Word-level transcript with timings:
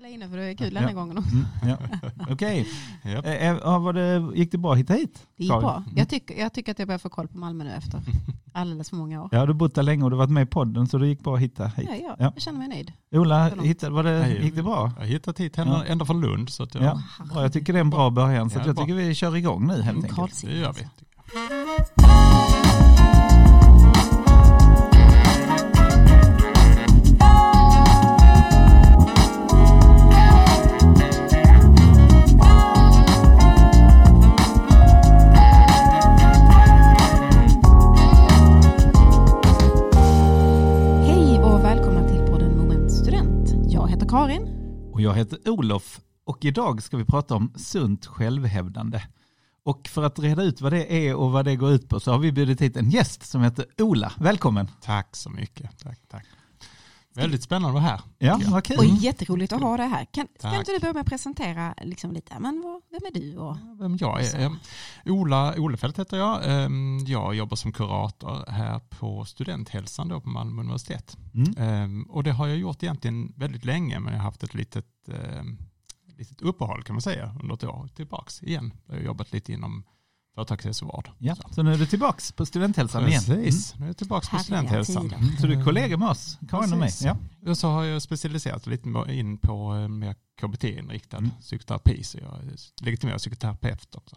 spela 0.00 0.14
in 0.14 0.30
för 0.30 0.36
det 0.36 0.44
är 0.44 0.54
kul 0.54 0.74
den 0.74 0.82
här 0.82 0.90
Ja. 0.90 0.96
gången 0.96 1.18
också. 1.18 1.30
Mm, 1.32 1.46
ja. 1.62 1.76
Okej, 2.30 2.66
Japp. 3.04 3.26
Eh, 3.26 3.32
eh, 3.32 3.56
ja, 3.62 3.78
var 3.78 3.92
det, 3.92 4.36
gick 4.38 4.52
det 4.52 4.58
bra 4.58 4.72
att 4.72 4.78
hitta 4.78 4.94
hit? 4.94 5.26
Det 5.36 5.44
gick 5.44 5.52
bra. 5.52 5.76
Mm. 5.76 5.96
Jag 5.96 6.08
tycker, 6.08 6.40
jag 6.40 6.52
tycker 6.52 6.72
att 6.72 6.78
jag 6.78 6.88
börjar 6.88 6.98
få 6.98 7.08
koll 7.08 7.28
på 7.28 7.38
Malmö 7.38 7.64
nu 7.64 7.70
efter 7.72 8.00
alldeles 8.52 8.90
för 8.90 8.96
många 8.96 9.22
år. 9.22 9.28
Ja, 9.32 9.40
du 9.40 9.46
har 9.46 9.54
bott 9.54 9.74
där 9.74 9.82
länge 9.82 10.04
och 10.04 10.10
du 10.10 10.16
har 10.16 10.18
varit 10.18 10.30
med 10.30 10.42
i 10.42 10.46
podden 10.46 10.86
så 10.88 10.98
det 10.98 11.06
gick 11.06 11.20
bra 11.20 11.34
att 11.34 11.40
hitta 11.40 11.66
hit. 11.66 11.88
Ja, 11.90 11.96
ja, 12.02 12.16
Ja. 12.18 12.32
jag 12.34 12.42
känner 12.42 12.58
mig 12.58 12.68
nöjd. 12.68 12.92
Ola, 13.14 13.48
hittade, 13.62 13.92
var 13.92 14.02
det, 14.02 14.18
Nej, 14.18 14.44
gick 14.44 14.54
det 14.56 14.62
bra? 14.62 14.92
Jag 14.96 15.02
har 15.02 15.06
hittat 15.08 15.40
hit 15.40 15.58
ända, 15.58 15.86
ända 15.86 16.04
från 16.04 16.20
Lund. 16.20 16.50
Så 16.50 16.62
att 16.62 16.74
jag, 16.74 16.84
Ja, 16.84 17.02
bra. 17.32 17.42
Jag 17.42 17.52
tycker 17.52 17.72
det 17.72 17.78
är 17.78 17.80
en 17.80 17.90
bra 17.90 18.10
början 18.10 18.50
så 18.50 18.56
Ja, 18.56 18.60
att 18.60 18.66
jag 18.66 18.74
bra. 18.76 18.84
tycker 18.84 18.94
vi 18.94 19.14
kör 19.14 19.36
igång 19.36 19.66
nu 19.66 19.72
helt 19.82 19.98
Mm, 19.98 20.04
enkelt. 20.04 20.42
Det 20.44 20.52
gör 20.58 20.68
alltså. 20.68 20.84
vi. 20.84 21.99
Jag 45.10 45.16
heter 45.16 45.48
Olof 45.48 46.00
och 46.24 46.44
idag 46.44 46.82
ska 46.82 46.96
vi 46.96 47.04
prata 47.04 47.34
om 47.34 47.52
sunt 47.56 48.06
självhävdande. 48.06 49.02
Och 49.62 49.88
för 49.88 50.02
att 50.02 50.18
reda 50.18 50.42
ut 50.42 50.60
vad 50.60 50.72
det 50.72 51.08
är 51.08 51.14
och 51.14 51.32
vad 51.32 51.44
det 51.44 51.56
går 51.56 51.72
ut 51.72 51.88
på 51.88 52.00
så 52.00 52.12
har 52.12 52.18
vi 52.18 52.32
bjudit 52.32 52.60
hit 52.60 52.76
en 52.76 52.90
gäst 52.90 53.22
som 53.22 53.42
heter 53.42 53.66
Ola. 53.78 54.12
Välkommen! 54.16 54.68
Tack 54.80 55.16
så 55.16 55.30
mycket. 55.30 55.78
Tack, 55.78 55.98
tack. 56.08 56.26
Väldigt 57.14 57.42
spännande 57.42 57.68
att 57.68 57.74
vara 57.84 57.92
här. 57.92 58.00
Ja, 58.18 58.40
vad 58.50 58.64
kul! 58.64 58.78
Och 58.78 58.84
jätteroligt 58.84 59.52
att 59.52 59.60
ha 59.60 59.76
dig 59.76 59.88
här. 59.88 60.04
Kan, 60.04 60.26
Tack. 60.40 60.58
inte 60.58 60.72
du 60.72 60.78
börja 60.78 60.92
med 60.92 61.00
att 61.00 61.06
presentera 61.06 61.74
liksom 61.82 62.12
lite, 62.12 62.38
men 62.38 62.62
vad, 62.64 62.82
vem 62.90 63.00
är 63.14 63.20
du? 63.20 63.36
Och, 63.36 63.56
Vem 63.80 63.96
jag 64.00 64.24
är? 64.24 64.40
Ehm, 64.40 64.56
Ola 65.06 65.54
Olefelt 65.58 65.98
heter 65.98 66.16
jag. 66.16 66.40
Ehm, 66.44 66.98
Jag 67.06 67.34
jobbar 67.34 67.56
som 67.56 67.72
kurator 67.72 68.50
här 68.50 68.78
på 68.78 69.24
studenthälsan 69.24 70.08
då 70.08 70.20
på 70.20 70.28
Malmö 70.28 70.60
universitet. 70.62 71.16
Mm. 71.34 71.54
Ehm, 71.56 72.02
Och 72.02 72.22
det 72.22 72.32
har 72.32 72.46
jag 72.46 72.56
gjort 72.58 72.82
egentligen 72.82 73.32
väldigt 73.36 73.64
länge 73.64 74.00
men 74.00 74.12
jag 74.12 74.20
har 74.20 74.24
haft 74.24 74.42
ett 74.42 74.54
litet, 74.54 74.86
litet 76.18 76.42
uppehåll 76.42 76.82
kan 76.82 76.94
man 76.94 77.02
säga 77.02 77.34
under 77.42 77.54
ett 77.54 77.64
år 77.64 77.88
tillbaks 77.96 78.42
igen. 78.42 78.72
Jag 78.86 78.94
har 78.94 79.00
jobbat 79.02 79.32
lite 79.32 79.52
inom 79.52 79.84
företagshälsovård. 80.44 81.10
Ja, 81.18 81.34
Så. 81.34 81.42
så 81.54 81.62
nu 81.62 81.72
är 81.74 81.78
du 81.78 81.86
tillbaks 81.86 82.32
på 82.32 82.46
studenthälsan 82.46 83.08
igen. 83.08 83.22
Precis, 83.26 83.74
nu 83.78 83.84
är 83.84 83.88
jag 83.88 83.96
tillbaka 83.96 84.26
på 84.30 84.36
Härliga 84.36 84.44
studenthälsan. 84.44 85.12
Mm. 85.12 85.36
Så 85.36 85.46
du 85.46 85.60
är 85.60 85.64
kollega 85.64 85.96
med 85.96 86.08
oss, 86.08 86.38
Karin 86.50 86.72
och 86.72 86.78
mig. 86.78 86.88
Precis. 86.88 87.02
Ja. 87.06 87.16
Och 87.50 87.58
så 87.58 87.68
har 87.68 87.84
jag 87.84 88.02
specialiserat 88.02 88.64
på- 88.64 89.10
in 89.10 89.38
på 89.38 89.74
eh, 89.76 89.88
mer 89.88 90.14
KBT-inriktad 90.40 91.16
Mm. 91.18 91.30
psykoterapi. 91.40 92.04
Så 92.04 92.18
jag 92.18 92.34
är 92.34 92.84
legitimerad 92.84 93.18
psykoterapeut 93.18 93.94
också. 93.94 94.16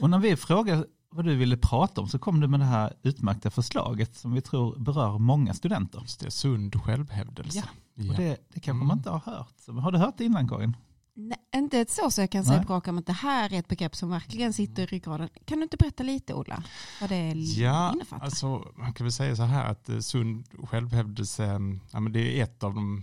Och 0.00 0.10
när 0.10 0.18
vi 0.18 0.36
frågade 0.36 0.84
vad 1.14 1.24
du 1.24 1.36
ville 1.36 1.56
prata 1.56 2.00
om 2.00 2.08
så 2.08 2.18
kom 2.18 2.40
du 2.40 2.48
med 2.48 2.60
det 2.60 2.66
här 2.66 2.92
utmärkta 3.02 3.50
förslaget 3.50 4.16
som 4.16 4.32
vi 4.32 4.40
tror 4.40 4.78
berör 4.78 5.18
många 5.18 5.54
studenter. 5.54 6.00
Just 6.00 6.20
det, 6.20 6.30
sund 6.30 6.74
självhävdelse. 6.82 7.64
Och 7.98 8.04
Ja. 8.04 8.12
det, 8.16 8.28
det 8.54 8.60
kanske 8.60 8.70
Mm. 8.70 8.86
man 8.86 8.96
inte 8.96 9.10
har 9.10 9.18
hört. 9.20 9.54
Så, 9.64 9.72
har 9.72 9.92
du 9.92 9.98
hört 9.98 10.14
det 10.18 10.24
innan 10.24 10.48
Karin? 10.48 10.76
Nej, 11.14 11.38
inte 11.54 11.86
så 11.88 12.10
så 12.10 12.20
jag 12.20 12.30
kan 12.30 12.44
säga 12.44 12.56
Nej. 12.58 12.66
på 12.66 12.74
rak 12.74 12.88
att 12.88 13.06
det 13.06 13.12
här 13.12 13.52
är 13.52 13.58
ett 13.58 13.68
begrepp 13.68 13.96
som 13.96 14.10
verkligen 14.10 14.52
sitter 14.52 14.82
i 14.82 14.86
ryggraden. 14.86 15.28
Kan 15.44 15.58
du 15.58 15.62
inte 15.62 15.76
berätta 15.76 16.02
lite 16.02 16.34
Ola? 16.34 16.64
Vad 17.00 17.10
det 17.10 17.32
Ja, 17.32 17.92
innefattar? 17.94 18.24
alltså 18.24 18.72
man 18.76 18.92
kan 18.92 19.04
väl 19.04 19.12
säga 19.12 19.36
så 19.36 19.42
här 19.42 19.64
att 19.70 19.88
eh, 19.88 19.98
sund 19.98 20.48
självhävdelse, 20.64 21.44
ja, 21.92 22.00
men 22.00 22.12
det 22.12 22.38
är 22.40 22.42
ett 22.44 22.62
av 22.64 22.74
de, 22.74 23.02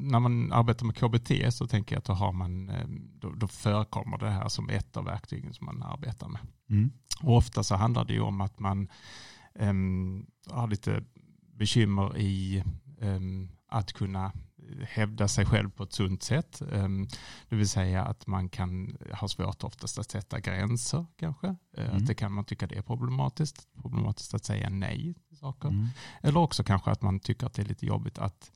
när 0.00 0.20
man 0.20 0.52
arbetar 0.52 0.86
med 0.86 0.96
KBT 0.96 1.54
så 1.54 1.66
tänker 1.66 1.94
jag 1.94 1.98
att 1.98 2.04
då, 2.04 2.12
har 2.12 2.32
man, 2.32 2.68
eh, 2.68 2.86
då, 3.20 3.30
då 3.30 3.48
förekommer 3.48 4.18
det 4.18 4.30
här 4.30 4.48
som 4.48 4.68
ett 4.68 4.96
av 4.96 5.04
verktygen 5.04 5.54
som 5.54 5.66
man 5.66 5.82
arbetar 5.82 6.28
med. 6.28 6.40
Mm. 6.70 6.90
Och 7.22 7.36
ofta 7.36 7.62
så 7.62 7.74
handlar 7.74 8.04
det 8.04 8.12
ju 8.12 8.20
om 8.20 8.40
att 8.40 8.58
man 8.58 8.88
em, 9.54 10.26
har 10.50 10.68
lite 10.68 11.04
bekymmer 11.58 12.18
i 12.18 12.64
em, 13.00 13.48
att 13.68 13.92
kunna 13.92 14.32
hävda 14.88 15.28
sig 15.28 15.46
själv 15.46 15.70
på 15.70 15.82
ett 15.82 15.92
sunt 15.92 16.22
sätt. 16.22 16.62
Em, 16.72 17.08
det 17.48 17.56
vill 17.56 17.68
säga 17.68 18.04
att 18.04 18.26
man 18.26 18.48
kan 18.48 18.96
ha 19.20 19.28
svårt 19.28 19.64
oftast 19.64 19.98
att 19.98 20.10
sätta 20.10 20.40
gränser 20.40 21.06
kanske. 21.16 21.46
Eh, 21.76 21.84
Mm. 21.84 21.96
Att 21.96 22.06
det 22.06 22.14
kan 22.14 22.32
man 22.32 22.44
tycka 22.44 22.66
det 22.66 22.76
är 22.78 22.82
problematiskt. 22.82 23.68
Problematiskt 23.82 24.34
att 24.34 24.44
säga 24.44 24.68
nej 24.70 25.14
till 25.28 25.36
saker. 25.36 25.68
Mm. 25.68 25.86
Eller 26.22 26.40
också 26.40 26.64
kanske 26.64 26.90
att 26.90 27.02
man 27.02 27.20
tycker 27.20 27.46
att 27.46 27.54
det 27.54 27.62
är 27.62 27.66
lite 27.66 27.86
jobbigt 27.86 28.18
att 28.18 28.50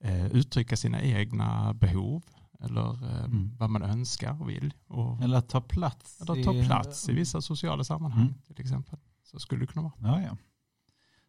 eh, 0.00 0.26
uttrycka 0.26 0.76
sina 0.76 1.02
egna 1.02 1.74
behov. 1.74 2.22
Eller 2.60 3.04
eh, 3.10 3.24
Mm. 3.24 3.56
vad 3.58 3.70
man 3.70 3.82
önskar 3.82 4.42
och 4.42 4.48
vill. 4.50 4.74
Och, 4.86 5.22
Eller 5.22 5.36
att 5.38 5.48
ta 5.48 5.60
plats. 5.60 6.20
eller 6.20 6.44
ta 6.44 6.66
plats 6.66 7.08
i 7.08 7.12
vissa 7.12 7.40
sociala 7.40 7.84
sammanhang 7.84 8.22
Mm. 8.22 8.34
till 8.46 8.60
exempel. 8.60 8.98
Så 9.24 9.38
skulle 9.38 9.60
det 9.60 9.66
kunna 9.66 9.82
vara. 9.82 9.92
Ja, 10.16 10.22
ja. 10.22 10.36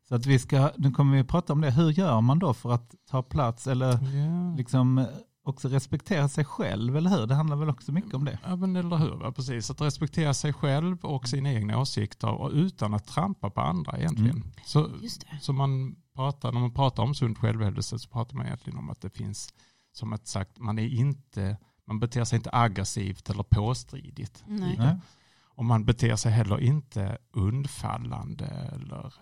Så 0.10 0.16
att 0.16 0.26
vi 0.26 0.40
ska, 0.40 0.72
nu 0.78 0.92
kommer 0.92 1.14
vi 1.14 1.20
att 1.22 1.28
prata 1.28 1.54
om 1.54 1.62
det. 1.62 1.72
Hur 1.72 1.90
gör 1.92 2.22
man 2.22 2.40
då 2.40 2.54
för 2.54 2.72
att 2.72 2.96
ta 3.10 3.24
plats 3.24 3.68
eller 3.68 3.92
Ja. 3.92 4.56
liksom 4.58 4.98
eh, 4.98 5.06
också 5.44 5.68
respektera 5.70 6.30
sig 6.30 6.46
själv, 6.46 6.98
eller 6.98 7.10
hur? 7.10 7.26
Det 7.28 7.36
handlar 7.36 7.56
väl 7.56 7.70
också 7.70 7.92
mycket 7.92 8.14
om 8.14 8.26
det. 8.26 8.40
Ja, 8.46 8.56
men 8.56 8.76
eller 8.76 8.98
hur, 8.98 9.16
va? 9.16 9.32
precis. 9.32 9.70
Att 9.72 9.82
respektera 9.82 10.34
sig 10.34 10.54
själv 10.54 10.98
och 11.06 11.28
sina 11.28 11.54
egna 11.54 11.80
åsikter 11.80 12.30
och 12.32 12.52
utan 12.52 12.94
att 12.94 13.08
trampa 13.08 13.50
på 13.50 13.62
andra 13.62 13.98
egentligen. 13.98 14.36
Mm. 14.36 14.52
Så, 14.66 14.90
Just 15.02 15.22
det. 15.22 15.38
så 15.42 15.54
man 15.54 15.96
pratar, 16.16 16.52
när 16.52 16.60
man 16.60 16.74
pratar 16.74 17.04
om 17.04 17.16
sund 17.16 17.38
självhävdelse 17.38 18.00
så 18.00 18.10
pratar 18.10 18.36
man 18.36 18.46
egentligen 18.46 18.80
om 18.80 18.90
att 18.90 19.02
det 19.02 19.10
finns, 19.10 19.54
som 19.92 20.14
att 20.14 20.28
sagt, 20.28 20.60
man 20.60 20.80
är 20.80 20.88
inte, 20.88 21.58
man 21.88 22.00
beter 22.00 22.24
sig 22.24 22.38
inte 22.38 22.50
aggressivt 22.54 23.30
eller 23.30 23.44
påstridigt. 23.44 24.44
Nej. 24.48 24.76
Nej. 24.78 24.96
Och 25.56 25.66
man 25.66 25.86
beter 25.86 26.16
sig 26.16 26.32
heller 26.32 26.60
inte 26.60 27.18
undfallande 27.34 28.46
eller 28.46 29.14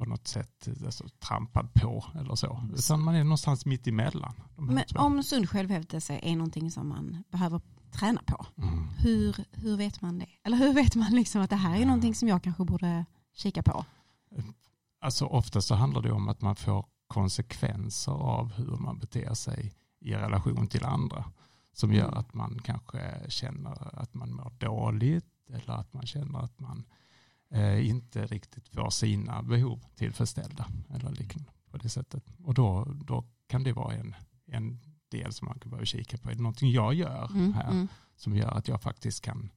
på 0.00 0.06
något 0.06 0.28
sätt 0.28 0.68
alltså, 0.84 1.04
trampad 1.18 1.74
på 1.74 2.04
eller 2.20 2.34
så. 2.34 2.62
Utan 2.76 3.02
man 3.02 3.14
är 3.14 3.24
någonstans 3.24 3.66
mitt 3.66 3.86
emellan. 3.86 4.34
Men 4.56 4.84
två. 4.86 4.98
om 4.98 5.22
sund 5.22 5.48
självhävdelse 5.50 6.18
är 6.22 6.36
någonting 6.36 6.70
som 6.70 6.88
man 6.88 7.24
behöver 7.30 7.60
träna 7.92 8.22
på, 8.26 8.46
Mm. 8.56 8.88
hur, 8.98 9.36
hur 9.52 9.76
vet 9.76 10.00
man 10.02 10.18
det? 10.18 10.26
Eller 10.42 10.56
hur 10.56 10.74
vet 10.74 10.94
man 10.96 11.10
liksom 11.12 11.42
att 11.42 11.50
det 11.50 11.56
här 11.56 11.80
är 11.80 11.84
någonting 11.86 12.14
som 12.14 12.28
jag 12.28 12.42
kanske 12.42 12.64
borde 12.64 13.04
kika 13.36 13.62
på? 13.62 13.84
Alltså 15.00 15.24
ofta 15.26 15.60
så 15.60 15.74
handlar 15.74 16.02
det 16.02 16.12
om 16.12 16.28
att 16.28 16.40
man 16.40 16.56
får 16.56 16.86
konsekvenser 17.06 18.12
av 18.12 18.52
hur 18.52 18.76
man 18.76 18.98
beter 18.98 19.34
sig 19.34 19.72
i 20.00 20.14
relation 20.14 20.66
till 20.66 20.84
andra. 20.84 21.24
Som 21.72 21.92
gör 21.92 22.04
Mm. 22.08 22.18
att 22.18 22.34
man 22.34 22.58
kanske 22.64 23.00
känner 23.28 23.98
att 24.02 24.14
man 24.14 24.32
mår 24.34 24.50
dåligt 24.58 25.50
eller 25.50 25.74
att 25.74 25.92
man 25.92 26.06
känner 26.06 26.38
att 26.38 26.60
man 26.60 26.84
inte 27.88 28.26
riktigt 28.26 28.68
får 28.68 28.90
sina 28.90 29.42
behov 29.42 29.84
tillfredsställda. 29.96 30.66
Eller 30.94 31.10
liknande 31.10 31.50
på 31.70 31.76
det 31.76 31.88
sättet. 31.88 32.24
Och 32.44 32.54
då, 32.54 32.84
då 33.04 33.24
kan 33.48 33.62
det 33.64 33.72
vara 33.72 33.94
en, 33.94 34.14
en 34.46 34.80
del 35.10 35.32
som 35.32 35.48
man 35.48 35.58
kan 35.58 35.70
börja 35.70 35.84
kika 35.84 36.18
på. 36.18 36.30
Är 36.30 36.34
det 36.34 36.42
någonting 36.42 36.70
jag 36.72 36.94
gör 36.94 37.30
Mm, 37.30 37.52
här 37.52 37.70
mm. 37.70 37.88
som 38.16 38.36
gör 38.36 38.50
att 38.50 38.68
jag 38.68 38.82
faktiskt 38.82 39.24
kan 39.24 39.50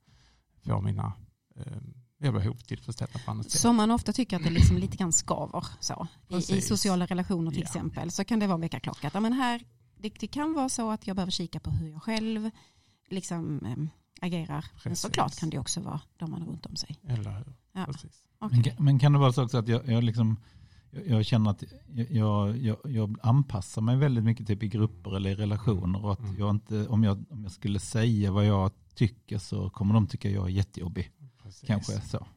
få 0.61 0.81
mina 0.81 1.13
eh, 1.55 2.31
behov 2.31 2.55
tillfredsställda 2.55 3.19
på 3.25 3.31
annat 3.31 3.51
sätt? 3.51 3.61
Som 3.61 3.75
man 3.75 3.91
ofta 3.91 4.13
tycker 4.13 4.37
att 4.37 4.43
det 4.43 4.49
liksom 4.49 4.77
lite 4.77 4.97
grann 4.97 5.13
skaver 5.13 5.65
så. 5.79 6.07
I, 6.29 6.35
I 6.35 6.61
sociala 6.61 7.05
relationer 7.05 7.51
till 7.51 7.59
Ja. 7.59 7.65
exempel 7.65 8.11
så 8.11 8.23
kan 8.25 8.39
det 8.39 8.47
vara 8.47 8.55
en 8.55 8.61
väckarklocka. 8.61 9.07
att, 9.07 9.21
men 9.21 9.33
här, 9.33 9.61
det, 9.97 10.09
det 10.19 10.27
kan 10.27 10.53
vara 10.53 10.69
så 10.69 10.91
att 10.91 11.07
jag 11.07 11.15
behöver 11.15 11.31
kika 11.31 11.59
på 11.59 11.71
hur 11.71 11.87
jag 11.89 12.03
själv 12.03 12.49
liksom, 13.09 13.65
äm, 13.65 13.89
agerar. 14.21 14.65
Men 14.73 14.79
Precis. 14.83 14.99
såklart 14.99 15.35
kan 15.39 15.49
det 15.49 15.59
också 15.59 15.81
vara 15.81 16.01
de 16.17 16.31
man 16.31 16.41
har 16.41 16.49
runt 16.49 16.65
om 16.65 16.75
sig. 16.75 16.97
Eller 17.07 17.31
hur? 17.37 17.53
Ja. 17.73 17.85
Precis. 17.85 18.25
Okej. 18.39 18.55
Men, 18.57 18.63
kan- 18.63 18.85
men 18.85 18.99
kan 18.99 19.13
det 19.13 19.19
vara 19.19 19.31
så 19.33 19.43
också 19.43 19.57
att 19.57 19.67
jag, 19.67 19.87
jag, 19.87 20.03
liksom, 20.03 20.37
jag, 20.91 21.07
jag 21.07 21.25
känner 21.25 21.51
att 21.51 21.63
jag, 22.09 22.57
jag, 22.57 22.77
jag 22.83 23.17
anpassar 23.23 23.81
mig 23.81 23.97
väldigt 23.97 24.23
mycket 24.23 24.47
typ 24.47 24.63
i 24.63 24.67
grupper 24.67 25.15
eller 25.15 25.29
i 25.29 25.35
relationer 25.35 26.05
och 26.05 26.13
att 26.13 26.19
Mm. 26.19 26.35
jag 26.39 26.49
inte, 26.49 26.87
om 26.87 27.03
jag, 27.03 27.23
om 27.29 27.43
jag 27.43 27.51
skulle 27.51 27.79
säga 27.79 28.31
vad 28.31 28.45
jag 28.45 28.71
tycker 28.95 29.37
så 29.37 29.69
kommer 29.69 29.93
de 29.93 30.07
tycka 30.07 30.29
jag 30.29 30.45
är 30.45 30.49
jättejobbig. 30.49 31.11
Precis. 31.43 31.67
Kanske 31.67 32.01
så. 32.01 32.27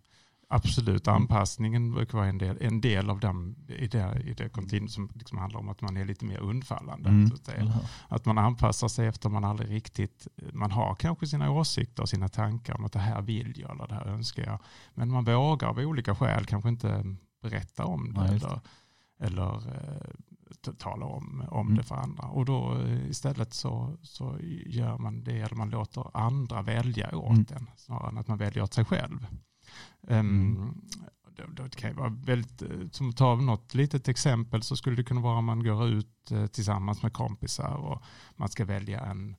Absolut, 0.48 1.08
anpassningen 1.08 1.92
brukar 1.92 2.18
vara 2.18 2.28
en 2.28 2.38
del, 2.38 2.58
en 2.60 2.80
del 2.80 3.10
av 3.10 3.20
den, 3.20 3.56
i 3.68 3.86
det, 3.88 4.22
i 4.24 4.34
det 4.34 4.48
kontinuum 4.48 4.88
som 4.88 5.10
liksom 5.14 5.38
handlar 5.38 5.60
om 5.60 5.68
att 5.68 5.80
man 5.80 5.96
är 5.96 6.04
lite 6.04 6.24
mer 6.24 6.38
undfallande. 6.40 7.08
Mm. 7.08 7.26
Att, 7.26 7.48
att 8.08 8.24
man 8.26 8.38
anpassar 8.38 8.88
sig 8.88 9.06
efter 9.06 9.28
man 9.28 9.44
aldrig 9.44 9.70
riktigt, 9.70 10.26
man 10.52 10.70
har 10.70 10.94
kanske 10.94 11.26
sina 11.26 11.50
åsikter 11.50 12.02
och 12.02 12.08
sina 12.08 12.28
tankar 12.28 12.74
om 12.74 12.84
att 12.84 12.92
det 12.92 12.98
här 12.98 13.22
vill 13.22 13.54
jag 13.56 13.70
eller 13.70 13.86
det 13.86 13.94
här 13.94 14.06
önskar 14.06 14.42
jag. 14.46 14.58
Men 14.94 15.10
man 15.10 15.24
vågar 15.24 15.68
av 15.68 15.78
olika 15.78 16.14
skäl 16.14 16.44
kanske 16.46 16.68
inte 16.68 17.16
berätta 17.42 17.84
om 17.84 18.14
det 18.14 18.32
just 18.32 18.44
eller, 18.44 18.60
eller 19.20 19.54
eh, 19.54 20.72
tala 20.78 21.06
om, 21.06 21.44
om 21.50 21.66
Mm. 21.66 21.76
det 21.78 21.82
för 21.82 21.94
andra. 21.94 22.24
Och 22.24 22.44
då 22.44 22.78
eh, 22.80 23.06
istället 23.10 23.54
så, 23.54 23.96
så 24.02 24.36
gör 24.66 24.98
man 24.98 25.24
det, 25.24 25.40
eller 25.40 25.56
man 25.56 25.70
låter 25.70 26.16
andra 26.16 26.62
välja 26.62 27.16
åt 27.16 27.30
Mm. 27.30 27.46
en 27.56 27.70
snarare 27.76 28.08
än 28.08 28.18
att 28.18 28.28
man 28.28 28.38
väljer 28.38 28.62
åt 28.62 28.74
sig 28.74 28.84
själv. 28.84 29.26
Ehm, 30.08 30.56
Mm. 30.56 30.74
det, 31.36 31.62
det 31.62 31.76
kan 31.76 31.90
ju 31.90 31.96
vara 31.96 32.08
väldigt, 32.08 32.62
eh, 32.62 32.68
som 32.92 33.08
att 33.10 33.16
ta 33.16 33.34
något 33.36 33.74
litet 33.74 34.08
exempel 34.08 34.62
så 34.62 34.76
skulle 34.76 34.96
det 34.96 35.04
kunna 35.04 35.20
vara 35.20 35.38
om 35.38 35.44
man 35.44 35.62
går 35.64 35.86
ut 35.88 36.30
eh, 36.30 36.46
tillsammans 36.46 37.02
med 37.02 37.12
kompisar 37.12 37.74
och 37.74 38.02
man 38.36 38.48
ska 38.48 38.64
välja 38.64 39.00
en 39.00 39.36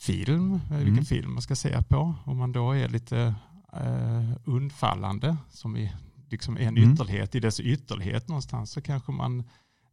film, 0.00 0.54
eh, 0.54 0.76
vilken 0.76 0.92
Mm. 0.92 1.04
film 1.04 1.32
man 1.32 1.42
ska 1.42 1.56
se 1.56 1.82
på. 1.82 2.14
Om 2.24 2.36
man 2.36 2.52
då 2.52 2.72
är 2.72 2.88
lite 2.88 3.34
eh, 3.72 4.30
undfallande, 4.44 5.36
som 5.50 5.76
i 5.76 5.92
liksom 6.30 6.56
en 6.56 6.76
Mm. 6.76 6.92
ytterlighet, 6.92 7.34
i 7.34 7.40
dess 7.40 7.60
ytterlighet 7.60 8.28
någonstans, 8.28 8.70
så 8.70 8.80
kanske 8.80 9.12
man 9.12 9.44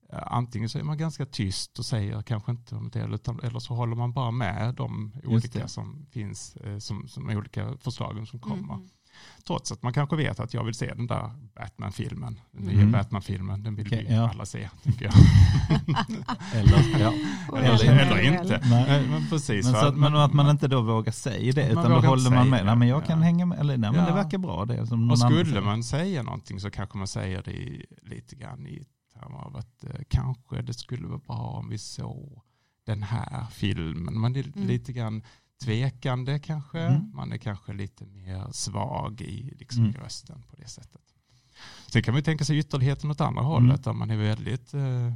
antingen 0.09 0.69
så 0.69 0.79
är 0.79 0.83
man 0.83 0.97
ganska 0.97 1.25
tyst 1.25 1.79
och 1.79 1.85
säger 1.85 2.21
kanske 2.21 2.51
inte 2.51 2.75
om 2.75 2.89
det, 2.89 3.05
utan, 3.13 3.39
eller 3.39 3.59
så 3.59 3.73
håller 3.75 3.95
man 3.95 4.11
bara 4.13 4.31
med 4.31 4.75
de 4.75 5.11
olika 5.23 5.67
som 5.67 6.05
finns, 6.11 6.55
eh, 6.55 6.77
som, 6.79 7.07
som 7.07 7.29
olika 7.29 7.77
förslagen 7.77 8.25
som 8.25 8.39
kommer. 8.39 8.73
Mm. 8.73 8.89
Trots 9.47 9.71
att 9.71 9.83
man 9.83 9.93
kanske 9.93 10.15
vet 10.15 10.39
att 10.39 10.53
jag 10.53 10.63
vill 10.63 10.73
se 10.73 10.93
den 10.93 11.07
där 11.07 11.31
Batman-filmen, 11.55 12.39
den 12.51 12.63
Mm. 12.69 12.75
nya 12.75 12.85
Batman-filmen, 12.91 13.63
den 13.63 13.75
vill 13.75 13.87
Okej, 13.87 14.05
vi 14.09 14.15
ja. 14.15 14.29
alla 14.29 14.45
se, 14.45 14.69
tycker 14.83 15.05
jag. 15.05 15.13
Eller, 16.53 16.99
ja. 16.99 17.13
eller, 17.57 17.83
Eller- 17.83 18.01
eller 18.11 18.21
inte. 18.41 18.61
Nej. 18.69 19.07
Men 19.09 19.29
precis. 19.29 19.65
Men, 19.65 19.73
så 19.81 19.87
att, 19.87 19.97
men 19.97 20.15
att 20.15 20.33
man 20.33 20.49
inte 20.49 20.67
då 20.67 20.81
vågar 20.81 21.11
säga 21.11 21.53
det, 21.53 21.69
utan 21.69 21.91
då 21.91 21.99
håller 21.99 22.29
man 22.31 22.49
med. 22.49 22.59
det, 22.59 22.65
Nej, 22.65 22.75
men 22.75 22.87
jag 22.87 23.05
kan 23.05 23.17
ja. 23.19 23.23
hänga 23.25 23.45
med, 23.45 23.59
eller 23.59 23.77
nej, 23.77 23.91
men 23.91 24.05
det 24.05 24.11
verkar 24.13 24.37
bra 24.37 24.65
det. 24.65 24.87
Som 24.87 25.07
någon 25.07 25.11
Och 25.11 25.17
annan 25.25 25.31
skulle 25.31 25.45
säger. 25.45 25.61
man 25.61 25.83
säga 25.83 26.23
någonting 26.23 26.59
så 26.59 26.69
kanske 26.69 26.97
man 26.97 27.07
säger 27.07 27.43
det 27.43 27.51
i, 27.51 27.85
lite 28.01 28.35
grann 28.35 28.67
i 28.67 28.85
termer 29.13 29.37
av 29.37 29.57
att 29.57 29.83
eh, 29.83 29.89
kanske 30.09 30.61
det 30.61 30.73
skulle 30.73 31.07
vara 31.07 31.19
bra 31.27 31.35
om 31.59 31.69
vi 31.69 31.77
såg 31.77 32.41
den 32.85 33.03
här 33.03 33.45
filmen. 33.51 34.19
Man 34.19 34.35
är 34.35 34.43
Mm. 34.55 34.67
lite 34.67 34.93
grann 34.93 35.23
tvekande 35.63 36.39
kanske. 36.39 36.79
Mm. 36.79 37.11
Man 37.13 37.31
är 37.31 37.37
kanske 37.37 37.73
lite 37.73 38.05
mer 38.05 38.47
svag 38.51 39.21
i, 39.21 39.53
liksom, 39.59 39.83
Mm. 39.83 39.95
i 39.95 39.97
rösten 39.99 40.41
på 40.49 40.55
det 40.55 40.67
sättet. 40.67 41.01
Sen 41.87 42.03
kan 42.03 42.13
man 42.13 42.19
ju 42.19 42.23
tänka 42.23 42.45
sig 42.45 42.57
ytterligheten 42.57 43.11
åt 43.11 43.21
andra 43.21 43.41
Mm. 43.41 43.51
hållet 43.51 43.83
där 43.83 43.93
man 43.93 44.11
är 44.11 44.17
väldigt 44.17 44.73
eh, 44.73 45.13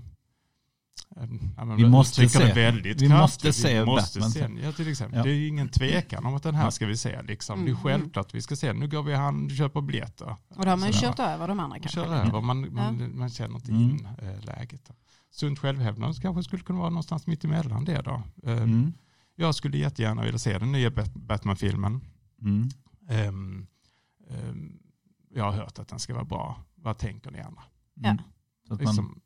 ja, 1.57 1.65
Vi 1.77 1.89
måste 1.89 2.21
det 2.21 2.29
se. 2.29 2.53
Väldigt 2.53 3.01
Vi 3.01 3.07
kraftigt. 3.07 3.21
måste 3.21 3.53
se 3.53 3.79
vi 3.79 3.85
måste 3.85 4.19
Batman. 4.19 4.31
se. 4.59 4.65
Ja, 4.65 4.71
till 4.71 4.87
exempel. 4.91 5.17
Ja. 5.17 5.23
Det 5.23 5.29
är 5.31 5.47
ingen 5.47 5.69
tvekan 5.69 6.25
om 6.25 6.35
att 6.35 6.43
den 6.43 6.55
här 6.55 6.69
ska 6.69 6.85
vi 6.85 6.97
se. 6.97 7.21
Liksom. 7.21 7.59
Det 7.59 7.71
Mm. 7.71 7.75
är 7.79 7.83
självklart 7.83 8.33
vi 8.33 8.41
ska 8.41 8.55
se. 8.55 8.73
Nu 8.73 8.87
går 8.87 9.03
vi 9.03 9.15
och 9.45 9.51
köper 9.57 9.81
biljetter. 9.81 10.35
Och 10.49 10.63
då 10.65 10.69
har 10.69 10.77
man 10.77 10.87
ju 10.87 10.93
Sådär. 10.93 11.07
kört 11.07 11.19
över 11.19 11.47
de 11.47 11.59
andra 11.59 11.79
kanske. 11.79 11.95
Kör 12.01 12.13
över, 12.15 12.41
man, 12.41 12.73
man, 12.73 13.17
man 13.17 13.29
känner 13.29 13.55
inte 13.55 13.71
Mm. 13.71 13.83
in 13.89 14.07
eh, 14.21 14.43
läget. 14.45 14.89
Sunt 15.31 15.59
självhävdande 15.59 16.21
kanske 16.21 16.43
skulle 16.43 16.61
kunna 16.63 16.79
vara 16.79 16.89
någonstans 16.89 17.27
mitt 17.27 17.43
emellan 17.43 17.85
det 17.85 18.01
då. 18.01 18.23
Eh, 18.43 18.51
Mm. 18.57 18.93
Jag 19.39 19.55
skulle 19.55 19.77
jättegärna 19.77 20.23
vilja 20.23 20.39
se 20.39 20.57
den 20.59 20.71
nya 20.71 20.89
Bat- 20.89 21.13
Batman-filmen. 21.13 22.01
Mm. 22.41 22.69
Ehm, 23.09 23.67
ehm, 24.29 24.79
jag 25.29 25.43
har 25.43 25.51
hört 25.51 25.79
att 25.79 25.87
den 25.87 25.99
ska 25.99 26.13
vara 26.13 26.25
bra. 26.25 26.63
Vad 26.75 26.97
tänker 26.97 27.31
ni 27.31 27.39
andra? 27.39 27.63
Mm. 28.03 28.17
Så 28.67 28.73
att 28.73 28.79
man 28.81 28.87
Liksom, 28.87 29.21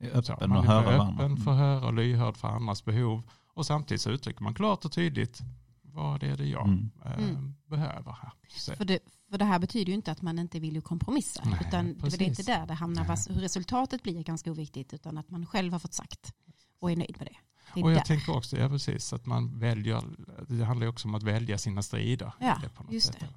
är 0.00 0.22
så, 0.22 0.32
öppen 0.32 0.48
man 0.50 0.58
och 0.58 0.64
höra 0.64 0.78
öppen 0.86 0.98
varandra. 0.98 1.24
Mm. 1.24 1.36
för 1.36 1.50
att 1.52 1.58
höra 1.58 1.86
och 1.86 1.94
lyhörd 1.94 2.36
för 2.36 2.48
andras 2.48 2.84
behov. 2.84 3.22
Och 3.54 3.66
samtidigt 3.66 4.00
så 4.00 4.10
uttrycker 4.10 4.42
man 4.42 4.54
klart 4.54 4.84
och 4.84 4.92
tydligt 4.92 5.40
vad 5.82 6.22
är 6.22 6.36
det 6.36 6.46
jag 6.46 6.68
Mm. 6.68 6.90
eh, 7.04 7.40
behöver 7.70 8.12
här. 8.12 8.32
Så, 8.48 8.72
För 8.76 8.84
det, 8.84 8.98
för 9.30 9.38
det 9.38 9.44
här 9.44 9.58
betyder 9.58 9.86
ju 9.86 9.94
inte 9.94 10.12
att 10.12 10.22
man 10.22 10.38
inte 10.38 10.60
vill 10.60 10.74
ju 10.74 10.80
kompromissa. 10.80 11.42
Nej, 11.44 11.58
utan 11.68 11.84
det 11.84 11.90
är 11.90 11.94
precis. 12.00 12.20
inte 12.20 12.42
där 12.42 12.66
det 12.66 12.74
hamnar. 12.74 13.04
Fast 13.04 13.30
hur 13.30 13.34
resultatet 13.40 14.02
blir 14.02 14.18
är 14.18 14.22
ganska 14.22 14.50
oviktigt. 14.50 14.94
Utan 14.94 15.18
att 15.18 15.30
man 15.30 15.46
själv 15.46 15.72
har 15.72 15.78
fått 15.78 15.94
sagt 15.94 16.32
och 16.80 16.90
är 16.90 16.96
nöjd 16.96 17.14
med 17.18 17.26
det. 17.26 17.36
Och 17.84 17.92
jag 17.92 18.04
tänker 18.04 18.36
också, 18.36 18.56
ja 18.58 18.68
precis, 18.68 19.12
att 19.12 19.26
man 19.26 19.58
väljer, 19.58 20.02
det 20.48 20.64
handlar 20.64 20.86
ju 20.86 20.90
också 20.90 21.08
om 21.08 21.14
att 21.14 21.22
välja 21.22 21.58
sina 21.58 21.82
strider. 21.82 22.32
Ja, 22.40 22.58
det 22.62 22.68
på 22.68 22.82
något 22.82 22.92
just 22.92 23.06
sätt. 23.06 23.16
det. 23.20 23.28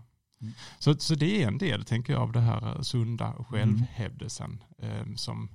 Mm. 0.42 0.54
Så, 0.80 0.96
så 1.00 1.16
det 1.16 1.44
är 1.44 1.48
en 1.48 1.58
del, 1.58 1.86
tänker 1.86 2.14
jag, 2.14 2.22
av 2.22 2.32
det 2.32 2.40
här 2.40 2.76
eh, 2.76 2.82
sunda 2.82 3.34
självhävdelsen 3.50 4.64
eh, 4.78 5.14
som 5.16 5.50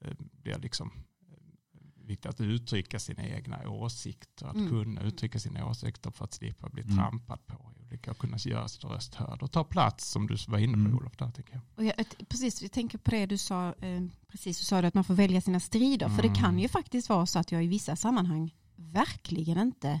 eh, 0.00 0.12
blir 0.42 0.58
liksom 0.58 0.90
eh, 1.30 2.06
viktigt 2.06 2.26
att 2.26 2.40
uttrycka 2.40 2.98
sina 2.98 3.24
egna 3.26 3.68
åsikter, 3.68 4.46
att 4.46 4.54
Mm. 4.56 4.68
kunna 4.68 5.00
uttrycka 5.02 5.38
sina 5.38 5.66
åsikter 5.66 6.10
för 6.10 6.24
att 6.24 6.32
slippa 6.32 6.68
bli 6.68 6.82
Mm. 6.82 6.96
trampad 6.96 7.46
på 7.46 7.72
olika 7.90 8.10
och 8.10 8.18
kunna 8.18 8.36
göra 8.36 8.68
sin 8.68 8.90
röst 8.90 9.14
hörd 9.14 9.42
och 9.42 9.50
ta 9.52 9.64
plats 9.64 10.10
som 10.10 10.26
du 10.26 10.36
var 10.48 10.58
inne 10.58 10.72
på 10.72 10.78
Mm. 10.80 10.96
Olof, 10.96 11.16
där 11.16 11.30
tänker 11.30 11.52
jag. 11.52 11.62
Och 11.76 11.84
jag, 11.84 11.94
precis, 12.28 12.62
jag 12.62 12.72
tänker 12.72 12.98
på 12.98 13.10
det 13.10 13.26
du 13.26 13.38
sa, 13.38 13.68
eh, 13.68 14.02
precis 14.28 14.58
du 14.58 14.64
sa 14.64 14.80
det 14.80 14.88
att 14.88 14.94
man 14.94 15.04
får 15.04 15.14
välja 15.14 15.40
sina 15.40 15.60
strider. 15.60 16.08
För 16.08 16.22
det 16.22 16.28
Mm. 16.28 16.40
kan 16.40 16.58
ju 16.58 16.68
faktiskt 16.68 17.08
vara 17.08 17.26
så 17.26 17.38
att 17.38 17.52
jag 17.52 17.64
i 17.64 17.66
vissa 17.66 17.96
sammanhang 17.96 18.54
verkligen 18.76 19.58
inte, 19.58 20.00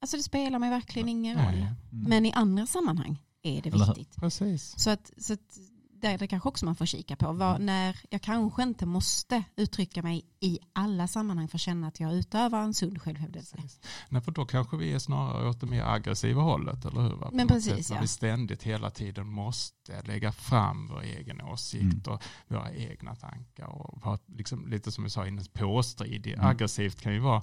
alltså 0.00 0.16
det 0.16 0.22
spelar 0.22 0.58
mig 0.58 0.70
verkligen 0.70 1.08
ingen 1.08 1.36
roll. 1.36 1.54
Nej, 1.54 1.72
Mm. 1.92 2.08
Men 2.08 2.26
i 2.26 2.32
andra 2.32 2.66
sammanhang 2.66 3.22
är 3.42 3.62
det 3.62 3.70
viktigt. 3.70 4.16
precis. 4.16 4.78
Så 4.78 4.90
att, 4.90 5.12
så 5.18 5.32
att 5.32 5.58
där 6.00 6.18
det 6.18 6.26
kanske 6.26 6.48
också 6.48 6.64
man 6.64 6.76
får 6.76 6.86
kika 6.86 7.16
på. 7.16 7.32
Vad, 7.32 7.60
när 7.60 7.96
jag 8.10 8.22
kanske 8.22 8.62
inte 8.62 8.86
måste 8.86 9.44
uttrycka 9.56 10.02
mig 10.02 10.24
i 10.40 10.58
alla 10.72 11.08
sammanhang 11.08 11.48
för 11.48 11.56
att 11.56 11.60
känna 11.60 11.88
att 11.88 12.00
jag 12.00 12.14
utövar 12.14 12.62
en 12.62 12.74
sund 12.74 13.02
självhävdelse. 13.02 13.56
Precis. 13.56 13.80
Nej, 14.08 14.22
för 14.22 14.32
då 14.32 14.46
kanske 14.46 14.76
vi 14.76 14.92
är 14.92 14.98
snarare 14.98 15.48
åt 15.48 15.60
det 15.60 15.66
mer 15.66 15.82
aggressiva 15.82 16.42
hållet, 16.42 16.84
eller 16.84 17.00
hur? 17.00 17.14
va? 17.16 17.30
Men 17.32 17.48
precis, 17.48 17.74
sätt, 17.76 17.90
När 17.90 17.96
ja. 17.96 18.00
vi 18.02 18.08
ständigt 18.08 18.62
hela 18.62 18.90
tiden 18.90 19.26
måste 19.28 20.02
lägga 20.02 20.32
fram 20.32 20.86
vår 20.86 21.02
egen 21.02 21.40
åsikt 21.40 21.82
Mm. 21.82 22.14
och 22.14 22.22
våra 22.48 22.72
egna 22.72 23.14
tankar. 23.14 23.66
Och 23.66 24.00
vara 24.02 24.18
liksom, 24.26 24.68
lite 24.68 24.92
som 24.92 25.04
jag 25.04 25.10
sa 25.12 25.26
innan, 25.26 25.44
påstridig. 25.52 26.32
Mm. 26.32 26.46
Aggressivt 26.46 27.00
kan 27.00 27.12
ju 27.12 27.18
vara 27.18 27.42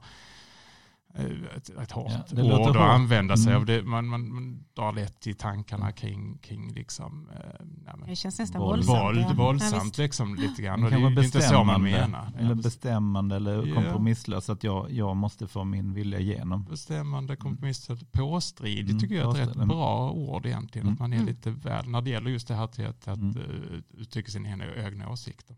ett, 1.58 1.70
ett 1.70 1.92
hårt 1.92 2.12
Ja, 2.12 2.36
det 2.36 2.44
ord 2.44 2.70
att 2.70 2.76
använda 2.76 3.38
sig 3.38 3.48
Mm. 3.48 3.60
av. 3.62 3.66
Det, 3.66 3.84
man, 3.84 4.08
man, 4.08 4.34
man 4.34 4.66
drar 4.76 4.94
lätt 4.94 5.28
i 5.28 5.34
tankarna 5.34 5.92
kring, 5.92 6.38
kring 6.38 6.74
liksom, 6.74 7.30
eh, 7.34 7.40
nej, 7.86 7.94
men, 7.98 8.10
Det 8.10 8.16
känns 8.16 8.40
nästan 8.40 8.62
Våld. 8.62 8.76
våldsamt. 8.86 9.00
våld, 9.04 9.18
ja. 9.20 9.26
Ja, 9.30 9.34
våldsamt 9.44 9.84
visst. 9.86 9.98
liksom 9.98 10.36
lite 10.36 10.62
grann. 10.62 10.82
Men 10.82 11.04
Och 11.04 11.12
det 11.12 11.22
är 11.22 11.26
inte 11.26 11.42
så 11.42 11.64
man 11.64 11.82
menar. 11.82 12.32
Eller 12.40 12.50
Ja, 12.50 12.56
bestämmande 12.56 13.36
eller 13.36 13.66
Ja. 13.68 13.76
kompromisslös. 13.76 14.50
Att 14.50 14.64
jag, 14.64 14.92
jag 14.92 15.16
måste 15.16 15.48
få 15.48 15.64
min 15.64 15.94
vilja 15.94 16.20
igenom. 16.20 16.64
bestämmande, 16.66 17.36
kompromisslöst, 17.36 18.12
påstridig 18.12 18.90
Mm, 18.90 19.00
tycker 19.00 19.16
jag 19.16 19.38
är 19.38 19.42
ett 19.44 19.48
rätt 19.58 19.68
bra 19.68 20.12
ord 20.12 20.46
egentligen. 20.46 20.88
Mm. 20.88 20.94
Att 20.94 21.00
man 21.00 21.14
är 21.14 21.18
Mm. 21.18 21.28
lite 21.28 21.50
väl, 21.52 21.88
när 21.90 22.02
det 22.02 22.10
gäller 22.10 22.30
just 22.32 22.48
det 22.48 22.56
här 22.56 22.68
till 22.68 22.86
att, 22.88 23.08
att 23.08 23.18
Mm. 23.18 23.38
uh, 23.38 23.80
uttrycka 24.02 24.32
sina 24.32 24.50
egna, 24.86 25.10
åsikter. 25.10 25.56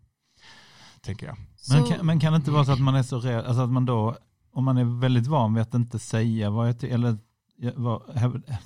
Tänker 1.01 1.25
jag. 1.27 1.37
Men 1.69 1.85
Så- 1.85 1.91
kan, 1.93 2.05
men 2.05 2.19
kan 2.19 2.33
det 2.33 2.37
inte 2.37 2.51
vara 2.51 2.65
så 2.65 2.71
att 2.71 2.79
man 2.81 2.95
är 2.95 3.03
så 3.03 3.19
rädd, 3.19 3.45
alltså 3.45 3.61
att 3.63 3.69
man 3.69 3.85
då, 3.85 4.15
om 4.57 4.63
man 4.65 4.77
är 4.77 4.99
väldigt 4.99 5.27
van 5.27 5.53
vid 5.53 5.61
att 5.61 5.73
inte 5.73 5.99
säga 5.99 6.49
vad 6.49 6.67
jag 6.67 6.79
ty- 6.79 6.87
eller 6.89 7.17
vad, 7.75 8.01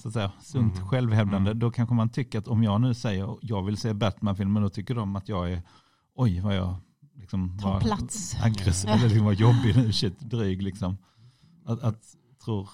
så 0.02 0.08
att 0.08 0.14
säga, 0.14 0.32
sunt 0.42 0.76
Mm. 0.76 0.88
självhävdande, 0.88 1.50
Mm. 1.52 1.60
då 1.60 1.72
kanske 1.72 1.96
man 1.96 2.10
tycker 2.10 2.40
att 2.40 2.48
om 2.48 2.64
jag 2.64 2.82
nu 2.82 2.94
säger 2.94 3.38
jag 3.42 3.64
vill 3.66 3.78
se 3.78 3.94
Batman-filmen, 3.94 4.64
då 4.64 4.70
tycker 4.70 4.96
de 4.96 5.16
att 5.16 5.30
jag 5.30 5.52
är, 5.52 5.62
oj 6.16 6.40
vad 6.40 6.56
jag 6.56 6.76
liksom 7.16 7.58
Ta 7.62 7.74
var 7.74 7.82
plats. 7.82 8.36
aggressiv, 8.44 8.90
eller 8.90 9.04
liksom 9.04 9.26
var 9.26 9.34
jobbig 9.34 9.76
nu, 9.78 9.92
shit, 9.94 10.20
dryg 10.20 10.62
liksom. 10.62 10.98
Att, 11.66 11.82
att 11.84 12.04
tror, 12.46 12.70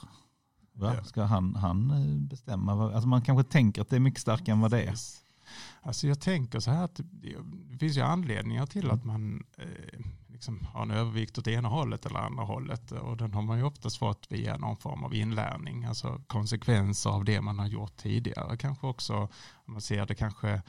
va, 0.73 1.03
ska 1.03 1.23
han, 1.23 1.55
han 1.55 1.91
eh, 1.91 2.17
bestämma? 2.29 2.71
Alltså 2.93 3.07
man 3.07 3.21
kanske 3.21 3.51
tänker 3.51 3.81
att 3.81 3.89
det 3.89 3.95
är 3.95 3.99
mycket 3.99 4.21
starkare 4.21 4.53
än 4.53 4.59
vad 4.61 4.71
det 4.71 4.81
är. 4.83 4.93
Alltså 5.81 6.07
jag 6.07 6.19
tänker 6.19 6.59
så 6.59 6.71
här 6.71 6.83
att 6.83 6.95
det, 6.95 7.35
det 7.71 7.77
finns 7.77 7.97
ju 7.97 8.01
anledningar 8.01 8.65
till 8.65 8.91
att 8.91 9.05
man 9.05 9.43
eh, 9.57 9.99
liksom 10.37 10.65
har 10.65 10.81
en 10.81 10.91
övervikt 10.91 11.37
åt 11.37 11.47
ena 11.47 11.67
hållet 11.67 12.05
eller 12.05 12.19
andra 12.19 12.43
hållet. 12.43 12.91
Och 12.91 13.17
den 13.17 13.33
har 13.33 13.41
man 13.41 13.57
ju 13.57 13.63
oftast 13.63 13.97
fått 13.97 14.31
via 14.31 14.57
någon 14.57 14.77
form 14.77 15.03
av 15.03 15.15
inlärning. 15.15 15.85
Alltså 15.85 16.21
konsekvenser 16.27 17.09
av 17.09 17.25
det 17.25 17.41
man 17.41 17.59
har 17.59 17.67
gjort 17.67 17.97
tidigare. 17.97 18.57
Kanske 18.57 18.87
också, 18.87 19.15
om 19.53 19.73
man 19.73 19.81
ser 19.81 20.05
det 20.05 20.15
kanske 20.15 20.61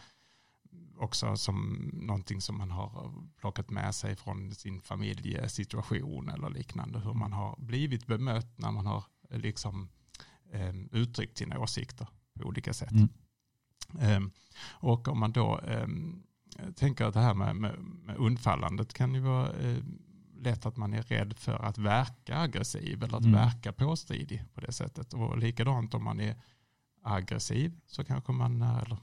också 0.99 1.37
som 1.37 1.91
någonting 1.93 2.41
som 2.41 2.59
man 2.59 2.71
har 2.71 3.13
plockat 3.41 3.71
med 3.71 3.95
sig 3.95 4.17
från 4.17 4.55
sin 4.55 4.81
familjesituation 4.81 6.29
eller 6.29 6.51
liknande. 6.51 6.99
Hur 6.99 7.15
man 7.15 7.33
har 7.33 7.57
blivit 7.59 8.07
bemött 8.07 8.59
när 8.59 8.71
man 8.71 8.87
har 8.87 9.05
liksom 9.31 9.89
eh, 10.53 10.75
uttryckt 10.93 11.39
sina 11.39 11.59
åsikter 11.59 12.09
på 12.41 12.49
olika 12.49 12.73
sätt. 12.73 12.91
Mm. 12.91 13.09
Ehm, 14.01 14.31
och 14.71 15.09
om 15.09 15.19
man 15.19 15.33
då 15.33 15.59
ehm, 15.59 16.23
tänker 16.77 17.05
att 17.05 17.15
det 17.15 17.21
här 17.21 17.35
med, 17.35 17.57
med, 17.57 17.79
med 17.81 18.17
undfallandet 18.17 18.95
kan 18.95 19.15
ju 19.15 19.21
vara 19.21 19.53
eh, 19.53 19.77
lätt 20.41 20.67
att 20.67 20.77
man 20.77 20.95
är 20.95 21.03
rädd 21.03 21.37
för 21.37 21.65
att 21.65 21.79
verka 21.79 22.39
aggressiv 22.39 23.03
eller 23.03 23.17
att 23.17 23.25
Mm. 23.25 23.33
verka 23.33 23.73
påstridig 23.73 24.45
på 24.55 24.61
det 24.61 24.73
sättet. 24.73 25.15
Och 25.15 25.39
likadant 25.39 25.95
om 25.95 26.05
man 26.05 26.21
är 26.21 26.35
aggressiv 27.03 27.81
så 27.87 28.05
kanske 28.05 28.33
man 28.33 28.63
är, 28.63 28.83
eller 28.83 28.99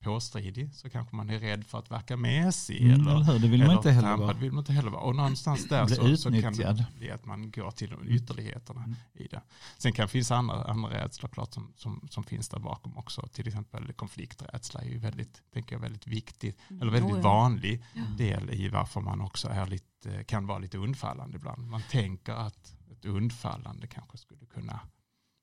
påstridig 0.00 0.74
så 0.74 0.90
kanske 0.90 1.16
man 1.16 1.30
är 1.30 1.38
rädd 1.38 1.66
för 1.66 1.78
att 1.78 1.90
verka 1.90 2.16
mesig. 2.16 2.80
Mm, 2.82 3.00
eller, 3.00 3.10
eller 3.14 3.24
hur? 3.24 3.38
Det 3.38 3.48
vill 3.48 3.60
man 3.60 3.60
eller 3.68 3.76
inte 3.76 3.90
heller 3.90 4.08
trampad 4.08 4.26
vara. 4.26 4.36
vill 4.38 4.52
man 4.52 4.58
inte 4.62 4.72
heller 4.72 4.90
vara. 4.90 5.02
Och 5.02 5.16
någonstans 5.16 5.68
där 5.68 5.86
så, 5.86 6.16
så 6.16 6.40
kan 6.42 6.52
det 6.52 6.86
bli 6.96 7.10
att 7.10 7.24
man 7.24 7.50
går 7.50 7.70
till 7.70 7.90
de 7.90 8.08
ytterligheterna 8.08 8.80
Mm. 8.84 8.94
i 9.14 9.26
det. 9.28 9.42
Sen 9.78 9.92
kan 9.92 10.02
det 10.06 10.08
finnas 10.08 10.30
andra, 10.30 10.64
andra 10.64 10.90
rädslor 10.90 11.28
klart 11.28 11.54
som, 11.54 11.72
som, 11.76 12.08
som 12.10 12.24
finns 12.24 12.48
där 12.48 12.58
bakom 12.58 12.96
också. 12.98 13.26
Till 13.32 13.48
exempel 13.48 13.92
konflikträdsla 13.92 14.80
är 14.80 14.88
ju 14.88 14.98
väldigt, 14.98 15.42
tänker 15.52 15.74
jag, 15.74 15.80
väldigt 15.80 16.06
viktig, 16.06 16.54
eller 16.68 16.90
väldigt 16.92 17.12
Oh, 17.12 17.16
ja. 17.16 17.22
vanlig 17.22 17.84
Ja. 17.94 18.02
del 18.18 18.50
i 18.50 18.68
varför 18.68 19.00
man 19.00 19.20
också 19.20 19.48
är 19.48 19.66
lite, 19.66 20.24
kan 20.24 20.46
vara 20.46 20.58
lite 20.58 20.78
undfallande 20.78 21.36
ibland. 21.36 21.66
Man 21.68 21.82
tänker 21.90 22.32
att 22.32 22.74
ett 22.92 23.04
undfallande 23.04 23.86
kanske 23.86 24.18
skulle 24.18 24.46
kunna 24.46 24.80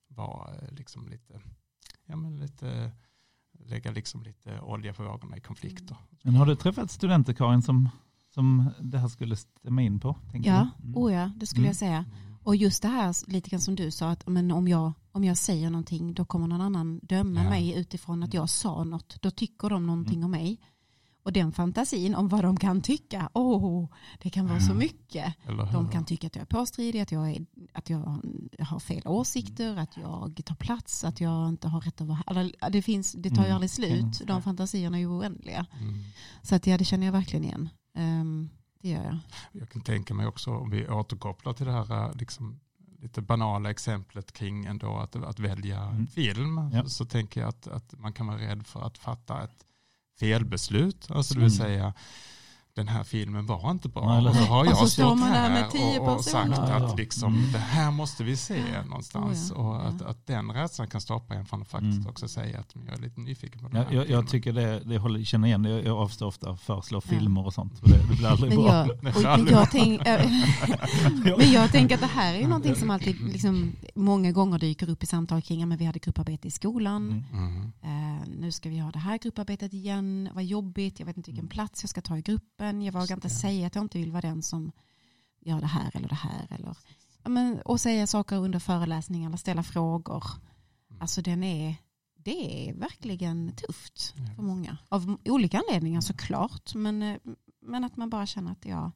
vara 0.07 0.55
eh, 0.55 0.71
liksom 0.71 1.07
lite, 1.09 1.41
ja 2.05 2.15
men 2.15 2.39
lite 2.39 2.91
lägga 3.65 3.91
liksom 3.91 4.23
lite 4.23 4.59
olja 4.61 4.93
på 4.93 5.03
vågorna 5.03 5.37
i 5.37 5.41
konflikter. 5.41 5.97
Men 6.23 6.35
har 6.35 6.45
du 6.45 6.55
träffat 6.55 6.91
studenter 6.91 7.33
Karin 7.33 7.61
som, 7.61 7.89
som 8.33 8.69
det 8.81 8.97
här 8.97 9.07
skulle 9.07 9.35
stämma 9.35 9.81
in 9.81 9.99
på? 9.99 10.15
Ja, 10.33 10.67
du? 10.77 10.87
Mm. 10.87 10.97
oh 10.97 11.13
ja, 11.13 11.31
det 11.35 11.45
skulle 11.45 11.61
Mm. 11.61 11.69
jag 11.69 11.75
säga. 11.75 12.05
Och 12.43 12.55
just 12.55 12.81
det 12.81 12.87
här, 12.87 13.31
lite 13.31 13.49
grann 13.49 13.61
som 13.61 13.75
du 13.75 13.91
sa, 13.91 14.09
att 14.11 14.27
men 14.27 14.51
om, 14.51 14.67
jag, 14.67 14.93
om 15.11 15.23
jag 15.23 15.37
säger 15.37 15.69
någonting 15.69 16.13
då 16.13 16.25
kommer 16.25 16.47
någon 16.47 16.61
annan 16.61 16.99
döma 17.03 17.43
Ja. 17.43 17.49
mig 17.49 17.73
utifrån 17.79 18.23
att 18.23 18.33
jag 18.33 18.49
sa 18.49 18.83
något. 18.83 19.21
Då 19.21 19.31
tycker 19.31 19.69
de 19.69 19.85
någonting 19.87 20.15
Mm. 20.17 20.25
om 20.25 20.31
mig. 20.31 20.59
Och 21.27 21.33
den 21.33 21.51
fantasin 21.51 22.15
om 22.15 22.27
vad 22.27 22.43
de 22.43 22.57
kan 22.57 22.81
tycka, 22.81 23.29
åh, 23.33 23.89
det 24.21 24.29
kan 24.29 24.47
vara 24.47 24.59
så 24.59 24.65
Mm. 24.71 24.77
mycket. 24.77 25.33
De 25.73 25.89
kan 25.89 26.05
tycka 26.05 26.27
att 26.27 26.35
jag 26.35 26.41
är 26.41 26.45
påstridig, 26.45 26.99
att 26.99 27.11
jag, 27.11 27.31
är, 27.31 27.45
att 27.73 27.89
jag 27.89 28.21
har 28.59 28.79
fel 28.79 29.01
åsikter, 29.05 29.71
Mm. 29.71 29.83
att 29.83 29.97
jag 29.97 30.45
tar 30.45 30.55
plats, 30.55 31.03
att 31.03 31.21
jag 31.21 31.49
inte 31.49 31.67
har 31.67 31.81
rätt 31.81 32.01
att 32.01 32.07
vara 32.07 32.23
här. 32.27 32.69
Det, 32.71 32.81
finns, 32.81 33.11
det 33.13 33.29
tar 33.29 33.35
ju 33.41 33.43
Mm. 33.45 33.55
aldrig 33.55 33.69
slut, 33.71 34.21
de 34.27 34.41
fantasierna 34.41 34.97
är 34.97 35.01
ju 35.01 35.07
oändliga. 35.07 35.65
Mm. 35.81 36.03
Så 36.41 36.55
att, 36.55 36.67
ja, 36.67 36.77
det 36.77 36.85
känner 36.85 37.05
jag 37.05 37.13
verkligen 37.13 37.43
igen. 37.45 37.69
Ehm, 37.95 38.49
det 38.81 38.89
gör 38.89 39.03
jag. 39.03 39.17
Jag 39.51 39.69
kan 39.69 39.81
tänka 39.81 40.13
mig 40.13 40.27
också 40.27 40.51
om 40.51 40.69
vi 40.69 40.87
återkopplar 40.89 41.53
till 41.53 41.65
det 41.65 41.71
här 41.71 42.05
eh, 42.09 42.15
liksom, 42.15 42.59
lite 43.01 43.21
banala 43.21 43.69
exemplet 43.71 44.31
kring 44.33 44.65
ändå 44.65 44.97
att, 44.97 45.15
att 45.15 45.39
välja 45.39 45.81
en 45.81 45.89
Mm. 45.89 46.07
film. 46.07 46.57
Ja. 46.73 46.83
Så, 46.83 46.89
så 46.89 47.05
tänker 47.05 47.41
jag 47.41 47.47
att, 47.49 47.67
att 47.67 47.93
man 47.99 48.13
kan 48.13 48.27
vara 48.27 48.37
rädd 48.37 48.67
för 48.67 48.81
att 48.81 48.97
fatta 48.97 49.43
ett 49.43 49.63
felbeslut. 50.19 51.07
Alltså 51.09 51.33
det 51.33 51.39
vill 51.39 51.53
Mm. 51.53 51.57
säga 51.67 51.93
den 52.77 52.87
här 52.87 53.03
filmen 53.03 53.45
var 53.45 53.71
inte 53.71 53.89
bra. 53.89 54.03
Ja, 54.03 54.17
eller 54.17 54.29
och 54.29 54.35
så 54.35 54.41
har 54.43 54.65
jag 54.65 54.77
så 54.77 54.87
står 54.87 55.03
stått 55.03 55.19
man 55.19 55.31
där 55.31 55.49
med 55.49 55.61
här 55.63 55.69
tio 55.69 55.99
och, 55.99 56.15
och 56.15 56.23
sagt. 56.23 56.51
Ja, 56.57 56.69
ja. 56.69 56.85
att 56.85 56.97
liksom, 56.97 57.33
Mm. 57.35 57.51
det 57.51 57.57
här 57.59 57.91
måste 57.91 58.23
vi 58.23 58.37
se 58.37 58.63
någonstans. 58.85 59.51
Oh, 59.51 59.57
ja. 59.57 59.63
Och 59.63 59.87
att, 59.87 59.95
Ja. 60.01 60.07
att 60.07 60.27
den 60.27 60.51
rädslan 60.51 60.87
kan 60.87 61.01
stoppa 61.01 61.33
en 61.35 61.45
från 61.45 61.61
att 61.61 61.67
faktiskt 61.67 61.97
Mm. 61.97 62.09
också 62.09 62.27
säga 62.27 62.59
att 62.59 62.73
jag 62.87 62.97
är 62.97 63.01
lite 63.01 63.19
nyfiken 63.21 63.61
på 63.61 63.67
den 63.67 63.77
Ja, 63.81 63.87
här 63.89 63.95
jag, 63.95 64.09
jag 64.09 64.27
tycker 64.27 64.53
det, 64.53 64.79
det 64.79 64.97
håller, 64.97 65.23
känner 65.23 65.47
igen. 65.47 65.63
Jag, 65.63 65.85
jag 65.85 65.97
avstår 65.97 66.25
ofta 66.27 66.49
att 66.49 66.61
föreslå 66.61 66.97
Ja. 66.97 67.01
filmer 67.09 67.45
och 67.45 67.53
sånt. 67.53 67.79
För 67.79 67.89
det, 67.89 67.97
det 67.97 68.15
blir 68.15 68.27
aldrig 68.27 68.53
Men 68.53 68.63
bra. 68.63 68.81
och, 68.91 69.03
men, 69.03 69.47
jag 69.51 69.71
tänk, 69.71 70.01
men 71.37 71.51
jag 71.51 71.71
tänker 71.71 71.95
att 71.95 72.01
det 72.01 72.07
här 72.07 72.33
är 72.33 72.47
någonting 72.47 72.75
som 72.75 72.89
alltid 72.89 73.21
liksom, 73.21 73.71
många 73.95 74.31
gånger 74.31 74.59
dyker 74.59 74.89
upp 74.89 75.03
i 75.03 75.05
samtal 75.05 75.41
kring, 75.41 75.59
ja, 75.59 75.65
men 75.65 75.77
vi 75.77 75.85
hade 75.85 75.99
grupparbete 75.99 76.47
i 76.47 76.51
skolan, 76.51 76.97
Mm. 76.97 77.23
Mm. 77.81 78.17
eh, 78.17 78.27
nu 78.39 78.51
ska 78.51 78.69
vi 78.69 78.79
ha 78.79 78.91
det 78.91 78.99
här 78.99 79.17
grupparbetet 79.17 79.73
igen, 79.73 80.29
vad 80.33 80.43
jobbigt, 80.43 80.99
jag 80.99 81.05
vet 81.05 81.17
inte 81.17 81.31
vilken 81.31 81.47
plats 81.47 81.83
jag 81.83 81.89
ska 81.89 82.01
ta 82.01 82.17
i 82.17 82.21
gruppen, 82.21 82.66
jag 82.71 82.93
vågar 82.93 83.15
inte 83.15 83.29
säga 83.29 83.67
att 83.67 83.75
jag 83.75 83.83
inte 83.83 83.97
vill 83.97 84.11
vara 84.11 84.21
den 84.21 84.41
som 84.41 84.71
gör 85.39 85.59
det 85.61 85.67
här 85.67 85.91
eller 85.93 86.07
det 86.09 86.15
här. 86.15 86.47
Eller, 86.49 86.75
men, 87.29 87.61
och 87.61 87.81
säga 87.81 88.07
saker 88.07 88.35
under 88.35 88.59
föreläsningar 88.59 89.29
eller 89.29 89.37
ställa 89.37 89.63
frågor. 89.63 90.23
Mm. 90.89 91.01
Alltså 91.01 91.21
den 91.21 91.43
är, 91.43 91.75
det 92.17 92.69
är 92.69 92.73
verkligen 92.73 93.55
tufft 93.55 94.13
för 94.35 94.43
många. 94.43 94.77
Av 94.89 95.17
olika 95.25 95.57
anledningar 95.67 96.01
såklart, 96.01 96.75
men, 96.75 97.01
eh, 97.01 97.17
men 97.61 97.83
att 97.83 97.97
man 97.97 98.09
bara 98.09 98.25
känner 98.25 98.51
att 98.51 98.65
jag, 98.65 98.91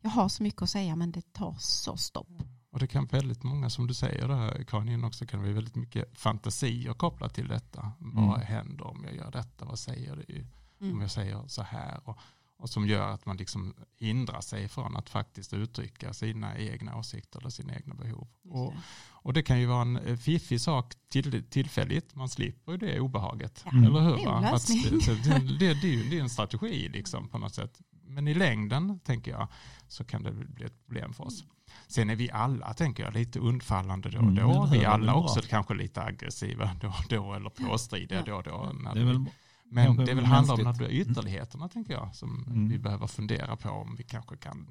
jag 0.00 0.10
har 0.10 0.28
så 0.28 0.42
mycket 0.42 0.62
att 0.62 0.70
säga 0.70 0.96
men 0.96 1.12
det 1.12 1.32
tar 1.32 1.56
så 1.58 1.96
stopp. 1.96 2.28
Och 2.70 2.78
det 2.78 2.86
kan 2.86 3.06
väldigt 3.06 3.42
många, 3.42 3.70
som 3.70 3.86
du 3.86 3.94
säger 3.94 4.28
där 4.28 4.64
Karin 4.64 5.04
också, 5.04 5.26
kan 5.26 5.40
det 5.40 5.44
bli 5.44 5.52
väldigt 5.52 5.76
mycket 5.76 6.18
fantasier 6.18 6.94
kopplat 6.94 7.34
till 7.34 7.48
detta. 7.48 7.92
Vad 7.98 8.34
Mm. 8.34 8.46
händer 8.46 8.86
om 8.86 9.04
jag 9.04 9.16
gör 9.16 9.30
detta? 9.30 9.64
Vad 9.64 9.78
säger 9.78 10.16
det? 10.16 10.46
Om 10.80 10.86
Mm. 10.88 11.00
jag 11.00 11.10
säger 11.10 11.48
så 11.48 11.62
här? 11.62 12.00
Och, 12.08 12.18
och 12.62 12.70
som 12.70 12.86
gör 12.86 13.08
att 13.08 13.26
man 13.26 13.36
liksom 13.36 13.74
hindrar 13.98 14.40
sig 14.40 14.68
från 14.68 14.96
att 14.96 15.08
faktiskt 15.10 15.52
uttrycka 15.52 16.12
sina 16.12 16.58
egna 16.58 16.96
åsikter 16.96 17.40
eller 17.40 17.50
sina 17.50 17.74
egna 17.74 17.94
behov. 17.94 18.28
Och, 18.50 18.72
det. 18.72 18.78
och 19.10 19.32
det 19.32 19.42
kan 19.42 19.60
ju 19.60 19.66
vara 19.66 19.82
en 19.82 19.96
eh, 19.96 20.16
fiffig 20.16 20.60
sak 20.60 20.94
till, 21.08 21.44
tillfälligt, 21.50 22.14
man 22.14 22.28
slipper 22.28 22.72
ju 22.72 22.78
det 22.78 23.00
obehaget. 23.00 23.62
Ja, 23.64 23.70
Mm. 23.70 23.84
Eller 23.84 24.00
hur? 24.00 24.16
det 24.16 24.22
är 24.22 24.36
en? 24.36 24.44
Att, 24.44 24.66
det, 25.24 25.58
det, 25.58 25.74
det, 25.74 25.88
är 25.90 26.10
det 26.10 26.16
är 26.18 26.20
en 26.20 26.30
strategi 26.30 26.88
liksom 26.88 27.28
på 27.28 27.38
något 27.38 27.54
sätt. 27.54 27.80
Men 28.04 28.28
i 28.28 28.34
längden, 28.34 29.00
tänker 29.00 29.30
jag, 29.30 29.48
så 29.88 30.04
kan 30.04 30.22
det 30.22 30.32
bli 30.32 30.64
ett 30.66 30.84
problem 30.86 31.12
för 31.14 31.24
oss. 31.24 31.44
Sen 31.88 32.10
är 32.10 32.16
vi 32.16 32.30
alla, 32.30 32.74
tänker 32.74 33.02
jag, 33.04 33.14
lite 33.14 33.38
undfallande 33.38 34.10
då 34.10 34.18
och 34.18 34.22
Mm, 34.24 34.34
då. 34.34 34.68
vi 34.72 34.78
väl 34.78 34.86
alla 34.86 35.12
bra. 35.12 35.22
också 35.22 35.40
kanske 35.48 35.74
lite 35.74 36.02
aggressiva 36.02 36.70
då 36.80 36.88
och 36.88 37.04
då 37.08 37.34
eller 37.34 37.50
påstridiga 37.50 38.22
då 38.22 38.34
och 38.36 38.42
då. 38.42 38.72
När 38.80 38.94
Det 38.94 39.00
är 39.00 39.04
vi- 39.04 39.12
väl, 39.12 39.24
men 39.72 39.86
kanske 39.86 40.04
det 40.04 40.14
väl 40.14 40.24
handlar 40.24 40.66
om 40.66 40.74
de 40.78 40.90
ytterligheterna, 40.90 41.68
tänker 41.68 41.92
jag, 41.92 42.14
som 42.14 42.44
Mm. 42.48 42.68
vi 42.68 42.78
behöver 42.78 43.06
fundera 43.06 43.56
på 43.56 43.70
om 43.70 43.96
vi 43.96 44.02
kanske 44.04 44.36
kan 44.36 44.66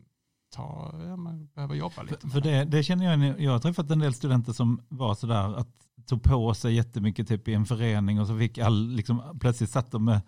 ta, 0.56 0.96
ja, 1.08 1.16
man 1.16 1.50
behöver 1.56 1.76
jobba 1.76 2.04
lite 2.04 2.20
för, 2.20 2.28
för 2.30 2.42
det, 2.42 2.66
det 2.66 2.84
känner 2.84 3.06
jag, 3.06 3.42
jag 3.42 3.52
har 3.52 3.60
träffat 3.60 3.92
en 3.92 4.00
del 4.00 4.14
studenter 4.14 4.54
som 4.54 4.82
var 4.90 5.16
sådär 5.16 5.58
att 5.58 5.68
tog 6.06 6.24
på 6.24 6.54
sig 6.54 6.74
jättemycket 6.74 7.28
typ 7.28 7.48
i 7.48 7.54
en 7.54 7.66
förening 7.66 8.20
och 8.20 8.28
så 8.28 8.38
fick 8.38 8.58
all, 8.58 8.88
liksom, 8.90 9.38
plötsligt 9.40 9.70
satt 9.70 9.92
de 9.92 10.06
med 10.06 10.22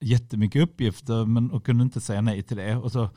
jättemycket 0.00 0.62
uppgifter 0.62 1.26
men, 1.26 1.50
och 1.50 1.64
kunde 1.64 1.82
inte 1.82 2.00
säga 2.00 2.20
nej 2.20 2.42
till 2.42 2.56
det. 2.56 2.76
Och 2.76 2.92
så 2.92 3.10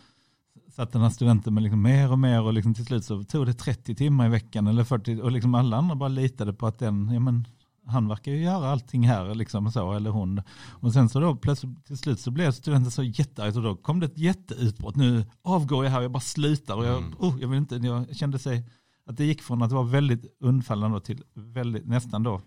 satt 0.71 0.91
den 0.91 1.01
här 1.01 1.09
studenten 1.09 1.53
med 1.53 1.63
liksom 1.63 1.81
mer 1.81 2.11
och 2.11 2.19
mer 2.19 2.41
och 2.41 2.53
liksom 2.53 2.73
till 2.73 2.85
slut 2.85 3.05
så 3.05 3.23
tog 3.23 3.45
det 3.45 3.53
30 3.53 3.95
timmar 3.95 4.25
i 4.25 4.29
veckan 4.29 4.67
eller 4.67 4.83
40 4.83 5.21
och 5.21 5.31
liksom 5.31 5.55
alla 5.55 5.77
andra 5.77 5.95
bara 5.95 6.09
litade 6.09 6.53
på 6.53 6.67
att 6.67 6.79
den, 6.79 7.09
ja 7.13 7.19
men 7.19 7.47
han 7.87 8.07
verkar 8.07 8.31
ju 8.31 8.43
göra 8.43 8.71
allting 8.71 9.07
här 9.07 9.35
liksom 9.35 9.71
så, 9.71 9.93
eller 9.93 10.09
hon. 10.09 10.41
Och 10.69 10.93
sen 10.93 11.09
så 11.09 11.19
då 11.19 11.35
plötsligt 11.35 11.85
till 11.85 11.97
slut 11.97 12.19
så 12.19 12.31
blev 12.31 12.51
studenten 12.51 12.91
så 12.91 13.03
jättearg 13.03 13.57
och 13.57 13.63
då 13.63 13.75
kom 13.75 13.99
det 13.99 14.05
ett 14.05 14.17
jätteutbrott. 14.17 14.95
Nu 14.95 15.25
avgår 15.41 15.83
jag 15.85 15.91
här, 15.91 16.01
jag 16.01 16.11
bara 16.11 16.19
slutar 16.19 16.75
och 16.75 16.85
jag, 16.85 16.97
Mm. 16.97 17.13
oh, 17.19 17.41
jag 17.41 17.47
vill 17.47 17.57
inte, 17.57 17.75
jag 17.75 18.15
kände 18.15 18.39
sig 18.39 18.69
att 19.05 19.17
det 19.17 19.25
gick 19.25 19.41
från 19.41 19.61
att 19.61 19.71
vara 19.71 19.83
väldigt 19.83 20.25
undfallande 20.39 21.01
till 21.01 21.23
väldigt, 21.33 21.87
nästan 21.87 22.23
då, 22.23 22.41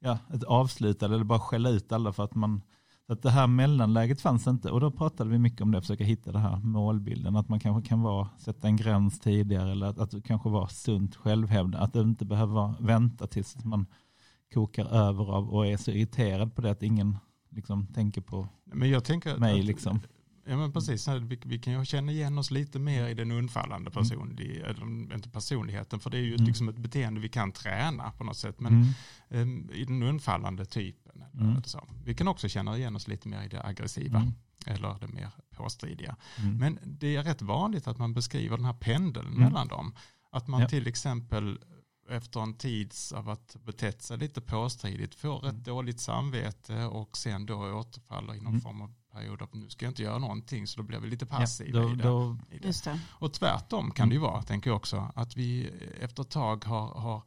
ja, 0.00 0.18
ett 0.34 0.44
avslutande 0.44 1.14
eller 1.16 1.24
bara 1.24 1.40
skälla 1.40 1.68
ut 1.70 1.92
alla 1.92 2.12
för 2.12 2.24
att 2.24 2.34
man, 2.34 2.62
så 3.06 3.12
att 3.12 3.22
det 3.22 3.30
här 3.30 3.46
mellanläget 3.46 4.20
fanns 4.20 4.46
inte 4.46 4.70
och 4.70 4.80
då 4.80 4.90
pratade 4.90 5.30
vi 5.30 5.38
mycket 5.38 5.60
om 5.60 5.70
det, 5.70 5.80
försöka 5.80 6.04
hitta 6.04 6.32
den 6.32 6.40
här 6.42 6.56
målbilden, 6.56 7.36
att 7.36 7.48
man 7.48 7.60
kanske 7.60 7.88
kan 7.88 8.00
vara, 8.02 8.28
sätta 8.38 8.68
en 8.68 8.76
gräns 8.76 9.20
tidigare 9.20 9.70
eller 9.72 9.86
att, 9.86 9.98
att 9.98 10.10
det 10.10 10.20
kanske 10.22 10.48
vara 10.48 10.68
sunt 10.68 11.16
självhävdande, 11.16 11.78
att 11.78 11.92
det 11.92 12.00
inte 12.00 12.24
behöver 12.24 12.74
vänta 12.80 13.26
tills 13.26 13.64
man 13.64 13.86
kokar 14.52 14.84
över 14.86 15.24
av 15.32 15.50
och 15.50 15.66
är 15.66 15.76
så 15.76 15.90
irriterad 15.90 16.54
på 16.54 16.62
det 16.62 16.70
att 16.70 16.82
ingen 16.82 17.18
liksom 17.50 17.86
tänker 17.86 18.20
på 18.20 18.48
Men 18.64 18.90
jag 18.90 19.04
tänker 19.04 19.36
mig 19.36 19.60
att, 19.60 19.64
liksom. 19.66 20.00
Ja 20.46 20.56
men 20.56 20.72
precis, 20.72 21.08
vi, 21.08 21.40
vi 21.44 21.58
kan 21.58 21.72
ju 21.72 21.84
känna 21.84 22.12
igen 22.12 22.38
oss 22.38 22.50
lite 22.50 22.78
mer 22.78 23.08
i 23.08 23.14
den 23.14 23.30
undfallande 23.30 23.90
Mm. 23.90 24.02
personlig, 24.02 24.56
eller 24.56 25.14
inte 25.14 25.30
personligheten, 25.30 26.00
för 26.00 26.10
det 26.10 26.18
är 26.18 26.22
ju 26.22 26.34
Mm. 26.34 26.46
liksom 26.46 26.68
ett 26.68 26.78
beteende 26.78 27.20
vi 27.20 27.28
kan 27.28 27.52
träna 27.52 28.10
på 28.10 28.24
något 28.24 28.36
sätt. 28.36 28.60
Men 28.60 28.72
Mm. 28.72 28.88
em, 29.48 29.70
i 29.74 29.84
den 29.84 30.02
undfallande 30.02 30.64
typen. 30.64 31.24
Mm. 31.34 31.62
så. 31.64 31.86
Vi 32.04 32.14
kan 32.14 32.28
också 32.28 32.48
känna 32.48 32.76
igen 32.78 32.96
oss 32.96 33.08
lite 33.08 33.28
mer 33.28 33.42
i 33.42 33.48
det 33.48 33.62
aggressiva 33.64 34.18
Mm. 34.18 34.32
eller 34.66 34.96
det 35.00 35.08
mer 35.08 35.30
påstridiga. 35.56 36.16
Mm. 36.38 36.56
Men 36.56 36.78
det 36.84 37.16
är 37.16 37.22
rätt 37.22 37.42
vanligt 37.42 37.86
att 37.86 37.98
man 37.98 38.14
beskriver 38.14 38.56
den 38.56 38.66
här 38.66 38.72
pendeln 38.80 39.26
Mm. 39.28 39.38
mellan 39.40 39.68
dem. 39.68 39.94
Att 40.32 40.48
man 40.48 40.60
Ja. 40.60 40.68
till 40.68 40.86
exempel 40.86 41.58
efter 42.08 42.40
en 42.40 42.54
tids 42.54 43.12
av 43.12 43.28
att 43.28 43.56
betett 43.64 44.02
sig 44.02 44.18
lite 44.18 44.40
påstridigt 44.40 45.14
får 45.14 45.44
Mm. 45.48 45.62
dåligt 45.62 46.00
samvete 46.00 46.84
och 46.84 47.16
sen 47.16 47.46
då 47.46 47.54
återfaller 47.72 48.34
i 48.34 48.40
någon 48.40 48.46
Mm. 48.46 48.60
form 48.60 48.80
av 48.82 48.94
period 49.12 49.42
av 49.42 49.48
nu 49.52 49.70
ska 49.70 49.84
jag 49.84 49.90
inte 49.90 50.02
göra 50.02 50.18
någonting 50.18 50.66
så 50.66 50.80
då 50.80 50.86
blir 50.86 50.98
vi 51.00 51.08
lite 51.08 51.26
Ja, 51.30 51.36
passiva 51.36 51.80
då, 51.80 51.90
i 51.92 51.94
det. 51.94 52.02
då, 52.02 52.38
I 52.50 52.58
det. 52.58 52.66
Just 52.66 52.84
det. 52.84 53.00
Och 53.08 53.32
tvärtom 53.32 53.90
kan 53.90 54.08
det 54.08 54.14
ju 54.14 54.20
vara, 54.20 54.42
tänker 54.42 54.70
jag 54.70 54.76
också, 54.76 55.12
att 55.14 55.36
vi 55.36 55.70
efter 56.00 56.22
ett 56.22 56.30
tag 56.30 56.64
har, 56.64 56.86
har 56.94 57.22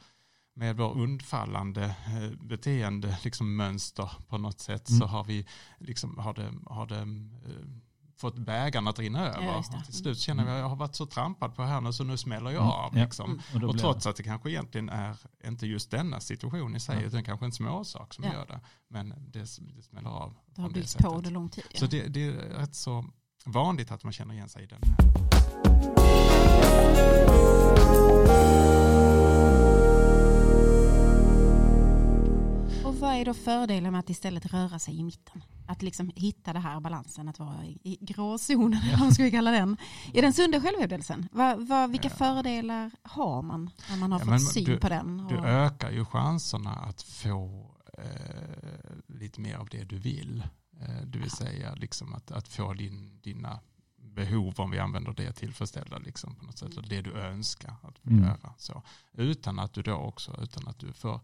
med 0.53 0.77
vår 0.77 0.98
undfallande 0.98 1.84
eh, 1.86 2.46
beteende, 2.48 3.17
liksom 3.24 3.55
mönster 3.55 4.12
på 4.27 4.38
något 4.38 4.60
sätt, 4.60 4.89
Mm. 4.89 5.00
så 5.00 5.05
har 5.05 5.24
vi 5.24 5.46
liksom, 5.79 6.17
har 6.17 6.34
det, 6.34 6.53
har 6.65 6.86
det 6.88 7.00
eh, 7.00 7.65
fått 8.17 8.36
bägaren 8.38 8.88
att 8.88 9.00
rinna 9.00 9.27
över. 9.27 9.41
det. 9.41 9.77
Och 9.79 9.86
till 9.86 9.93
slut 9.93 10.19
känner 10.19 10.45
vi 10.45 10.51
att 10.51 10.57
jag 10.60 10.69
har 10.69 10.75
varit 10.75 10.95
så 10.95 11.05
trampad 11.05 11.55
på 11.55 11.63
här 11.63 11.81
nu 11.81 11.93
så 11.93 12.03
nu 12.03 12.17
smäller 12.17 12.51
jag 12.51 12.62
Mm, 12.62 12.69
av. 12.72 12.98
ja. 12.98 13.03
Liksom. 13.03 13.41
Mm. 13.53 13.63
och 13.63 13.69
Och 13.69 13.77
trots 13.79 14.05
att 14.07 14.15
det 14.15 14.24
kanske 14.24 14.50
egentligen 14.50 14.89
är 14.89 15.17
inte 15.45 15.67
just 15.67 15.91
denna 15.91 16.19
situation 16.19 16.75
i 16.75 16.79
sig, 16.79 16.98
Ja. 17.01 17.07
utan 17.07 17.24
kanske 17.24 17.45
en 17.45 17.51
småsak 17.51 18.13
som 18.13 18.24
Ja. 18.24 18.34
gör 18.34 18.45
det. 18.45 18.60
Men 18.88 19.10
det, 19.31 19.39
det 19.39 19.81
smäller 19.84 20.10
av. 20.10 20.34
Det 20.55 20.62
har 20.62 20.69
byggts 20.69 20.95
på 20.95 21.10
under 21.10 21.31
lång 21.31 21.50
tid. 21.50 21.63
Så 21.75 21.86
det, 21.86 22.07
det 22.07 22.24
är 22.27 22.31
rätt 22.31 22.75
så 22.75 23.05
vanligt 23.45 23.91
att 23.91 24.03
man 24.03 24.13
känner 24.13 24.34
igen 24.34 24.50
sig 24.50 24.63
i 24.63 24.65
den 24.67 24.79
här. 24.84 24.95
Är 33.25 33.34
då 33.34 33.34
fördelen 33.34 33.91
med 33.91 34.00
att 34.00 34.10
istället 34.10 34.46
röra 34.53 34.79
sig 34.79 35.00
i 35.00 35.03
mitten? 35.03 35.44
Att 35.67 35.82
liksom 35.82 36.12
hitta 36.15 36.53
det 36.53 36.60
här 36.60 36.79
balansen, 36.79 37.27
att 37.27 37.39
vara 37.39 37.65
i, 37.65 37.79
i 37.84 37.98
gråzonen, 38.01 38.82
vad 39.00 39.13
ska 39.13 39.24
vi 39.24 39.32
kalla 39.32 39.51
den? 39.51 39.77
I 40.13 40.22
den 40.22 40.34
sunda 40.34 40.62
självhävdelsen, 40.62 41.29
vilka 41.89 42.10
Ja. 42.10 42.15
fördelar 42.15 42.91
har 43.03 43.41
man 43.41 43.70
när 43.89 43.98
man 43.98 44.12
har 44.12 44.20
Ja, 44.20 44.25
fått 44.25 44.53
syn 44.53 44.63
du- 44.63 44.77
på 44.77 44.89
den? 44.89 45.17
Du 45.27 45.38
Och, 45.38 45.46
ökar 45.46 45.91
ju 45.91 46.05
chanserna 46.05 46.72
att 46.72 47.01
få 47.01 47.72
eh, 47.98 48.96
lite 49.08 49.41
mer 49.41 49.55
av 49.55 49.67
det 49.72 49.84
du 49.84 49.98
vill. 49.98 50.44
Eh, 50.82 51.01
det 51.05 51.20
vill 51.20 51.32
säga 51.32 51.75
liksom 51.75 52.13
att, 52.13 52.32
att 52.32 52.48
få 52.48 52.74
din, 52.74 53.20
dina 53.24 53.60
behov, 53.98 54.53
om 54.58 54.72
vi 54.72 54.79
använder 54.79 55.13
det, 55.13 55.32
tillfredsställda. 55.34 55.98
Liksom, 55.98 56.36
på 56.36 56.46
något 56.46 56.58
sätt, 56.58 56.77
och 56.77 56.88
det 56.88 57.01
du 57.01 57.12
önskar 57.13 57.75
att 57.82 58.05
Mm. 58.05 58.24
göra. 58.24 58.53
Så. 58.58 58.84
Utan 59.13 59.60
att 59.60 59.74
du 59.74 59.82
då 59.82 59.94
också, 59.96 60.39
utan 60.44 60.67
att 60.67 60.79
du 60.79 60.94
får 60.94 61.20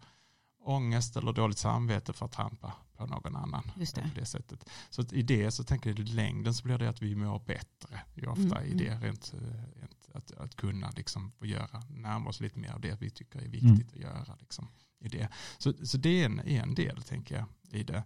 ångest 0.63 1.17
eller 1.17 1.33
dåligt 1.33 1.57
samvete 1.57 2.13
för 2.13 2.25
att 2.25 2.31
trampa 2.31 2.73
på 2.97 3.05
någon 3.05 3.35
annan. 3.35 3.71
Just 3.75 3.95
det. 3.95 4.01
På 4.01 4.19
det 4.19 4.25
sättet. 4.25 4.69
Så 4.89 5.01
att 5.01 5.13
i 5.13 5.21
det 5.21 5.51
så 5.51 5.63
tänker 5.63 5.89
jag 5.89 5.99
i 5.99 6.03
längden 6.03 6.53
så 6.53 6.63
blir 6.63 6.77
det 6.77 6.89
att 6.89 7.01
vi 7.01 7.15
mår 7.15 7.39
bättre 7.39 8.01
ju 8.13 8.27
ofta 8.27 8.61
Mm, 8.61 8.63
i 8.71 8.73
det. 8.73 8.95
Rent, 9.01 9.33
eh, 9.33 9.79
rent, 9.79 10.09
att, 10.13 10.31
att 10.31 10.55
kunna 10.55 10.89
liksom 10.89 11.31
få 11.31 11.45
göra, 11.45 11.83
närma 11.89 12.29
oss 12.29 12.39
lite 12.39 12.59
mer 12.59 12.71
av 12.71 12.81
det 12.81 13.01
vi 13.01 13.09
tycker 13.09 13.39
är 13.39 13.47
viktigt 13.47 13.63
Mm. 13.63 13.87
att 13.93 13.95
göra. 13.95 14.35
Liksom, 14.39 14.67
i 14.99 15.07
det. 15.09 15.29
Så, 15.57 15.73
så 15.83 15.97
det 15.97 16.21
är 16.21 16.25
en, 16.25 16.39
en 16.39 16.75
del 16.75 17.01
tänker 17.01 17.35
jag 17.35 17.45
i 17.79 17.83
det. 17.83 18.03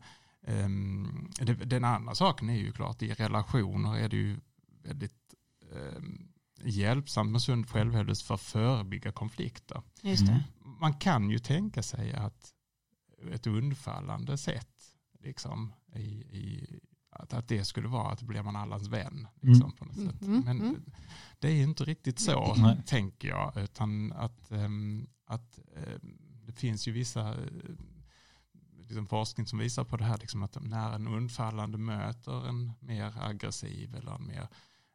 Ehm, 0.47 1.31
det. 1.39 1.53
Den 1.53 1.83
andra 1.83 2.15
saken 2.15 2.49
är 2.49 2.57
ju 2.57 2.71
klart 2.71 3.01
i 3.01 3.13
relationer 3.13 3.97
är 3.97 4.09
det 4.09 4.17
ju 4.17 4.39
väldigt 4.83 5.33
um, 5.71 6.27
hjälpsamt 6.63 7.31
med 7.31 7.41
sund 7.41 7.69
självhävdelse 7.69 8.25
för 8.25 8.35
att 8.35 8.41
förebygga 8.41 9.11
konflikter 9.11 9.81
Just 10.01 10.25
det. 10.25 10.43
Mm. 10.75 10.81
man 10.81 10.93
kan 10.93 11.29
ju 11.29 11.39
tänka 11.39 11.83
sig 11.83 12.13
att 12.13 12.53
ett 13.31 13.47
undfallande 13.47 14.37
sätt, 14.37 14.95
liksom, 15.19 15.73
i, 15.95 16.05
i, 16.37 16.79
att, 17.09 17.33
att 17.33 17.47
det 17.47 17.65
skulle 17.65 17.87
vara 17.87 18.11
att 18.11 18.21
blir 18.21 18.43
man 18.43 18.55
allas 18.55 18.87
vän. 18.87 19.27
Liksom, 19.41 19.71
på 19.71 19.85
något 19.85 19.95
sätt. 19.95 20.21
Mm, 20.21 20.41
Men 20.45 20.61
mm. 20.61 20.85
det 21.39 21.47
är 21.47 21.63
inte 21.63 21.83
riktigt 21.83 22.19
så, 22.19 22.55
Nej. 22.55 22.83
tänker 22.85 23.27
jag, 23.27 23.57
utan 23.57 24.13
att, 24.13 24.51
ehm, 24.51 25.07
att 25.25 25.59
ehm, 25.75 26.17
det 26.45 26.51
finns 26.51 26.87
ju 26.87 26.91
vissa 26.91 27.29
eh, 27.29 27.75
liksom 28.77 29.07
forskning 29.07 29.47
som 29.47 29.59
visar 29.59 29.83
på 29.83 29.97
det 29.97 30.03
här, 30.03 30.17
liksom 30.17 30.43
att 30.43 30.57
när 30.61 30.93
en 30.93 31.07
undfallande 31.07 31.77
möter 31.77 32.47
en 32.47 32.71
mer 32.79 33.13
aggressiv 33.19 33.95
eller 33.95 34.15
en 34.15 34.27
mer, 34.27 34.47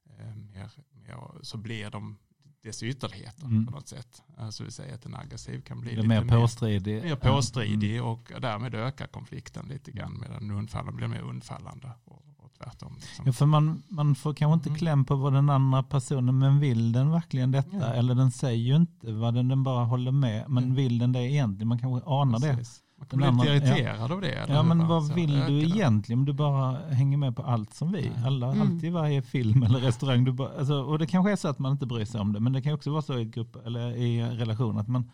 eh, 0.04 0.36
mer, 0.36 0.70
mer 0.90 1.42
så 1.42 1.56
blir 1.56 1.90
de 1.90 2.18
dess 2.62 2.82
ytterligheter 2.82 3.44
Mm. 3.44 3.66
på 3.66 3.72
något 3.72 3.88
sätt. 3.88 4.22
Alltså 4.38 4.64
vi 4.64 4.70
säger 4.70 4.94
att 4.94 5.06
en 5.06 5.14
aggressiv 5.14 5.60
kan 5.60 5.80
bli 5.80 5.96
lite 5.96 6.08
mer 6.08 6.24
påstridig. 6.24 7.02
mer 7.04 7.16
påstridig 7.16 8.02
och 8.04 8.32
därmed 8.40 8.74
ökar 8.74 9.06
konflikten 9.06 9.66
lite 9.68 9.90
grann 9.92 10.18
medan 10.20 10.50
undfallande 10.50 10.92
blir 10.96 11.06
mer 11.08 11.20
undfallande 11.22 11.90
och, 12.04 12.24
och 12.38 12.52
tvärtom. 12.58 12.94
Liksom. 13.00 13.26
Ja, 13.26 13.32
för 13.32 13.46
man, 13.46 13.82
man 13.88 14.14
får 14.14 14.34
kanske 14.34 14.54
inte 14.54 14.68
Mm. 14.68 14.78
kläm 14.78 15.04
på 15.04 15.16
vad 15.16 15.32
den 15.32 15.50
andra 15.50 15.82
personen, 15.82 16.38
men 16.38 16.60
vill 16.60 16.92
den 16.92 17.10
verkligen 17.10 17.50
detta? 17.50 17.76
Ja. 17.76 17.84
Eller 17.94 18.14
den 18.14 18.30
säger 18.30 18.62
ju 18.62 18.76
inte 18.76 19.12
vad 19.12 19.34
den, 19.34 19.48
den 19.48 19.62
bara 19.62 19.84
håller 19.84 20.12
med, 20.12 20.44
men 20.48 20.64
Mm. 20.64 20.76
vill 20.76 20.98
den 20.98 21.12
det 21.12 21.22
egentligen? 21.22 21.68
Man 21.68 21.78
kanske 21.78 22.10
anar 22.10 22.38
det. 22.38 22.64
Man 23.00 23.08
kan 23.08 23.18
Den 23.20 23.36
bli 23.38 23.50
lite 23.54 23.66
irriterad 23.66 24.12
av 24.12 24.20
det. 24.20 24.32
eller 24.32 24.54
Ja, 24.54 24.62
men 24.62 24.86
vad 24.88 25.14
vill 25.14 25.40
du 25.40 25.60
egentligen 25.62 26.18
om 26.18 26.24
du 26.24 26.32
bara 26.32 26.78
hänger 26.88 27.16
med 27.16 27.36
på 27.36 27.42
allt 27.42 27.74
som 27.74 27.92
vi? 27.92 28.12
Alla, 28.26 28.46
Mm. 28.52 28.60
Alltid 28.62 28.84
i 28.84 28.90
varje 28.90 29.22
film 29.22 29.62
eller 29.62 29.78
restaurang. 29.78 30.24
Du 30.24 30.32
bara, 30.32 30.58
alltså, 30.58 30.74
och 30.82 30.98
det 30.98 31.06
kanske 31.06 31.32
är 31.32 31.36
så 31.36 31.48
att 31.48 31.58
man 31.58 31.72
inte 31.72 31.86
bryr 31.86 32.04
sig 32.04 32.20
om 32.20 32.32
det, 32.32 32.40
men 32.40 32.52
det 32.52 32.62
kan 32.62 32.72
också 32.74 32.90
vara 32.90 33.02
så 33.02 33.18
i, 33.18 33.24
grupp, 33.24 33.56
eller 33.66 33.96
i 33.96 34.22
relation 34.22 34.78
att 34.78 34.88
man, 34.88 35.10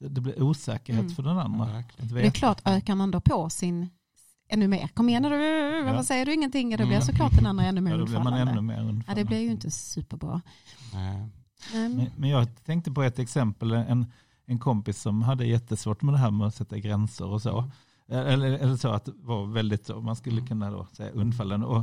det, 0.00 0.20
blir 0.20 0.42
osäkerhet 0.42 1.00
Mm. 1.02 1.14
för 1.14 1.22
den 1.22 1.38
andra. 1.38 1.68
Ja, 1.98 2.04
Det 2.14 2.26
är 2.26 2.30
klart, 2.30 2.60
ökar 2.64 2.94
man 2.94 3.10
då 3.10 3.20
på 3.20 3.50
sin 3.50 3.88
ännu 4.48 4.68
mer. 4.68 4.88
Kom 4.94 5.08
igen 5.08 5.22
nu, 5.22 5.28
varför 5.82 5.96
Ja. 5.96 6.02
säger 6.04 6.26
du 6.26 6.34
ingenting? 6.34 6.70
Ja, 6.70 6.76
Då 6.76 6.84
blir 6.84 6.96
Mm. 6.96 7.06
såklart 7.06 7.32
den 7.36 7.46
andra 7.46 7.64
ännu 7.64 7.80
mer 7.80 7.90
Ja, 7.90 7.96
då 7.96 8.04
blir 8.04 8.14
man 8.14 8.26
undfallande. 8.26 8.52
ännu 8.52 8.60
mer 8.62 8.74
Ja, 8.74 8.82
det 8.82 8.88
undfallande. 8.88 9.24
blir 9.24 9.38
ju 9.40 9.50
inte 9.50 9.70
superbra. 9.70 10.40
Nej. 10.94 11.28
Men, 11.72 12.06
men 12.16 12.30
jag 12.30 12.64
tänkte 12.64 12.90
på 12.90 13.02
ett 13.02 13.18
exempel, 13.18 13.72
en, 13.72 14.06
en 14.50 14.58
kompis 14.58 15.02
som 15.02 15.22
hade 15.22 15.46
jättesvårt 15.46 16.02
med 16.02 16.14
det 16.14 16.18
här 16.18 16.30
med 16.30 16.46
att 16.46 16.54
sätta 16.54 16.78
gränser 16.78 17.26
och 17.26 17.42
så. 17.42 17.58
Mm. 18.08 18.26
Eller, 18.26 18.50
eller 18.50 18.76
så 18.76 18.88
att 18.88 19.04
det 19.04 19.12
var 19.16 19.46
väldigt 19.46 19.86
så, 19.86 20.00
man 20.00 20.16
skulle 20.16 20.36
Mm. 20.36 20.46
kunna 20.46 20.70
då 20.70 20.86
säga 20.92 21.10
undfallande. 21.10 21.66
Och 21.66 21.82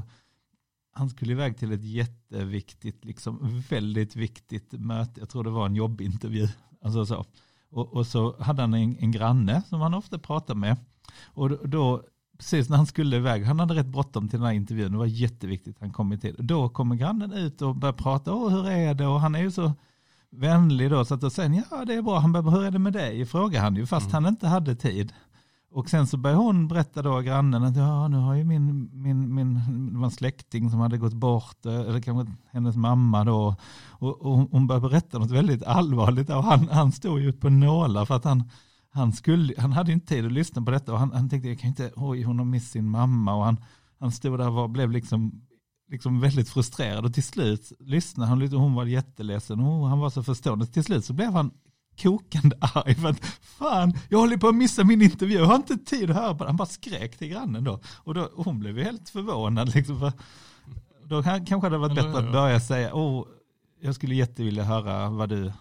han 0.93 1.09
skulle 1.09 1.31
iväg 1.31 1.57
till 1.57 1.71
ett 1.71 1.83
jätteviktigt, 1.83 3.05
liksom 3.05 3.63
väldigt 3.69 4.15
viktigt 4.15 4.71
möte. 4.71 5.19
Jag 5.19 5.29
tror 5.29 5.43
det 5.43 5.49
var 5.49 5.65
en 5.65 5.75
jobbintervju. 5.75 6.47
Alltså 6.81 7.05
så. 7.05 7.25
Och, 7.69 7.93
och 7.93 8.07
så 8.07 8.35
hade 8.39 8.61
han 8.61 8.73
en, 8.73 8.97
en 8.99 9.11
granne 9.11 9.63
som 9.69 9.81
han 9.81 9.93
ofta 9.93 10.19
pratade 10.19 10.59
med. 10.59 10.77
Och 11.25 11.49
då, 11.49 11.57
då, 11.63 12.03
precis 12.37 12.69
när 12.69 12.77
han 12.77 12.85
skulle 12.85 13.15
iväg, 13.15 13.43
han 13.45 13.59
hade 13.59 13.75
rätt 13.75 13.87
bråttom 13.87 14.29
till 14.29 14.39
den 14.39 14.47
här 14.47 14.53
intervjun, 14.53 14.91
det 14.91 14.97
var 14.97 15.05
jätteviktigt, 15.05 15.77
han 15.79 15.93
kom 15.93 16.13
i 16.13 16.17
tid. 16.17 16.35
Då 16.39 16.69
kommer 16.69 16.95
grannen 16.95 17.33
ut 17.33 17.61
och 17.61 17.75
börjar 17.75 17.93
prata, 17.93 18.33
åh 18.33 18.49
hur 18.49 18.67
är 18.67 18.93
det? 18.93 19.07
Och 19.07 19.21
han 19.21 19.35
är 19.35 19.39
ju 19.39 19.51
så 19.51 19.73
vänlig 20.31 20.89
då, 20.89 21.05
så 21.05 21.13
att 21.13 21.21
då 21.21 21.29
säger 21.29 21.49
han, 21.49 21.63
ja 21.71 21.85
det 21.85 21.93
är 21.93 22.01
bra, 22.01 22.19
han 22.19 22.31
bara, 22.31 22.43
hur 22.49 22.63
är 22.63 22.71
det 22.71 22.79
med 22.79 22.93
dig? 22.93 23.25
Frågar 23.25 23.61
han 23.61 23.75
ju, 23.75 23.85
fast 23.85 24.09
Mm. 24.11 24.23
han 24.23 24.33
inte 24.33 24.47
hade 24.47 24.75
tid. 24.75 25.13
Och 25.71 25.89
sen 25.89 26.07
så 26.07 26.17
börjar 26.17 26.37
hon 26.37 26.67
berätta 26.67 27.01
då, 27.01 27.19
grannen, 27.19 27.63
att 27.63 27.77
ja, 27.77 28.07
nu 28.07 28.17
har 28.17 28.35
ju 28.35 28.43
min, 28.43 28.89
min, 28.93 29.35
min 29.35 29.53
det 29.93 29.97
var 29.97 30.05
en 30.05 30.11
släkting 30.11 30.69
som 30.69 30.79
hade 30.79 30.97
gått 30.97 31.13
bort, 31.13 31.65
eh, 31.65 31.73
eller 31.73 32.01
kanske 32.01 32.33
hennes 32.51 32.75
mamma 32.75 33.23
då. 33.23 33.55
Och, 33.89 34.21
och 34.21 34.37
hon 34.51 34.67
börjar 34.67 34.81
berätta 34.81 35.19
något 35.19 35.31
väldigt 35.31 35.63
allvarligt 35.63 36.29
och 36.29 36.43
han, 36.43 36.67
han 36.67 36.91
stod 36.91 37.19
ju 37.19 37.33
på 37.33 37.49
nålar 37.49 38.05
för 38.05 38.15
att 38.15 38.23
han, 38.23 38.43
han, 38.91 39.13
skulle, 39.13 39.53
han 39.57 39.71
hade 39.71 39.89
ju 39.89 39.93
inte 39.93 40.07
tid 40.07 40.25
att 40.25 40.31
lyssna 40.31 40.61
på 40.61 40.71
detta 40.71 40.93
och 40.93 40.99
han, 40.99 41.11
han 41.11 41.29
tänkte, 41.29 41.49
jag 41.49 41.59
kan 41.59 41.69
inte, 41.69 41.91
oj 41.95 42.23
hon 42.23 42.37
har 42.39 42.45
mist 42.45 42.71
sin 42.71 42.89
mamma 42.89 43.35
och 43.35 43.43
han, 43.45 43.57
han 43.99 44.11
stod 44.11 44.39
där 44.39 44.47
och 44.47 44.53
var, 44.53 44.67
blev 44.67 44.91
liksom, 44.91 45.41
liksom 45.89 46.19
väldigt 46.19 46.49
frustrerad 46.49 47.05
och 47.05 47.13
till 47.13 47.23
slut 47.23 47.71
lyssnade 47.79 48.29
han 48.29 48.39
lite 48.39 48.55
och 48.55 48.61
hon 48.61 48.73
var 48.73 48.85
jätteledsen 48.85 49.59
och 49.59 49.87
han 49.89 49.99
var 49.99 50.09
så 50.09 50.23
förstående. 50.23 50.65
Till 50.65 50.83
slut 50.83 51.05
så 51.05 51.13
blev 51.13 51.31
han 51.31 51.51
kokande 52.01 52.57
arg 52.61 52.95
för 52.95 53.09
att 53.09 53.25
fan, 53.41 53.93
jag 54.09 54.19
håller 54.19 54.37
på 54.37 54.47
att 54.47 54.55
missa 54.55 54.83
min 54.83 55.01
intervju, 55.01 55.37
jag 55.37 55.45
har 55.45 55.55
inte 55.55 55.77
tid 55.77 56.09
att 56.09 56.15
höra 56.15 56.35
på 56.35 56.43
det. 56.43 56.49
Han 56.49 56.57
bara 56.57 56.65
skrek 56.67 57.17
till 57.17 57.27
grannen 57.27 57.63
då. 57.63 57.79
Och, 57.95 58.13
då, 58.13 58.21
och 58.21 58.45
hon 58.45 58.59
blev 58.59 58.77
ju 58.77 58.83
helt 58.83 59.09
förvånad. 59.09 59.75
Liksom, 59.75 59.99
för 59.99 60.11
då 61.05 61.23
kan- 61.23 61.45
kanske 61.45 61.69
det 61.69 61.77
hade 61.77 61.87
varit 61.87 61.95
bättre 61.95 62.27
att 62.27 62.31
börja 62.31 62.59
säga, 62.59 62.93
oh, 62.93 63.25
jag 63.81 63.95
skulle 63.95 64.15
jättevilja 64.15 64.63
höra 64.63 65.09
vad 65.09 65.29
du 65.29 65.51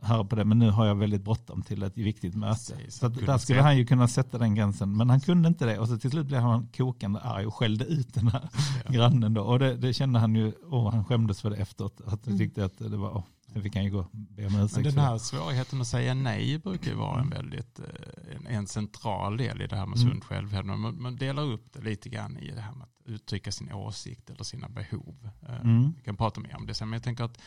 hör 0.00 0.24
på 0.24 0.36
det, 0.36 0.44
men 0.44 0.58
nu 0.58 0.70
har 0.70 0.86
jag 0.86 0.94
väldigt 0.94 1.22
bråttom 1.24 1.62
till 1.62 1.82
ett 1.82 1.96
viktigt 1.98 2.34
möte. 2.34 2.72
Precis, 2.76 2.94
Så 2.98 3.08
där 3.08 3.38
skulle 3.38 3.62
han 3.62 3.76
ju 3.76 3.86
kunna 3.86 4.08
sätta 4.08 4.38
den 4.38 4.54
gränsen, 4.54 4.96
men 4.96 5.10
han 5.10 5.20
kunde 5.20 5.48
inte 5.48 5.66
det. 5.66 5.78
Och 5.78 5.88
så 5.88 5.98
till 5.98 6.10
slut 6.10 6.26
blev 6.26 6.40
han 6.40 6.66
kokande 6.76 7.20
arg 7.20 7.46
och 7.46 7.54
skällde 7.54 7.84
ut 7.84 8.14
den 8.14 8.28
här 8.28 8.48
Ja. 8.84 8.90
grannen 8.90 9.34
då. 9.34 9.42
Och 9.42 9.58
det, 9.58 9.76
det 9.76 9.92
kände 9.94 10.18
han 10.18 10.34
ju, 10.34 10.52
åh, 10.70 10.90
han 10.92 11.04
skämdes 11.04 11.40
för 11.40 11.50
det 11.50 11.56
efteråt. 11.56 12.00
Att 12.00 12.10
han 12.10 12.18
Mm. 12.26 12.38
tyckte 12.38 12.64
att 12.64 12.78
det 12.78 12.96
var, 12.96 13.16
åh, 13.16 13.24
sen 13.52 13.62
fick 13.62 13.74
han 13.76 13.84
ju 13.84 13.90
gå 13.90 13.98
och 13.98 14.06
be 14.12 14.46
om 14.46 14.54
ursäkt. 14.54 14.74
Men 14.74 14.82
den 14.84 14.94
det. 14.94 15.00
här 15.00 15.18
svårigheten 15.18 15.80
att 15.80 15.86
säga 15.86 16.14
nej 16.14 16.58
brukar 16.58 16.90
ju 16.90 16.96
vara 16.96 17.14
en 17.20 17.26
Mm. 17.26 17.38
väldigt 17.38 17.78
eh, 17.78 18.36
en, 18.36 18.46
en 18.46 18.66
central 18.66 19.36
del 19.36 19.62
i 19.62 19.66
det 19.66 19.76
här 19.76 19.86
med 19.86 19.98
Mm. 19.98 20.10
sund 20.10 20.24
självhävdande. 20.24 20.82
Man, 20.82 21.02
man 21.02 21.16
delar 21.16 21.42
upp 21.42 21.72
det 21.72 21.80
lite 21.82 22.08
grann 22.08 22.36
i 22.38 22.50
det 22.54 22.60
här 22.60 22.72
med 22.72 22.82
att 22.82 22.97
uttrycka 23.08 23.52
sin 23.52 23.72
åsikt 23.72 24.30
eller 24.30 24.44
sina 24.44 24.68
behov. 24.68 25.30
Eh, 25.48 25.60
Mm. 25.60 25.92
Vi 25.96 26.02
kan 26.02 26.16
prata 26.16 26.40
mer 26.40 26.56
om 26.56 26.66
det 26.66 26.74
sen, 26.74 26.88
men 26.88 26.96
jag 26.96 27.02
tänker 27.04 27.24
att 27.24 27.38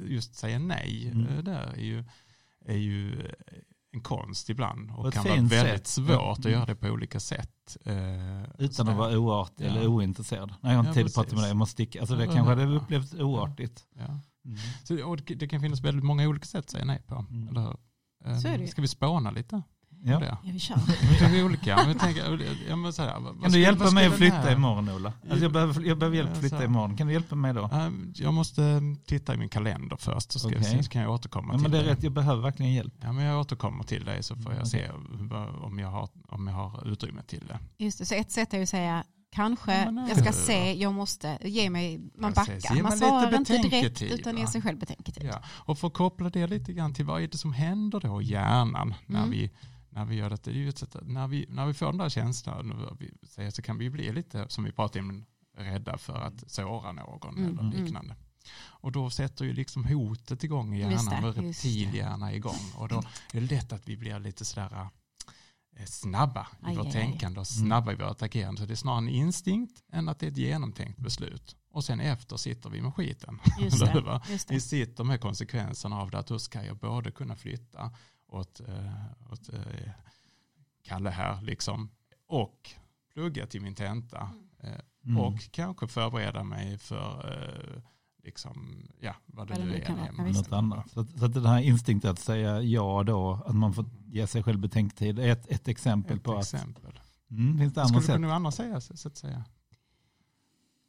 just 0.00 0.34
säga 0.34 0.58
nej 0.58 1.08
Mm. 1.12 1.26
eh, 1.26 1.38
där 1.44 1.72
är 1.72 1.80
ju, 1.82 2.04
är 2.66 2.76
ju 2.76 3.20
eh, 3.26 3.32
en 3.94 4.00
konst 4.00 4.50
ibland 4.50 4.90
och 4.90 5.12
kan 5.12 5.24
vara 5.24 5.34
väldigt 5.34 5.52
sätt. 5.52 5.86
svårt 5.86 6.38
att 6.38 6.44
Mm. 6.44 6.52
göra 6.52 6.66
det 6.66 6.74
på 6.76 6.86
olika 6.88 7.20
sätt. 7.20 7.76
Utan 8.58 8.88
att 8.88 8.96
vara 8.96 9.18
oartig 9.18 9.64
Ja. 9.64 9.68
eller 9.70 9.86
ointresserad. 9.86 10.54
Nej, 10.60 10.72
jag 10.72 10.82
har 10.82 10.88
inte 10.88 10.90
Ja, 10.90 10.94
tid 10.94 11.06
att 11.06 11.14
prata 11.14 11.34
med 11.34 11.42
dig, 11.44 11.50
jag 11.50 11.56
måste 11.56 11.72
sticka. 11.72 12.00
Alltså 12.00 12.16
det 12.16 12.24
Ja, 12.24 12.32
kanske 12.32 12.52
ja. 12.52 12.58
hade 12.60 12.76
upplevts 12.76 13.14
oartigt. 13.14 13.86
Ja. 13.98 14.04
Mm. 14.44 14.58
Så, 14.84 15.04
och 15.08 15.16
det, 15.16 15.34
det 15.34 15.48
kan 15.48 15.60
finnas 15.60 15.80
väldigt 15.80 16.04
många 16.04 16.28
olika 16.28 16.44
sätt 16.46 16.58
att 16.64 16.70
säga 16.70 16.84
nej 16.84 17.02
på. 17.06 17.14
Mm. 17.30 17.48
Eller? 17.48 17.76
Eh, 18.24 18.38
Så 18.38 18.48
är 18.48 18.58
det 18.58 18.64
ju. 18.64 18.68
Ska 18.68 18.82
vi 18.82 18.88
spåna 18.88 19.30
lite? 19.30 19.62
Ja. 20.04 20.18
det? 20.18 20.26
Ja, 20.26 20.52
vi 20.52 20.58
kör. 20.58 20.76
Det 21.30 21.38
är 21.38 21.44
olika. 21.44 21.76
Men 21.76 21.88
jag 21.88 21.98
tänker, 22.00 22.46
jag 22.68 22.78
måste 22.78 23.02
säga, 23.02 23.18
vad 23.18 23.42
Kan 23.42 23.52
du 23.52 23.58
hjälpa 23.60 23.90
mig 23.90 24.06
att 24.06 24.14
flytta 24.14 24.36
här- 24.36 24.52
imorgon 24.52 24.88
Ola? 24.88 25.12
Alltså 25.30 25.44
jag, 25.44 25.52
behöver, 25.52 25.82
jag 25.82 25.98
behöver 25.98 26.16
hjälp 26.16 26.30
att 26.32 26.38
flytta 26.38 26.58
så. 26.58 26.64
imorgon. 26.64 26.96
Kan 26.96 27.06
du 27.06 27.12
hjälpa 27.12 27.34
mig 27.34 27.54
då? 27.54 27.70
Ehm, 27.72 28.12
Jag 28.16 28.34
måste 28.34 28.80
titta 29.06 29.34
i 29.34 29.36
min 29.36 29.48
kalender 29.48 29.96
först 29.96 30.32
så, 30.32 30.38
ska 30.38 30.48
jag 30.48 30.58
Okej. 30.60 30.70
se, 30.76 30.82
så 30.82 30.90
kan 30.90 31.02
jag 31.02 31.10
återkomma 31.10 31.48
Ja, 31.52 31.58
till 31.58 31.62
men 31.62 31.70
det 31.70 31.78
är 31.78 31.82
dig. 31.82 31.92
rätt, 31.92 32.02
jag 32.02 32.12
behöver 32.12 32.42
verkligen 32.42 32.72
hjälp. 32.72 32.94
Ja, 33.00 33.12
men 33.12 33.24
jag 33.24 33.40
återkommer 33.40 33.84
till 33.84 34.04
dig 34.04 34.22
så 34.22 34.36
får 34.36 34.52
jag 34.52 34.60
Okej. 34.60 34.70
se 34.70 34.90
vad- 35.20 35.48
om 35.64 35.78
jag, 35.78 35.88
har, 35.88 36.08
om 36.28 36.46
jag 36.46 36.54
har 36.54 36.88
utrymme 36.92 37.22
till 37.22 37.46
det. 37.46 37.84
Just 37.84 37.98
det, 37.98 38.06
så 38.06 38.14
ett 38.14 38.30
sätt 38.32 38.52
är 38.52 38.56
ju 38.56 38.62
att 38.62 38.68
säga 38.68 39.04
kanske, 39.34 39.84
Ja, 39.84 39.90
men, 39.90 40.08
jag 40.08 40.18
ska 40.18 40.32
se, 40.32 40.72
jag 40.72 40.94
måste, 40.94 41.38
ge 41.42 41.70
mig, 41.70 42.00
man 42.18 42.32
backar. 42.32 42.74
Man 42.82 42.84
lite 42.92 42.96
svarar 42.96 43.34
inte 43.36 43.58
direkt 43.58 44.02
utan 44.02 44.38
ger 44.38 44.46
sig 44.46 44.62
själv 44.62 44.78
betänketid. 44.78 45.24
Ja. 45.32 45.42
Och 45.46 45.78
för 45.78 45.86
att 45.88 45.94
koppla 45.94 46.30
det 46.30 46.46
lite 46.46 46.72
grann 46.72 46.94
till 46.94 47.04
vad 47.04 47.22
är 47.22 47.28
det 47.28 47.38
som 47.38 47.52
händer 47.52 48.00
då 48.00 48.22
i 48.22 48.24
hjärnan 48.24 48.94
när, 49.06 49.18
Mm. 49.18 49.30
vi, 49.30 49.50
när 49.92 50.04
vi 50.04 50.14
gör 50.14 50.30
detta. 50.30 50.50
Det 50.50 50.56
är 50.56 50.60
ju 50.60 50.68
ett 50.68 50.78
sätt 50.78 50.96
när, 51.02 51.28
vi, 51.28 51.46
när 51.48 51.66
vi 51.66 51.74
får 51.74 51.86
den 51.86 51.96
där 51.96 52.08
känslan 52.08 52.96
vi 52.98 53.10
säger, 53.28 53.50
så 53.50 53.62
kan 53.62 53.78
vi 53.78 53.90
bli 53.90 54.12
lite, 54.12 54.46
som 54.48 54.64
vi 54.64 54.72
pratade 54.72 55.00
om, 55.04 55.24
rädda 55.56 55.98
för 55.98 56.20
att 56.20 56.50
såra 56.50 56.92
någon 56.92 57.38
Mm, 57.38 57.50
eller 57.50 57.60
mm. 57.60 57.84
liknande. 57.84 58.16
Och 58.66 58.92
då 58.92 59.10
sätter 59.10 59.44
ju 59.44 59.52
liksom 59.52 59.84
hotet 59.84 60.44
igång 60.44 60.74
i 60.74 60.78
hjärnan 60.78 61.24
och 61.24 61.34
det. 61.34 61.40
reptilhjärna 61.40 62.34
igång. 62.34 62.72
Och 62.76 62.88
då 62.88 63.02
är 63.32 63.40
det 63.40 63.50
lätt 63.50 63.72
att 63.72 63.88
vi 63.88 63.96
blir 63.96 64.18
lite 64.18 64.44
sådär 64.44 64.88
eh, 65.76 65.84
snabba 65.86 66.46
i 66.62 66.66
Aj, 66.66 66.76
vårt 66.76 66.86
aj, 66.86 66.92
tänkande 66.92 67.40
och 67.40 67.46
snabba 67.46 67.92
i 67.92 67.94
vårt 67.94 68.22
agerande. 68.22 68.60
Så 68.60 68.66
det 68.66 68.74
är 68.74 68.76
snarare 68.76 68.98
en 68.98 69.08
instinkt 69.08 69.82
än 69.92 70.08
att 70.08 70.18
det 70.18 70.26
är 70.26 70.30
ett 70.30 70.36
genomtänkt 70.36 70.98
beslut. 70.98 71.56
Och 71.72 71.84
sen 71.84 72.00
efter 72.00 72.36
sitter 72.36 72.70
vi 72.70 72.80
med 72.80 72.94
skiten. 72.94 73.38
Just 73.60 73.80
det, 73.92 74.20
just 74.28 74.50
Vi 74.50 74.54
det. 74.54 74.60
sitter 74.60 75.04
med 75.04 75.20
konsekvenserna 75.20 75.96
av 75.96 76.10
det 76.10 76.18
att 76.18 76.26
då 76.26 76.38
ska 76.38 76.64
jag 76.64 76.76
både 76.76 77.10
kunna 77.10 77.36
flytta 77.36 77.90
åt, 78.32 78.60
eh, 78.60 79.32
åt 79.32 79.52
eh, 79.52 79.60
Kalle 80.84 81.10
här 81.10 81.42
liksom 81.42 81.90
och 82.26 82.70
plugga 83.14 83.46
till 83.46 83.62
min 83.62 83.74
tenta 83.74 84.30
eh, 84.60 84.70
Mm. 85.04 85.18
och 85.18 85.50
kanske 85.50 85.88
förbereda 85.88 86.44
mig 86.44 86.78
för 86.78 87.82
liksom, 88.24 88.86
ja, 89.00 89.14
vad 89.26 89.48
det 89.48 89.54
det 89.54 89.64
nu 89.64 89.74
är. 89.74 90.32
Något 90.32 90.52
annat. 90.52 90.90
Så, 90.90 91.00
att- 91.00 91.18
så 91.18 91.24
att 91.24 91.34
den 91.34 91.46
här 91.46 91.58
instinkten 91.60 92.10
att 92.10 92.18
säga 92.18 92.60
ja 92.60 93.02
då, 93.06 93.42
att 93.46 93.54
man 93.54 93.72
får 93.74 93.84
ge 94.06 94.26
sig 94.26 94.42
själv 94.42 94.58
betänketid 94.58 95.18
är 95.18 95.28
ett, 95.32 95.46
ett 95.50 95.68
exempel 95.68 96.16
Ett 96.16 96.22
på 96.22 96.38
exempel. 96.38 96.96
att, 96.98 97.30
mm, 97.30 97.58
finns 97.58 97.74
det 97.74 97.80
andra 97.82 97.88
Skulle 97.88 98.06
sätt? 98.06 98.14
du 98.14 98.20
något 98.20 98.32
annat 98.34 98.54
säga? 98.54 98.80
Så 98.80 99.08
att 99.08 99.16
säga? 99.16 99.44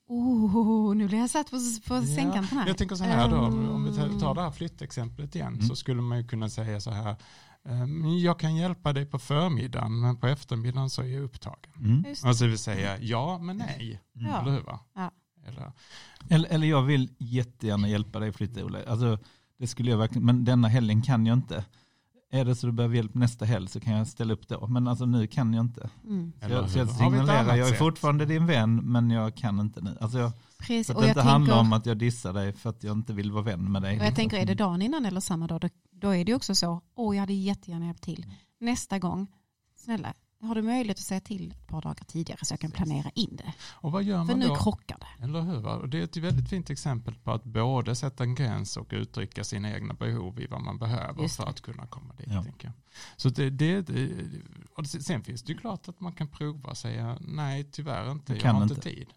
Oh, 0.07 0.95
nu 0.95 1.07
blir 1.07 1.17
jag 1.19 1.29
satt 1.29 1.51
på, 1.51 1.57
på 1.87 1.95
Ja, 1.95 2.01
sängkanten 2.15 2.57
här. 2.57 2.67
Jag 2.67 2.77
tänker 2.77 2.95
så 2.95 3.03
här 3.03 3.29
då, 3.29 3.37
om 3.37 3.85
vi 3.85 3.95
tar- 3.97 4.05
Mm. 4.05 4.19
tar 4.19 4.35
det 4.35 4.41
här 4.41 4.51
flyttexemplet 4.51 5.35
igen, 5.35 5.53
Mm. 5.53 5.61
så 5.67 5.75
skulle 5.75 6.01
man 6.01 6.17
ju 6.17 6.27
kunna 6.27 6.49
säga 6.49 6.81
så 6.81 6.91
här, 6.91 7.15
ehm, 7.69 8.17
jag 8.17 8.39
kan 8.39 8.55
hjälpa 8.55 8.93
dig 8.93 9.05
på 9.05 9.19
förmiddagen, 9.19 9.99
men 10.01 10.17
på 10.17 10.27
eftermiddagen 10.27 10.89
så 10.89 11.01
är 11.01 11.05
jag 11.07 11.23
upptagen. 11.23 11.59
Mm. 11.79 12.05
Alltså 12.23 12.43
det 12.43 12.49
vill 12.49 12.59
säga 12.59 12.97
ja 12.99 13.37
men 13.37 13.57
nej, 13.57 14.01
Ja. 14.13 14.41
eller 14.41 14.51
hur? 14.51 14.61
Va? 14.61 14.79
Ja. 14.95 15.11
Eller, 15.47 15.71
Eller, 16.29 16.49
eller 16.49 16.67
jag 16.67 16.81
vill 16.81 17.09
jättegärna 17.17 17.87
hjälpa 17.89 18.19
dig 18.19 18.31
flytta 18.31 18.65
Ola. 18.65 18.79
Alltså, 18.87 19.19
det 19.57 19.67
skulle 19.67 19.91
jag 19.91 19.97
verkligen, 19.97 20.25
men 20.25 20.45
denna 20.45 20.67
helgen 20.67 21.01
kan 21.01 21.25
jag 21.25 21.37
inte. 21.37 21.65
Är 22.33 22.45
det 22.45 22.55
så 22.55 22.67
du 22.67 22.73
behöver 22.73 22.95
hjälp 22.95 23.13
nästa 23.13 23.45
helg 23.45 23.67
så 23.67 23.79
kan 23.79 23.93
jag 23.93 24.07
ställa 24.07 24.33
upp 24.33 24.47
då. 24.47 24.67
Men 24.67 24.87
alltså 24.87 25.05
nu 25.05 25.27
kan 25.27 25.53
jag 25.53 25.65
inte. 25.65 25.89
mm. 26.03 26.33
Så 26.41 26.49
jag, 26.49 26.69
så 26.69 26.87
signalerar, 26.87 27.55
jag 27.55 27.69
är 27.69 27.73
fortfarande 27.73 28.25
din 28.25 28.45
vän 28.45 28.75
men 28.75 29.09
jag 29.09 29.35
kan 29.35 29.59
inte 29.59 29.81
nu. 29.81 29.97
Alltså 30.01 30.17
jag, 30.17 30.31
Precis, 30.57 30.89
att 30.89 30.95
och 30.95 31.01
det 31.01 31.07
jag, 31.07 31.11
inte 31.11 31.21
handlar 31.21 31.55
tänker, 31.55 31.67
om 31.67 31.73
att 31.73 31.85
jag 31.85 31.97
dissar 31.97 32.33
dig 32.33 32.53
för 32.53 32.69
att 32.69 32.83
jag 32.83 32.97
inte 32.97 33.13
vill 33.13 33.31
vara 33.31 33.43
vän 33.43 33.71
med 33.71 33.81
dig. 33.81 33.99
och 33.99 34.05
jag 34.05 34.15
tänker, 34.15 34.37
är 34.37 34.45
det 34.45 34.53
dagen 34.53 34.81
innan 34.81 35.05
eller 35.05 35.19
samma 35.19 35.47
dag, 35.47 35.61
då, 35.61 35.69
då 35.91 36.15
är 36.15 36.25
det 36.25 36.33
också 36.33 36.55
så, 36.55 36.81
åh 36.95 37.15
jag 37.15 37.21
hade 37.21 37.33
jättegärna 37.33 37.85
hjälpt 37.85 38.03
till. 38.03 38.25
Nästa 38.59 38.99
gång, 38.99 39.27
snälla, 39.75 40.13
har 40.43 40.55
du 40.55 40.61
möjlighet 40.61 40.97
att 40.97 41.03
säga 41.05 41.19
till 41.19 41.51
ett 41.51 41.67
par 41.67 41.81
dagar 41.81 42.05
tidigare 42.07 42.39
så 42.45 42.53
jag 42.53 42.59
kan 42.59 42.71
planera 42.71 43.09
in 43.15 43.35
det? 43.35 43.53
och 43.73 43.91
vad 43.91 44.03
gör 44.03 44.17
För 44.17 44.25
man 44.25 44.39
nu 44.39 44.47
då? 44.47 44.55
krockar 44.55 44.97
det. 44.99 45.23
Eller 45.23 45.41
hur? 45.41 45.87
det 45.87 45.99
är 45.99 46.03
ett 46.03 46.17
väldigt 46.17 46.49
fint 46.49 46.69
exempel 46.69 47.15
på 47.15 47.31
att 47.31 47.43
både 47.43 47.95
sätta 47.95 48.23
en 48.23 48.35
gräns 48.35 48.77
och 48.77 48.87
uttrycka 48.91 49.43
sina 49.43 49.71
egna 49.73 49.93
behov 49.93 50.39
i 50.39 50.47
vad 50.47 50.61
man 50.61 50.77
behöver 50.77 51.27
för 51.27 51.43
det. 51.43 51.49
att 51.49 51.61
kunna 51.61 51.87
komma 51.87 52.13
dit. 52.13 52.27
Ja. 52.29 52.43
Tänker 52.43 52.67
jag. 52.67 52.73
Så 53.17 53.29
det, 53.29 53.49
det, 53.49 53.81
det, 53.81 54.09
och 54.75 54.87
sen 54.87 55.23
finns 55.23 55.43
det 55.43 55.53
ju 55.53 55.59
klart 55.59 55.87
att 55.87 55.99
man 55.99 56.13
kan 56.13 56.27
prova 56.27 56.69
och 56.69 56.77
säga 56.77 57.17
nej 57.21 57.63
tyvärr 57.71 58.11
inte, 58.11 58.33
Jag 58.33 58.43
jag, 58.43 58.53
har 58.53 58.63
inte 58.63 58.75
tid. 58.81 59.07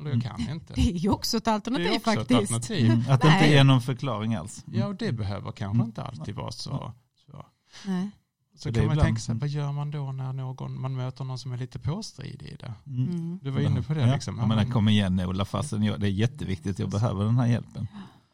Eller 0.00 0.10
jag 0.10 0.22
kan 0.22 0.40
inte. 0.50 0.72
Det 0.74 0.80
är 0.90 0.92
ju 0.98 1.08
också 1.10 1.36
ett 1.36 1.44
Det 1.44 1.52
alternativ 1.52 1.86
är 1.86 1.96
också 1.96 2.10
ett 2.10 2.16
faktiskt. 2.18 2.40
alternativ. 2.40 2.90
Mm, 2.90 3.04
att 3.10 3.20
det 3.20 3.28
inte 3.28 3.46
är 3.58 3.64
någon 3.64 3.80
förklaring 3.80 4.34
alls. 4.34 4.64
Mm. 4.66 4.80
Ja, 4.80 4.86
och 4.86 4.94
det 4.96 5.12
behöver 5.12 5.52
kanske 5.52 5.74
Mm. 5.76 5.86
inte 5.86 6.02
alltid 6.02 6.34
vara 6.34 6.52
så. 6.52 6.92
så. 7.26 7.46
Nej. 7.86 8.10
Så 8.56 8.72
kan 8.72 8.82
är 8.82 8.86
man 8.86 8.98
tänka 8.98 9.20
sig, 9.20 9.34
vad 9.34 9.48
gör 9.48 9.72
man 9.72 9.90
då 9.90 10.12
när 10.12 10.32
någon, 10.32 10.80
man 10.80 10.96
möter 10.96 11.24
någon 11.24 11.38
som 11.38 11.52
är 11.52 11.56
lite 11.58 11.78
påstridig 11.78 12.46
i 12.46 12.56
det? 12.56 12.74
Mm. 12.86 13.08
Mm. 13.08 13.38
Du 13.42 13.50
var 13.50 13.60
inne 13.60 13.82
på 13.82 13.94
det 13.94 14.00
Ja. 14.00 14.14
liksom. 14.14 14.38
Jag 14.38 14.48
menar, 14.48 14.64
kom 14.64 14.88
igen 14.88 15.20
Ola, 15.20 15.44
fastän 15.44 15.82
jag, 15.82 16.00
det 16.00 16.06
är 16.06 16.10
jätteviktigt, 16.10 16.78
jag 16.78 16.90
behöver 16.90 17.24
den 17.24 17.36
här 17.38 17.46
hjälpen. 17.46 17.86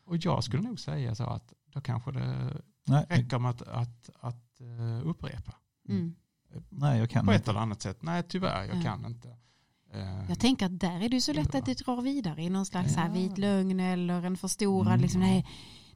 Och 0.07 0.17
jag 0.17 0.45
skulle 0.45 0.63
nog 0.63 0.81
säga 0.81 1.15
så 1.15 1.25
att 1.25 1.53
då 1.73 1.81
kanske 1.81 2.13
det 2.13 2.57
Nej, 2.87 3.07
räcker 3.09 3.39
med 3.39 3.51
att, 3.51 3.63
att, 3.63 4.11
att 4.21 4.61
eh, 4.61 5.09
upprepa. 5.09 5.53
Mm. 5.89 6.15
nej 6.69 6.99
jag 6.99 7.11
kan 7.11 7.27
På 7.27 7.33
ett 7.33 7.39
inte. 7.41 7.51
eller 7.51 7.61
annat 7.61 7.83
sätt. 7.83 8.03
Nej, 8.03 8.23
tyvärr, 8.29 8.65
jag 8.65 8.77
Ja. 8.77 8.83
kan 8.83 9.07
inte. 9.07 9.29
Eh, 9.95 10.29
Jag 10.29 10.39
tänker 10.39 10.67
att 10.67 10.81
där 10.81 11.01
är 11.05 11.09
det 11.09 11.21
så 11.21 11.33
lätt 11.33 11.55
att 11.55 11.67
det 11.67 11.79
drar 11.79 12.03
vidare 12.03 12.43
i 12.43 12.51
någon 12.51 12.67
slags 12.67 12.93
så 12.95 13.01
här 13.01 13.07
Ja. 13.09 13.15
vit 13.15 13.39
lögn 13.39 13.81
eller 13.81 14.23
en 14.23 14.37
förstorad, 14.37 14.87
Mm. 14.89 15.01
liksom, 15.01 15.21
nej, 15.21 15.47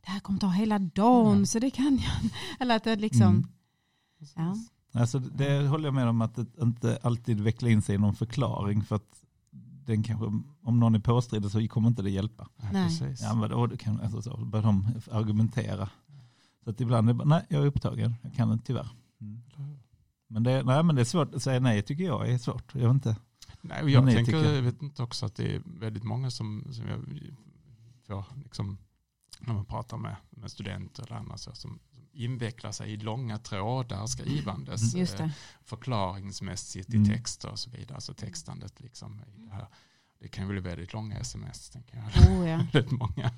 det 0.04 0.10
här 0.10 0.20
kommer 0.20 0.38
ta 0.38 0.48
hela 0.48 0.78
dagen 0.78 1.38
Ja. 1.38 1.46
så 1.46 1.58
det 1.58 1.70
kan 1.70 1.98
jag. 2.02 2.30
Eller 2.60 2.76
att 2.76 2.84
det 2.84 2.96
liksom, 2.96 3.22
Mm. 3.22 3.48
Ja. 4.34 4.56
Alltså, 4.92 5.18
det 5.18 5.68
håller 5.68 5.84
jag 5.84 5.94
med 5.94 6.08
om 6.08 6.22
att 6.22 6.34
det 6.34 6.46
inte 6.62 6.98
alltid 7.02 7.40
vecklar 7.40 7.68
in 7.70 7.82
sig 7.82 7.94
i 7.94 7.98
någon 7.98 8.14
förklaring 8.14 8.82
för 8.82 8.96
att 8.96 9.24
den 9.86 10.02
kanske, 10.02 10.24
om 10.62 10.80
någon 10.80 10.94
är 10.94 10.98
påstridig 10.98 11.50
så 11.50 11.68
kommer 11.68 11.88
inte 11.88 12.02
det 12.02 12.10
hjälpa. 12.10 12.48
Nej, 12.56 12.70
Nej. 12.72 12.88
precis. 12.88 13.22
Ja, 13.22 13.34
men 13.34 13.50
då, 13.50 13.68
kan, 13.76 14.00
alltså, 14.00 14.22
så 14.22 14.44
börjar 14.44 14.64
de 14.64 14.88
argumentera. 15.10 15.88
Så 16.64 16.70
att 16.70 16.80
ibland 16.80 17.08
är 17.08 17.12
det 17.12 17.18
bara, 17.18 17.28
nej 17.28 17.46
jag 17.48 17.62
är 17.62 17.66
upptagen, 17.66 18.14
jag 18.22 18.34
kan 18.34 18.52
inte 18.52 18.66
tyvärr. 18.66 18.88
Mm. 19.20 19.42
Men, 20.26 20.42
det, 20.42 20.62
nej, 20.62 20.82
men 20.82 20.94
det 20.96 21.02
är 21.02 21.04
svårt 21.04 21.34
att 21.34 21.42
säga 21.42 21.60
nej 21.60 21.82
tycker 21.82 22.04
jag 22.04 22.28
är 22.28 22.38
svårt. 22.38 22.74
Jag 22.74 22.80
vet 22.80 22.90
inte. 22.90 23.16
Nej, 23.60 23.82
och 23.82 23.90
jag 23.90 24.04
ni 24.04 24.14
tänker, 24.14 24.32
tycker- 24.32 24.54
jag 24.54 24.62
vet 24.62 24.82
inte 24.82 25.02
också 25.02 25.26
att 25.26 25.34
det 25.34 25.54
är 25.54 25.62
väldigt 25.64 26.04
många 26.04 26.30
som, 26.30 26.64
som 26.70 26.86
jag 26.88 27.00
får, 28.06 28.24
liksom, 28.34 28.78
när 29.40 29.54
man 29.54 29.64
pratar 29.64 29.96
med, 29.96 30.16
med 30.30 30.50
studenter 30.50 31.02
eller 31.06 31.16
andra 31.16 31.36
så, 31.36 31.52
som 31.54 31.78
invecklar 32.14 32.72
sig 32.72 32.92
i 32.92 32.96
långa 32.96 33.38
trådar 33.38 34.06
skrivandes, 34.06 34.94
just 34.94 35.20
eh, 35.20 35.28
förklaringsmässigt 35.62 36.90
i 36.94 36.96
Mm. 36.96 37.08
texter 37.08 37.48
och 37.50 37.58
så 37.58 37.70
vidare. 37.70 37.94
Alltså 37.94 38.14
textandet 38.14 38.80
liksom 38.80 39.20
i 39.36 39.40
det 39.46 39.52
här. 39.54 39.66
Det 40.18 40.28
kan 40.28 40.48
bli 40.48 40.60
väldigt 40.60 40.92
långa 40.92 41.18
sms, 41.18 41.70
tänker 41.70 41.96
jag. 41.96 42.30
Oh, 42.30 42.48
ja. 42.48 42.56
Väldigt 42.72 42.90
många 42.90 43.30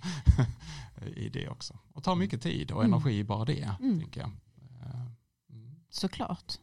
i 1.16 1.28
det 1.28 1.48
också. 1.48 1.78
Och 1.92 2.04
tar 2.04 2.14
mycket 2.14 2.42
tid 2.42 2.70
och 2.70 2.84
Mm. 2.84 2.92
energi 2.94 3.24
bara 3.24 3.44
det, 3.44 3.70
Mm. 3.80 4.00
tänker 4.00 4.20
jag. 4.20 4.30
Eh, 4.82 5.00
mm. 5.50 5.76
Såklart. 5.90 6.58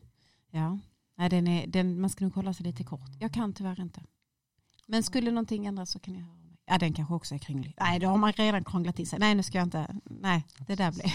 Ja. 0.52 0.80
Nej, 1.16 1.30
den 1.30 1.48
är, 1.48 1.68
den, 1.68 2.02
man 2.02 2.10
ska 2.10 2.26
nog 2.26 2.34
hålla 2.36 2.54
sig 2.54 2.66
lite 2.66 2.84
kort. 2.84 3.10
Jag 3.20 3.34
kan 3.34 3.54
tyvärr 3.54 3.80
inte. 3.80 4.04
Men 4.88 5.04
skulle 5.04 5.32
någonting 5.32 5.66
ändras 5.66 5.92
så 5.92 6.00
kan 6.00 6.14
jag 6.14 6.22
höra. 6.22 6.43
Ja, 6.66 6.78
den 6.78 6.94
kanske 6.94 7.14
också 7.14 7.36
är 7.36 7.40
krånglig. 7.40 7.76
Nej, 7.80 8.00
då 8.00 8.08
har 8.08 8.18
man 8.18 8.32
redan 8.32 8.64
krånglat 8.64 8.96
till 8.96 9.10
sig. 9.10 9.20
Nej, 9.20 9.36
nu 9.36 9.44
ska 9.44 9.58
jag 9.58 9.66
inte. 9.68 9.96
Nej, 10.06 10.46
det 10.68 10.76
där 10.76 10.92
blev... 10.92 11.06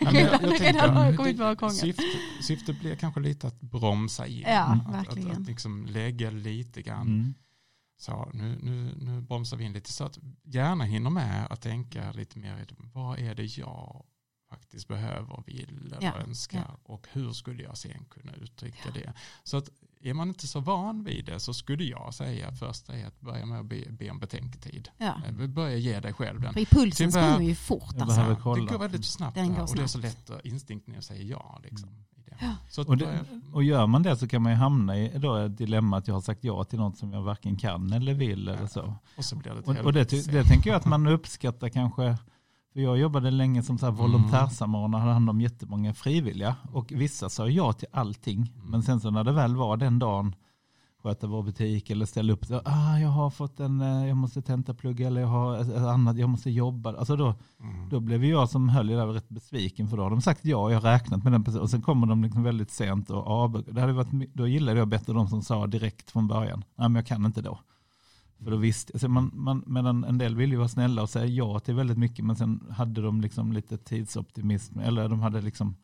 Ja, 0.00 0.12
men 0.12 0.14
jag- 0.22 0.42
jag 0.42 0.60
redan 0.60 1.16
kommit 1.16 1.38
på 1.38 1.56
krångel. 1.56 1.76
Syftet, 1.76 2.04
syftet 2.42 2.80
blir 2.80 2.96
kanske 2.96 3.20
lite 3.20 3.46
att 3.46 3.60
bromsa 3.60 4.26
in. 4.26 4.40
Ja, 4.40 4.62
att, 4.86 4.94
verkligen. 4.94 5.30
Att, 5.30 5.38
att 5.38 5.46
liksom 5.46 5.86
lägga 5.86 6.30
lite 6.30 6.82
grann. 6.82 7.06
Mm. 7.08 7.34
Så 7.98 8.30
nu, 8.34 8.58
nu, 8.62 8.94
nu 8.96 9.20
bromsar 9.20 9.56
vi 9.56 9.64
in 9.64 9.72
lite 9.72 9.92
så 9.92 10.04
att 10.04 10.18
gärna 10.44 10.84
hinner 10.84 11.10
med 11.10 11.46
att 11.50 11.60
tänka 11.60 12.12
lite 12.12 12.38
mer 12.38 12.66
vad 12.78 13.18
är 13.18 13.34
det 13.34 13.58
jag 13.58 14.04
faktiskt 14.58 14.88
behöver, 14.88 15.42
vill 15.46 15.82
eller 15.86 15.98
Ja, 16.00 16.14
önskar 16.14 16.76
och 16.82 17.06
hur 17.12 17.32
skulle 17.32 17.62
jag 17.62 17.76
sen 17.78 18.04
kunna 18.10 18.32
uttrycka 18.32 18.90
det. 18.94 19.12
Så 19.44 19.56
att 19.56 19.68
är 20.02 20.14
man 20.14 20.28
inte 20.28 20.46
så 20.46 20.60
van 20.60 21.04
vid 21.04 21.24
det 21.24 21.40
så 21.40 21.54
skulle 21.54 21.84
jag 21.84 22.14
säga 22.14 22.52
först 22.52 22.88
är 22.88 23.06
att 23.06 23.20
börja 23.20 23.46
med 23.46 23.60
att 23.60 23.66
be, 23.66 23.84
be 23.90 24.10
om 24.10 24.18
betänketid. 24.18 24.88
Ja. 24.98 25.14
Eh, 25.26 25.46
Börja 25.46 25.76
ge 25.76 26.00
dig 26.00 26.12
själv 26.12 26.40
den. 26.40 26.52
För 26.52 26.60
impulsen 26.60 27.10
Tyvärr- 27.10 27.32
springer 27.34 27.48
ju 27.50 27.54
fort. 27.54 27.94
Alltså. 28.00 28.20
Det 28.54 28.60
går 28.72 28.78
väldigt 28.78 29.04
snabbt 29.04 29.34
Den 29.34 29.54
går 29.54 29.62
och 29.62 29.76
det 29.76 29.82
är 29.82 29.86
så 29.86 30.00
snabbt. 30.00 30.04
lätt 30.28 30.30
att 30.30 30.44
instinkt 30.44 30.86
ner 30.86 30.98
att 30.98 31.04
säga 31.04 31.22
ja. 31.22 31.60
Liksom, 31.62 31.88
det. 32.14 32.36
Ja. 32.40 32.54
Att 32.82 32.88
Och, 32.88 32.96
det, 32.96 33.24
och 33.52 33.64
gör 33.64 33.86
man 33.86 34.02
det 34.02 34.16
så 34.16 34.28
kan 34.28 34.42
man 34.42 34.52
ju 34.52 34.58
hamna 34.58 34.98
i 34.98 35.18
då 35.18 35.36
ett 35.36 35.56
dilemma 35.56 35.96
att 35.96 36.08
jag 36.08 36.14
har 36.14 36.20
sagt 36.20 36.44
ja 36.44 36.64
till 36.64 36.78
något 36.78 36.98
som 36.98 37.12
jag 37.12 37.22
varken 37.22 37.56
kan 37.56 37.92
eller 37.92 38.14
vill 38.14 38.48
eller 38.48 38.66
så. 38.66 38.94
och 39.16 39.24
så 39.24 39.36
blir 39.36 39.52
det 39.52 39.60
Och, 39.60 39.76
och 39.86 39.92
det, 39.92 40.04
det 40.32 40.44
tänker 40.44 40.70
jag 40.70 40.76
att 40.76 40.84
man 40.86 41.06
uppskattar 41.06 41.68
kanske. 41.68 42.16
För 42.76 42.80
jag 42.82 42.98
jobbade 42.98 43.30
länge 43.30 43.62
som 43.62 43.78
så 43.78 43.86
här 43.86 43.92
volontärsamordnare 43.92 44.98
och 44.98 45.02
hade 45.02 45.12
hand 45.12 45.30
om 45.30 45.40
jättemånga 45.40 45.94
frivilliga. 45.94 46.56
Och 46.72 46.92
vissa 46.92 47.28
sa 47.28 47.48
ja 47.48 47.72
till 47.72 47.88
allting. 47.92 48.52
Mm. 48.56 48.70
Men 48.70 48.82
sen 48.82 49.00
så 49.00 49.10
när 49.10 49.24
det 49.24 49.32
väl 49.32 49.56
var 49.56 49.76
den 49.76 49.98
dagen, 49.98 50.34
sköta 51.02 51.26
vår 51.26 51.42
butik 51.42 51.90
eller 51.90 52.06
ställa 52.06 52.32
upp, 52.32 52.44
så, 52.44 52.60
ah, 52.64 52.98
jag 52.98 53.08
har 53.08 53.30
fått 53.30 53.60
en, 53.60 53.80
eh, 53.80 54.06
jag 54.08 54.16
måste 54.16 54.42
tentaplugga 54.42 55.06
eller 55.06 55.20
jag 55.20 55.28
har 55.28 55.56
ett, 55.56 55.68
ett 55.68 55.82
annat, 55.82 56.16
jag 56.18 56.28
måste 56.28 56.50
jobba. 56.50 56.96
Alltså 56.96 57.16
då, 57.16 57.34
Mm. 57.60 57.88
då 57.88 58.00
blev 58.00 58.24
jag 58.24 58.50
som 58.50 58.68
höll 58.68 58.90
i 58.90 58.94
det 58.94 59.06
rätt 59.06 59.28
besviken 59.28 59.88
för 59.88 59.96
då 59.96 60.02
har 60.02 60.10
de 60.10 60.20
sagt 60.20 60.44
ja, 60.44 60.70
jag 60.70 60.80
har 60.80 60.90
räknat 60.92 61.24
med 61.24 61.32
den 61.32 61.44
personen. 61.44 61.62
Och 61.62 61.70
sen 61.70 61.82
kommer 61.82 62.06
de 62.06 62.22
liksom 62.22 62.42
väldigt 62.42 62.70
sent 62.70 63.10
och 63.10 63.26
avböjer. 63.26 64.36
Då 64.36 64.46
gillade 64.46 64.78
jag 64.78 64.88
bättre 64.88 65.12
de 65.12 65.28
som 65.28 65.42
sa 65.42 65.66
direkt 65.66 66.10
från 66.10 66.28
början, 66.28 66.64
nej 66.74 66.88
men 66.88 66.94
jag 66.94 67.06
kan 67.06 67.26
inte 67.26 67.42
då. 67.42 67.58
För 68.44 68.50
då 68.50 68.56
visste, 68.56 68.92
alltså 68.92 69.08
man, 69.08 69.30
man, 69.34 69.62
medan 69.66 70.04
en 70.04 70.18
del 70.18 70.36
vill 70.36 70.50
ju 70.50 70.56
vara 70.56 70.68
snälla 70.68 71.02
och 71.02 71.10
säga 71.10 71.26
ja 71.26 71.60
till 71.60 71.74
väldigt 71.74 71.98
mycket, 71.98 72.24
men 72.24 72.36
sen 72.36 72.66
hade 72.70 73.02
de 73.02 73.20
liksom 73.20 73.52
lite 73.52 73.76
tidsoptimism, 73.78 74.78
eller 74.78 75.08
de 75.08 75.20
hade 75.20 75.40
liksom 75.40 75.76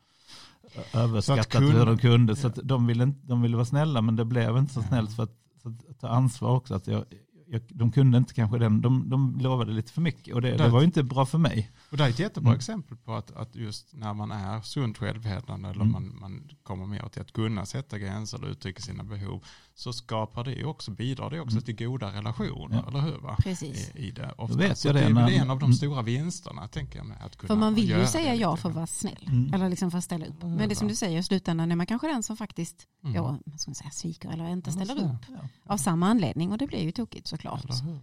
överskattat 0.95 1.49
kunna- 1.49 1.79
hur 1.79 1.87
de 1.87 1.99
kunde. 1.99 2.37
Så 2.37 2.47
ja. 2.47 2.51
att 2.51 2.59
de, 2.65 2.87
ville 2.87 3.07
de 3.23 3.43
ville 3.43 3.57
vara 3.57 3.65
snälla, 3.67 4.03
men 4.03 4.17
det 4.17 4.25
blev 4.25 4.57
inte 4.57 4.75
så 4.75 4.83
snällt 4.83 5.17
för 5.17 5.23
att, 5.23 5.37
för 5.62 5.71
att 5.71 6.01
ta 6.01 6.09
ansvar 6.09 6.51
också. 6.51 6.75
Att 6.75 6.87
jag, 6.87 7.05
jag, 7.47 7.62
de 7.69 7.93
kunde 7.93 8.19
inte 8.19 8.35
kanske 8.35 8.59
den, 8.59 8.81
de, 8.81 9.09
de 9.11 9.38
lovade 9.41 9.73
lite 9.73 9.93
för 9.93 10.01
mycket 10.01 10.35
och 10.35 10.43
det, 10.43 10.57
det 10.57 10.69
var 10.69 10.81
ju 10.81 10.87
inte 10.87 11.03
bra 11.03 11.27
för 11.27 11.38
mig. 11.38 11.71
Och 11.91 11.97
det 11.97 12.05
är 12.05 12.09
ett 12.09 12.19
jättebra 12.19 12.49
Mm. 12.51 12.57
exempel 12.59 12.97
på 12.97 13.15
att, 13.15 13.31
att 13.31 13.57
just 13.57 13.93
när 13.95 14.15
man 14.15 14.31
är 14.31 14.61
sunt 14.61 14.99
självhävdande 14.99 15.69
eller 15.69 15.81
Mm. 15.81 15.93
man, 15.93 16.19
man 16.21 16.49
kommer 16.62 16.87
mer 16.87 17.09
till 17.09 17.23
att 17.23 17.33
kunna 17.33 17.67
sätta 17.67 17.99
gränser 17.99 18.38
eller 18.38 18.49
uttrycka 18.49 18.83
sina 18.83 19.05
behov 19.05 19.45
så 19.75 19.93
skapar 19.93 20.45
det 20.45 20.65
också, 20.65 20.91
bidrar 20.91 21.31
det 21.31 21.41
också 21.41 21.55
Mm. 21.57 21.65
till 21.65 21.77
goda 21.77 22.13
relationer, 22.13 22.77
Ja. 22.77 22.89
eller 22.89 23.01
hur? 23.01 23.19
Va? 23.19 23.37
Precis. 23.39 23.91
I, 23.95 23.99
i 24.07 24.11
det. 24.11 24.35
Ofta. 24.39 24.57
vet 24.59 24.79
så 24.79 24.89
jag 24.89 24.95
det 24.95 25.01
det 25.01 25.07
är 25.07 25.11
när- 25.15 25.31
en 25.31 25.51
av 25.51 25.59
de 25.59 25.65
Mm. 25.65 25.75
stora 25.77 26.03
vinsterna, 26.03 26.69
tänker 26.69 26.97
jag 26.99 27.07
med. 27.07 27.23
Att 27.25 27.37
kunna 27.37 27.49
För 27.49 27.57
man 27.57 27.75
vill 27.75 27.89
ju 27.89 28.07
säga 28.07 28.35
ja 28.35 28.57
för 28.57 28.69
att 28.69 28.75
vara 28.75 28.87
snäll. 28.87 29.27
Mm. 29.29 29.55
Eller 29.55 29.69
liksom 29.69 29.91
för 29.91 29.99
att 29.99 30.05
ställa 30.05 30.27
upp. 30.27 30.43
Men 30.43 30.69
det 30.69 30.75
som 30.77 30.89
du 30.89 30.95
säger, 30.95 31.19
i 31.19 31.23
slutändan 31.23 31.73
är 31.73 31.77
man 31.77 31.87
kanske 31.87 32.07
den 32.09 32.23
som 32.23 32.37
faktiskt 32.37 32.87
Mm. 33.05 33.15
ja, 33.17 33.39
vad 33.45 33.61
ska 33.61 33.69
man 33.71 33.75
säga, 33.75 33.91
sviker 33.91 34.29
eller 34.31 34.49
inte 34.49 34.71
Ja, 34.71 34.85
ställer 34.85 35.05
upp. 35.05 35.39
Av 35.67 35.77
samma 35.77 36.09
anledning 36.09 36.53
och 36.53 36.59
det 36.59 36.67
blir 36.67 36.83
ju 36.83 36.93
tokigt 36.93 37.27
såklart. 37.27 37.65
Eller 37.65 37.83
hur? 37.83 37.99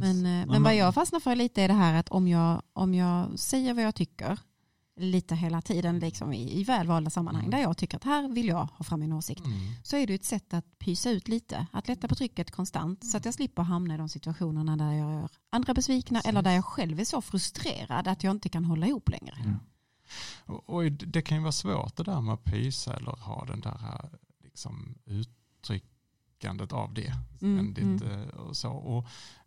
Men, 0.00 0.26
eh, 0.26 0.32
Ja, 0.40 0.46
men 0.46 0.62
vad 0.62 0.76
jag 0.76 0.94
fastnar 0.94 1.20
för 1.20 1.36
lite 1.36 1.62
är 1.62 1.68
det 1.68 1.74
här 1.74 1.94
att 1.94 2.08
om 2.08 2.28
jag, 2.28 2.62
om 2.72 2.94
jag 2.94 3.38
säger 3.38 3.74
vad 3.74 3.84
jag 3.84 3.94
tycker 3.94 4.38
lite 5.02 5.34
hela 5.34 5.62
tiden 5.62 5.98
liksom 5.98 6.32
i, 6.32 6.60
i 6.60 6.64
välvalda 6.64 7.10
sammanhang 7.10 7.42
Mm. 7.44 7.50
där 7.50 7.58
jag 7.58 7.76
tycker 7.76 7.96
att 7.96 8.04
här 8.04 8.28
vill 8.28 8.48
jag 8.48 8.64
ha 8.64 8.84
fram 8.84 9.00
min 9.00 9.12
åsikt 9.12 9.44
Mm. 9.44 9.58
så 9.82 9.96
är 9.96 10.06
det 10.06 10.14
ett 10.14 10.24
sätt 10.24 10.54
att 10.54 10.78
pysa 10.78 11.10
ut 11.10 11.28
lite, 11.28 11.66
att 11.72 11.88
lätta 11.88 12.08
på 12.08 12.14
trycket 12.14 12.50
konstant 12.50 13.06
så 13.10 13.16
att 13.16 13.24
jag 13.24 13.34
slipper 13.34 13.62
hamna 13.62 13.94
i 13.94 13.96
de 13.98 14.08
situationerna 14.08 14.76
där 14.76 14.92
jag 14.92 15.10
gör 15.12 15.28
andra 15.50 15.74
besvikna 15.74 16.18
Precis. 16.18 16.28
eller 16.28 16.42
där 16.42 16.52
jag 16.52 16.64
själv 16.64 17.00
är 17.00 17.04
så 17.04 17.20
frustrerad 17.22 18.08
att 18.08 18.24
jag 18.24 18.30
inte 18.30 18.48
kan 18.48 18.64
hålla 18.64 18.86
ihop 18.86 19.08
längre. 19.10 19.34
Mm. 19.40 19.56
Och, 20.46 20.70
och 20.70 20.92
det 20.92 21.22
kan 21.22 21.36
ju 21.36 21.42
vara 21.42 21.52
svårt 21.52 21.96
det 21.96 22.02
där 22.02 22.20
med 22.20 22.34
att 22.34 22.44
pysa 22.44 22.96
eller 22.96 23.10
ha 23.12 23.44
den 23.44 23.60
där 23.60 24.10
liksom, 24.44 24.94
uttryckandet 26.42 26.72
av 26.72 26.94
det. 26.94 27.12
Mm, 27.42 27.74
Ständigt, 27.74 28.02
mm. 28.02 28.22
eh, 28.22 28.28
Och, 28.28 28.56
så. 28.56 28.70
Och, 28.70 29.06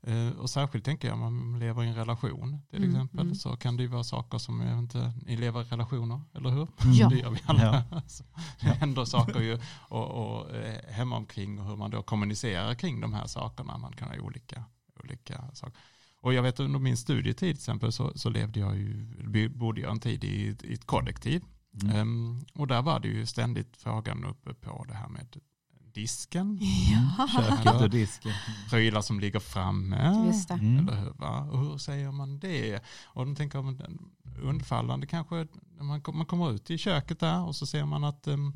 eh, 0.09 0.29
och 0.29 0.49
särskilt 0.49 0.85
tänker 0.85 1.07
jag 1.07 1.15
om 1.15 1.19
man 1.51 1.59
lever 1.59 1.83
i 1.83 1.87
en 1.87 1.95
relation 1.95 2.61
till 2.69 2.83
Mm, 2.83 2.89
exempel 2.89 3.19
mm. 3.19 3.35
så 3.35 3.55
kan 3.57 3.77
det 3.77 3.83
ju 3.83 3.89
vara 3.89 4.03
saker 4.03 4.37
som 4.37 4.61
jag 4.61 4.79
inte, 4.79 5.13
ni 5.25 5.37
lever 5.37 5.61
i 5.61 5.63
relationer, 5.63 6.21
eller 6.33 6.49
hur? 6.49 6.67
Ja. 6.93 7.09
Det 7.09 7.15
gör 7.15 7.29
vi 7.29 7.39
alla. 7.45 7.83
Ja. 7.91 8.01
Så 8.07 8.23
det 8.61 8.67
händer 8.67 9.05
saker 9.05 9.41
ju 9.41 9.59
och, 9.89 10.07
och, 10.11 10.55
eh, 10.55 10.93
hemma 10.93 11.15
omkring 11.17 11.59
och 11.59 11.65
hur 11.65 11.75
man 11.75 11.91
då 11.91 12.01
kommunicerar 12.03 12.75
kring 12.75 13.01
de 13.01 13.13
här 13.13 13.27
sakerna. 13.27 13.77
Man 13.77 13.93
kan 13.93 14.07
ha 14.07 14.17
olika, 14.19 14.63
olika 15.03 15.43
saker. 15.53 15.77
Och 16.21 16.33
jag 16.33 16.43
vet 16.43 16.59
under 16.59 16.79
min 16.79 16.97
studietid 16.97 17.37
till 17.39 17.49
exempel 17.57 17.91
så, 17.91 18.11
så 18.15 18.29
levde 18.29 18.59
jag 18.59 18.75
ju, 18.77 19.49
bodde 19.49 19.81
jag 19.81 19.91
en 19.91 19.99
tid 19.99 20.23
i, 20.23 20.47
ett- 20.49 20.63
i 20.63 20.73
ett 20.73 20.85
kollektiv. 20.85 21.43
Mm. 21.81 21.95
Ehm, 21.95 22.45
och 22.53 22.67
där 22.67 22.81
var 22.81 22.99
det 22.99 23.07
ju 23.07 23.25
ständigt 23.25 23.77
frågan 23.77 24.25
uppe 24.25 24.53
på 24.53 24.85
det 24.87 24.93
här 24.93 25.07
med 25.09 25.37
disken, 25.95 26.59
Ja, 27.17 27.27
Köket 27.27 27.81
och 27.81 27.89
disken. 27.89 28.31
prylar 28.69 29.01
som 29.01 29.19
ligger 29.19 29.39
framme. 29.39 30.23
just 30.25 30.47
det. 30.47 30.53
Mm. 30.53 30.87
Eller 30.87 30.97
hur, 31.01 31.09
va? 31.13 31.39
Och 31.51 31.59
hur 31.59 31.77
säger 31.77 32.11
man 32.11 32.39
det? 32.39 32.83
Och 33.05 33.25
då 33.27 33.35
tänker 33.35 33.59
undfallande 34.41 35.07
kanske, 35.07 35.35
när 35.77 35.83
man, 35.83 36.01
man 36.13 36.25
kommer 36.25 36.51
ut 36.51 36.71
i 36.71 36.77
köket 36.77 37.19
där 37.19 37.45
och 37.45 37.55
så 37.55 37.65
ser 37.65 37.85
man 37.85 38.03
att 38.03 38.27
em, 38.27 38.53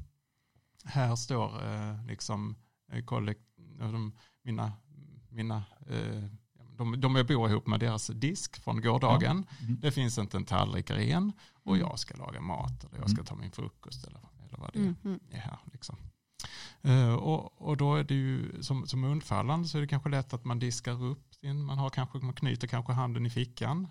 här 0.83 1.15
står 1.15 1.65
eh, 1.73 2.05
liksom 2.05 2.55
eh, 2.91 3.03
kollekt, 3.05 3.41
de, 3.79 4.11
mina, 4.43 4.71
mina 5.29 5.63
eh, 5.89 6.23
de, 6.77 7.01
de 7.01 7.15
jag 7.15 7.27
bor 7.27 7.49
ihop 7.49 7.67
med 7.67 7.79
deras 7.79 8.07
disk 8.07 8.63
från 8.63 8.81
gårdagen. 8.81 9.45
Mm. 9.61 9.79
Det 9.81 9.91
finns 9.91 10.17
inte 10.17 10.37
en 10.37 10.45
tallrik 10.45 10.91
ren 10.91 11.31
och 11.63 11.75
Mm. 11.75 11.87
jag 11.87 11.99
ska 11.99 12.17
laga 12.17 12.41
mat 12.41 12.83
eller 12.83 12.97
jag 12.99 13.09
ska 13.09 13.19
Mm. 13.19 13.25
ta 13.25 13.35
min 13.35 13.51
frukost 13.51 14.07
eller, 14.07 14.19
eller 14.47 14.57
vad 14.57 14.73
det 14.73 14.79
är. 14.79 14.83
Mm, 14.83 14.95
mm. 15.05 15.19
är 15.31 15.39
här. 15.39 15.59
Liksom. 15.73 15.95
Eh, 16.81 17.13
och, 17.13 17.61
och 17.61 17.77
då 17.77 17.95
är 17.95 18.03
det 18.03 18.13
ju 18.13 18.63
som, 18.63 18.87
som 18.87 19.03
undfallande 19.03 19.67
så 19.67 19.77
är 19.77 19.81
det 19.81 19.87
kanske 19.87 20.09
lätt 20.09 20.33
att 20.33 20.45
man 20.45 20.59
diskar 20.59 21.03
upp 21.03 21.29
sin, 21.41 21.63
man 21.63 21.77
har 21.77 21.89
kanske, 21.89 22.17
man 22.17 22.33
knyter 22.33 22.67
kanske 22.67 22.93
handen 22.93 23.25
i 23.25 23.29
fickan. 23.29 23.87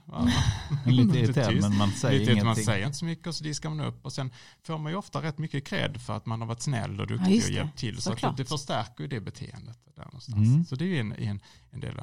Men 0.84 0.96
Lite 0.96 1.18
irriterad 1.18 1.60
men 1.60 1.76
man 1.76 1.90
säger 1.90 2.18
Lite, 2.18 2.32
ingenting. 2.32 2.46
man 2.46 2.56
säger 2.56 2.86
inte 2.86 2.98
så 2.98 3.04
mycket 3.04 3.26
och 3.26 3.34
så 3.34 3.44
diskar 3.44 3.70
man 3.70 3.80
upp 3.80 4.04
och 4.04 4.12
sen 4.12 4.30
får 4.62 4.78
man 4.78 4.92
ju 4.92 4.98
ofta 4.98 5.22
rätt 5.22 5.38
mycket 5.38 5.66
cred 5.66 6.00
för 6.00 6.16
att 6.16 6.26
man 6.26 6.40
har 6.40 6.48
varit 6.48 6.62
snäll 6.62 7.00
och 7.00 7.10
Ja, 7.10 7.16
duktig 7.16 7.34
just 7.34 7.48
och 7.48 7.54
hjälpt 7.54 7.78
till. 7.78 8.02
Så 8.02 8.12
att 8.12 8.36
det, 8.36 8.44
förstärker 8.44 9.02
ju 9.04 9.08
det 9.08 9.20
beteendet 9.20 9.78
där 9.96 10.04
någonstans. 10.04 10.48
Mm. 10.48 10.64
Så 10.64 10.76
det 10.76 10.84
är 10.84 10.88
ju 10.88 10.98
en, 10.98 11.12
en, 11.12 11.40
en 11.70 11.80
del. 11.80 12.00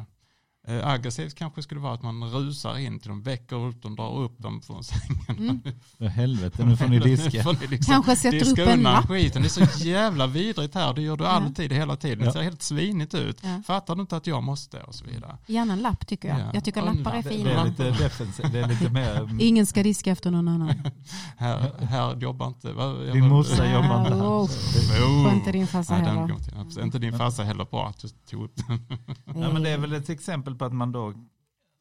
Aggressivt 0.68 1.36
kanske 1.36 1.62
skulle 1.62 1.80
vara 1.82 1.94
att 1.94 2.04
man 2.04 2.24
rusar 2.32 2.78
in 2.78 3.00
till 3.00 3.10
dem, 3.10 3.22
väcker 3.22 3.56
upp 3.56 3.82
dem, 3.82 3.96
drar 3.96 4.18
upp 4.20 4.40
dem 4.40 4.62
från 4.62 4.84
sängen. 4.84 5.26
Mm. 5.40 5.62
För 5.98 6.06
helvete, 6.06 6.66
nu 6.66 6.78
får 6.78 6.88
ni 6.88 7.00
diska. 7.00 7.44
Får 7.44 7.54
ni 7.62 7.68
liksom 7.68 7.94
Kanske 7.94 8.16
sätter 8.16 8.40
diska 8.40 8.64
upp 8.64 8.70
en 8.70 8.82
lapp. 8.82 9.08
skiten. 9.08 9.42
Det 9.42 9.48
är 9.58 9.68
så 9.68 9.86
jävla 9.88 10.28
vidrigt 10.28 10.76
här. 10.76 10.94
Det 10.94 11.02
gör 11.02 11.18
du 11.18 11.24
Ja. 11.24 11.30
alltid, 11.30 11.74
hela 11.74 11.96
tiden. 11.96 12.20
Det 12.20 12.26
Ja. 12.26 12.32
ser 12.34 12.42
helt 12.42 12.62
svinigt 12.62 13.14
ut. 13.14 13.38
Ja. 13.44 13.62
Fattar 13.68 13.96
du 13.96 14.02
inte 14.02 14.18
att 14.18 14.28
jag 14.28 14.44
måste? 14.44 14.80
Och 14.82 14.96
så 14.96 15.06
vidare. 15.06 15.38
Gärna 15.48 15.74
en 15.74 15.80
lapp 15.82 16.08
tycker 16.08 16.28
jag. 16.28 16.40
Ja. 16.40 16.44
Jag 16.54 16.64
tycker 16.64 16.82
lappar 16.82 17.14
är 17.14 17.22
fina. 17.22 17.50
det 17.50 17.56
är 17.60 17.66
lite 17.66 17.84
defensivt, 18.04 18.52
det 18.52 18.60
är 18.60 18.68
lite 18.68 18.90
mer... 18.90 19.30
Ingen 19.42 19.66
ska 19.66 19.84
diska 19.84 20.12
efter 20.12 20.32
någon 20.32 20.48
annan. 20.48 20.74
Här, 21.38 21.72
här 21.86 22.16
jobbar 22.16 22.48
inte... 22.48 22.68
Din 23.14 23.28
morsa 23.28 23.72
jobbar 23.74 24.00
inte 24.00 24.16
här. 24.16 25.24
Får 25.24 25.34
inte 25.34 25.52
din 25.52 25.68
farsa 25.68 25.98
Nej, 25.98 26.06
heller. 26.10 26.84
inte. 26.84 27.00
Din 27.00 27.18
farsa 27.18 27.44
heller 27.44 27.66
bra 27.66 27.88
att 27.88 28.00
du 28.02 28.08
tog 28.30 28.44
upp 28.44 28.56
den. 28.68 28.80
Ja, 29.26 29.54
men 29.54 29.64
det 29.64 29.70
är 29.70 29.78
väl 29.78 29.94
ett 29.94 30.10
exempel 30.10 30.55
på 30.56 30.66
att 30.66 30.74
man 30.74 30.92
då... 30.92 31.14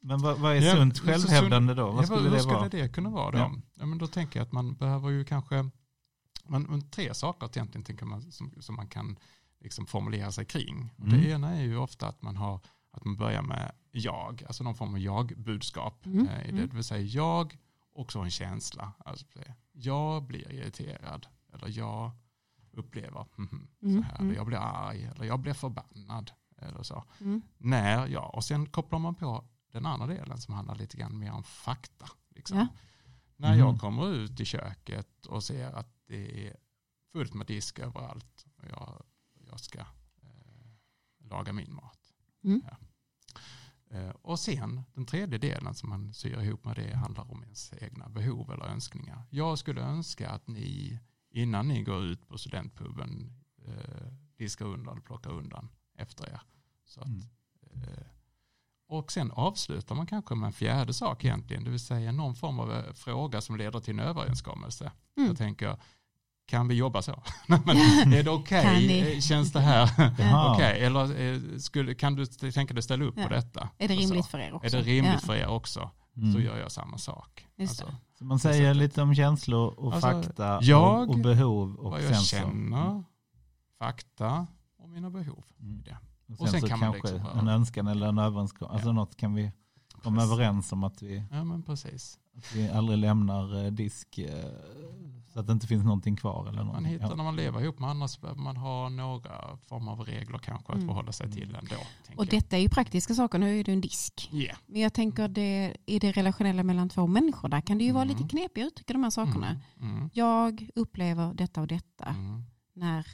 Men 0.01 0.23
vad, 0.23 0.39
vad 0.39 0.57
är 0.57 0.61
Ja, 0.61 0.75
sunt 0.75 0.99
självhävdande 0.99 1.75
då? 1.75 1.83
Ja, 1.83 1.91
Vad 1.91 2.07
skulle 2.07 2.21
hur 2.21 2.31
det 2.31 2.41
skulle 2.41 2.55
vara? 2.55 2.69
det 2.69 2.89
kunna 2.89 3.11
vara 3.11 3.31
då? 3.31 3.39
Ja. 3.39 3.55
Ja. 3.75 3.87
men 3.87 3.99
då 3.99 4.07
tänker 4.07 4.41
jag 4.41 4.47
att 4.47 4.53
man 4.53 4.75
behöver 4.75 5.11
ju 5.11 5.25
kanske... 5.25 5.71
Man, 6.47 6.63
men 6.63 6.91
tre 6.91 7.15
saker 7.15 7.49
egentligen 7.55 7.85
tänker 7.85 8.07
man, 8.07 8.33
som, 8.33 8.55
som 8.61 8.77
man 8.77 8.89
kan 8.89 9.19
liksom 9.61 9.87
formulera 9.87 10.33
sig 10.33 10.45
kring. 10.45 10.95
Mm. 10.99 11.11
Det 11.11 11.29
ena 11.29 11.57
är 11.57 11.63
ju 11.63 11.77
ofta 11.77 12.09
att 12.09 12.23
man, 12.23 12.37
har, 12.37 12.61
att 12.91 13.05
man 13.05 13.17
börjar 13.17 13.43
med 13.43 13.73
jag, 13.93 14.43
alltså 14.47 14.65
någon 14.65 14.75
form 14.75 14.95
av 14.95 14.99
jag-budskap. 14.99 16.07
Mm, 16.07 16.29
eh, 16.29 16.47
i 16.47 16.51
mm. 16.51 16.69
Det 16.69 16.75
vill 16.75 16.85
säga 16.85 17.03
jag 17.03 17.59
och 17.95 18.13
så 18.13 18.21
en 18.21 18.31
känsla. 18.31 18.93
Alltså, 18.99 19.27
jag 19.73 20.23
blir 20.23 20.53
irriterad 20.53 21.27
eller 21.53 21.79
jag 21.79 22.11
upplever 22.73 23.27
Mm, 23.39 23.69
så 23.81 23.87
här. 24.03 24.17
mm. 24.19 24.27
Eller 24.27 24.35
jag 24.35 24.47
blir 24.47 24.59
arg 24.59 25.05
eller 25.15 25.25
jag 25.25 25.41
blir 25.41 25.55
förbannad. 25.55 26.31
Eller 26.65 26.83
så. 26.83 27.05
Mm. 27.21 27.43
När, 27.59 28.07
ja. 28.07 28.21
Och 28.29 28.45
sen 28.45 28.67
kopplar 28.67 28.99
man 28.99 29.15
på 29.15 29.45
den 29.73 29.87
andra 29.87 30.07
delen 30.07 30.39
som 30.41 30.55
handlar 30.55 30.75
lite 30.75 30.97
grann 30.97 31.19
mer 31.19 31.33
om 31.33 31.43
fakta. 31.43 32.07
Liksom. 32.35 32.59
Ja. 32.59 32.67
När 33.37 33.49
Mm. 33.49 33.59
jag 33.59 33.81
kommer 33.81 34.09
ut 34.13 34.41
i 34.41 34.45
köket 34.45 35.27
och 35.27 35.45
ser 35.45 35.73
att 35.73 35.89
det 36.07 36.47
är 36.49 36.57
fullt 37.13 37.35
med 37.35 37.47
disk 37.47 37.79
överallt 37.79 38.47
och 38.57 38.65
jag, 38.69 39.03
jag 39.51 39.61
ska 39.61 39.79
eh, 39.81 39.87
laga 41.19 41.53
min 41.53 41.75
mat. 41.75 42.13
Mm. 42.45 42.63
Ja. 42.71 42.77
Eh, 43.99 44.11
och 44.11 44.41
sen 44.41 44.83
den 44.95 45.07
tredje 45.07 45.39
delen 45.39 45.75
som 45.75 45.89
man 45.89 46.15
syr 46.15 46.41
ihop 46.41 46.65
med 46.65 46.77
det 46.77 46.97
handlar 46.97 47.31
om 47.33 47.43
ens 47.43 47.73
egna 47.81 48.09
behov 48.09 48.53
eller 48.53 48.65
önskningar. 48.65 49.23
Jag 49.31 49.59
skulle 49.59 49.81
önska 49.81 50.31
att 50.31 50.47
ni 50.49 50.99
innan 51.31 51.69
ni 51.69 51.83
går 51.83 52.05
ut 52.05 52.29
på 52.29 52.39
studentpuben 52.39 53.33
eh, 53.67 54.07
diskar 54.37 54.67
undan 54.67 54.99
och 54.99 55.05
plockar 55.05 55.31
undan 55.31 55.69
efter 55.97 56.27
er. 56.29 56.41
Så 56.85 57.01
att, 57.01 57.07
Mm. 57.07 57.23
och 58.89 59.13
sen 59.13 59.31
avslutar 59.31 59.95
man 59.95 60.07
kanske 60.07 60.35
med 60.35 60.47
en 60.47 60.53
fjärde 60.53 60.95
sak 60.95 61.25
egentligen, 61.25 61.65
det 61.65 61.71
vill 61.71 61.81
säga 61.81 62.13
någon 62.13 62.35
form 62.35 62.61
av 62.61 62.73
eh, 62.73 62.93
fråga 62.93 63.41
som 63.41 63.57
leder 63.57 63.81
till 63.81 63.95
en 63.95 64.01
överenskommelse. 64.07 64.93
Mm. 65.17 65.29
Jag 65.29 65.39
tänker, 65.39 65.77
kan 66.47 66.69
vi 66.69 66.75
jobba 66.75 67.03
så? 67.03 67.23
Men, 67.47 67.61
är 68.15 68.23
det 68.23 68.31
okej? 68.31 68.87
ni? 68.87 69.13
Eh, 69.15 69.21
Känns 69.21 69.53
det 69.53 69.61
här 69.61 69.91
okej? 70.55 70.81
Eller 70.85 71.21
eh, 71.21 71.59
skulle, 71.59 71.95
kan 71.95 72.15
du 72.15 72.27
tänka 72.27 72.75
dig 72.75 72.83
ställa 72.83 73.05
upp 73.05 73.15
Ja. 73.17 73.23
på 73.23 73.29
detta? 73.29 73.69
Är 73.79 73.89
det 73.89 73.95
så. 73.95 74.01
rimligt 74.01 74.27
för 74.27 74.39
er 74.39 74.53
också? 74.55 74.67
Är 74.77 74.81
det 74.83 74.87
rimligt 74.91 75.13
Ja. 75.13 75.19
för 75.27 75.35
er 75.37 75.47
också? 75.49 75.91
Mm. 76.17 76.33
Så 76.33 76.41
gör 76.41 76.59
jag 76.59 76.73
samma 76.73 76.99
sak. 76.99 77.47
Alltså, 77.61 77.95
Så 78.19 78.25
man 78.25 78.39
säger 78.39 78.75
lite 78.75 79.03
om 79.03 79.15
känslor 79.15 79.75
och 79.79 79.93
Alltså, 79.95 80.11
fakta 80.11 80.59
jag- 80.63 81.03
och, 81.03 81.15
och 81.15 81.19
behov 81.21 81.75
och 81.77 81.91
vad 81.91 82.03
jag 82.05 82.17
så- 82.17 82.25
känner, 82.25 83.05
fakta 83.79 84.47
och 84.79 84.89
mina 84.89 85.11
behov. 85.11 85.45
Mm. 85.61 85.85
Och 86.27 86.31
Och 86.33 86.39
sen, 86.39 86.49
sen 86.49 86.61
så 86.61 86.67
kan 86.67 86.79
man 86.81 86.93
kanske 86.93 87.09
liksom 87.13 87.31
bara- 87.33 87.41
en 87.41 87.49
önskan 87.49 87.87
eller 87.87 88.07
en 88.07 88.19
överenskommelse. 88.19 88.75
Alltså 88.75 88.89
Ja. 88.89 88.93
något 88.93 89.17
kan 89.17 89.35
vi 89.35 89.53
komma 90.03 90.17
Precis. 90.21 90.33
överens 90.33 90.73
om 90.73 90.85
att 90.85 91.03
vi, 91.03 91.23
Ja 91.31 91.45
men 91.45 91.63
precis. 91.63 92.19
att 92.37 92.55
vi 92.57 92.69
aldrig 92.69 92.99
lämnar 92.99 93.65
eh, 93.65 93.71
disk 93.71 94.19
eh, 94.19 94.45
så 95.33 95.41
att 95.41 95.47
det 95.47 95.53
inte 95.53 95.67
finns 95.67 95.85
någonting 95.85 96.17
kvar. 96.17 96.49
Eller 96.49 96.57
Man 96.59 96.67
någonting. 96.67 96.93
hittar 96.93 97.09
Ja. 97.09 97.15
när 97.17 97.25
man 97.25 97.37
lever 97.37 97.61
ihop 97.63 97.79
med 97.79 97.91
andra 97.91 98.09
så 98.09 98.21
behöver 98.21 98.41
man 98.41 98.57
ha 98.57 98.89
några 98.89 99.57
former 99.69 99.93
av 99.93 100.01
regler 100.01 100.39
kanske 100.39 100.73
att 100.73 100.77
Mm. 100.77 100.89
förhålla 100.89 101.13
sig 101.13 101.33
till 101.33 101.55
ändå. 101.55 101.77
Och 102.17 102.27
detta 102.27 102.57
är 102.57 102.61
ju 102.61 102.69
praktiska 102.69 103.15
saker, 103.15 103.39
nu 103.39 103.61
är 103.61 103.65
det 103.65 103.73
en 103.73 103.81
disk. 103.81 104.31
Yeah. 104.33 104.57
Men 104.67 104.81
jag 104.81 104.93
tänker 104.93 105.29
det, 105.29 105.77
i 105.87 105.99
det 105.99 106.13
relationella 106.13 106.63
mellan 106.63 106.89
två 106.89 107.07
människor, 107.07 107.49
där 107.49 107.61
kan 107.61 107.79
det 107.79 107.85
ju 107.85 107.93
vara 107.93 108.05
Mm. 108.05 108.17
lite 108.17 108.29
knepigt 108.29 108.67
att 108.67 108.73
uttrycka 108.73 108.93
de 108.93 109.03
här 109.03 109.11
sakerna. 109.11 109.61
Mm. 109.81 109.97
Mm. 109.97 110.11
Jag 110.15 110.69
upplever 110.75 111.35
detta 111.35 111.61
och 111.61 111.67
detta 111.67 112.05
Mm. 112.05 112.43
när, 112.75 112.93
Mm. 112.93 113.05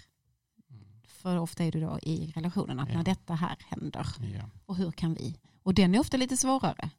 För 1.20 1.36
ofta 1.38 1.64
är 1.64 1.72
det 1.72 1.80
då 1.80 1.98
i 2.02 2.32
relationen, 2.36 2.80
att 2.80 2.88
Ja. 2.88 2.94
när 2.96 3.04
detta 3.04 3.34
här 3.34 3.56
händer 3.68 4.06
Ja. 4.34 4.42
och 4.66 4.76
hur 4.76 4.90
kan 4.92 5.14
vi? 5.14 5.36
Och 5.62 5.74
den 5.74 5.94
är 5.94 6.00
ofta 6.00 6.16
lite 6.16 6.36
svårare. 6.36 6.90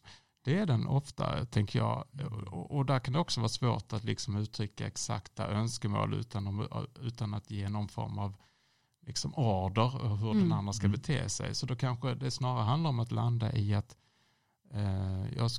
Det 0.43 0.57
är 0.60 0.65
den 0.65 0.88
ofta, 0.88 1.45
tänker 1.45 1.79
jag. 1.79 2.05
Och, 2.51 2.71
och 2.77 2.86
där 2.86 2.99
kan 2.99 3.13
det 3.13 3.19
också 3.19 3.39
vara 3.41 3.49
svårt 3.49 3.93
att 3.93 4.03
liksom 4.03 4.36
uttrycka 4.38 4.88
exakta 4.88 5.47
önskemål 5.47 6.13
utan, 6.13 6.67
utan 7.01 7.34
att 7.34 7.51
ge 7.51 7.69
någon 7.69 7.88
form 7.88 8.19
av 8.19 8.36
liksom 9.07 9.36
order 9.36 9.95
och 10.03 10.17
hur 10.17 10.31
Mm. 10.31 10.43
den 10.43 10.51
andra 10.57 10.73
ska 10.73 10.86
Mm. 10.86 10.91
bete 10.97 11.29
sig. 11.29 11.55
Så 11.55 11.65
då 11.65 11.75
kanske 11.75 12.15
det 12.15 12.31
snarare 12.31 12.63
handlar 12.63 12.89
om 12.89 12.99
att 12.99 13.12
landa 13.12 13.53
i 13.55 13.73
att 13.73 13.95
eh, 14.73 15.34
jag 15.38 15.51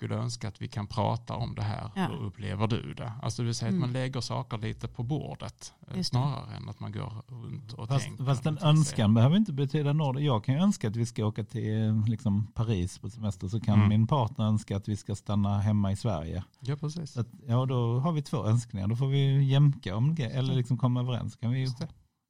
skulle 0.00 0.14
önska 0.14 0.48
att 0.48 0.62
vi 0.62 0.68
kan 0.68 0.86
prata 0.86 1.34
om 1.34 1.54
det 1.54 1.62
här. 1.62 1.90
Ja. 1.96 2.06
Hur 2.06 2.16
upplever 2.26 2.66
du 2.66 2.94
det? 2.94 3.12
Alltså 3.22 3.42
det 3.42 3.46
vill 3.46 3.54
säga 3.54 3.68
att 3.68 3.72
Mm. 3.72 3.80
man 3.80 3.92
lägger 3.92 4.20
saker 4.20 4.58
lite 4.58 4.88
på 4.88 5.02
bordet. 5.02 5.72
eh, 5.94 6.02
snarare 6.02 6.54
än 6.56 6.68
att 6.68 6.80
man 6.80 6.92
går 6.92 7.12
runt 7.28 7.72
och 7.72 7.88
Fast, 7.88 8.04
tänker. 8.04 8.24
fast 8.24 8.46
en 8.46 8.58
önskan 8.62 9.14
behöver 9.14 9.36
inte 9.36 9.52
betyda 9.52 9.92
nåd. 9.92 10.20
Jag 10.20 10.44
kan 10.44 10.54
ju 10.54 10.60
önska 10.60 10.88
att 10.88 10.96
vi 10.96 11.06
ska 11.06 11.24
åka 11.26 11.44
till 11.44 11.82
eh, 11.88 12.06
liksom, 12.08 12.46
Paris 12.54 12.98
på 12.98 13.10
semester 13.10 13.48
så 13.48 13.60
kan 13.60 13.74
Mm. 13.74 13.88
min 13.88 14.06
partner 14.06 14.44
önska 14.44 14.76
att 14.76 14.88
vi 14.88 14.96
ska 14.96 15.14
stanna 15.14 15.58
hemma 15.58 15.92
i 15.92 15.96
Sverige. 15.96 16.44
Ja, 16.60 16.76
precis. 16.76 17.16
Att, 17.16 17.28
ja, 17.46 17.66
då 17.66 17.98
har 18.00 18.12
vi 18.12 18.22
två 18.22 18.46
önskningar. 18.46 18.86
Då 18.88 18.96
får 18.96 19.06
vi 19.08 19.44
jämka 19.44 19.96
om 19.96 20.14
det 20.14 20.24
eller 20.24 20.54
liksom 20.54 20.78
komma 20.78 21.00
överens. 21.00 21.36
Kan 21.36 21.50
vi, 21.50 21.56
ju- 21.58 21.64
Just 21.64 21.78
det. 21.78 21.88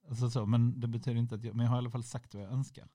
alltså 0.09 0.29
så, 0.29 0.45
men 0.45 0.79
det 0.79 0.87
betyder 0.87 1.19
inte 1.19 1.35
att 1.35 1.43
jag, 1.43 1.55
men 1.55 1.63
jag 1.65 1.69
har 1.71 1.77
i 1.77 1.79
alla 1.79 1.89
fall 1.89 2.03
sagt 2.03 2.33
vad 2.35 2.43
jag 2.43 2.51
önskar. 2.51 2.85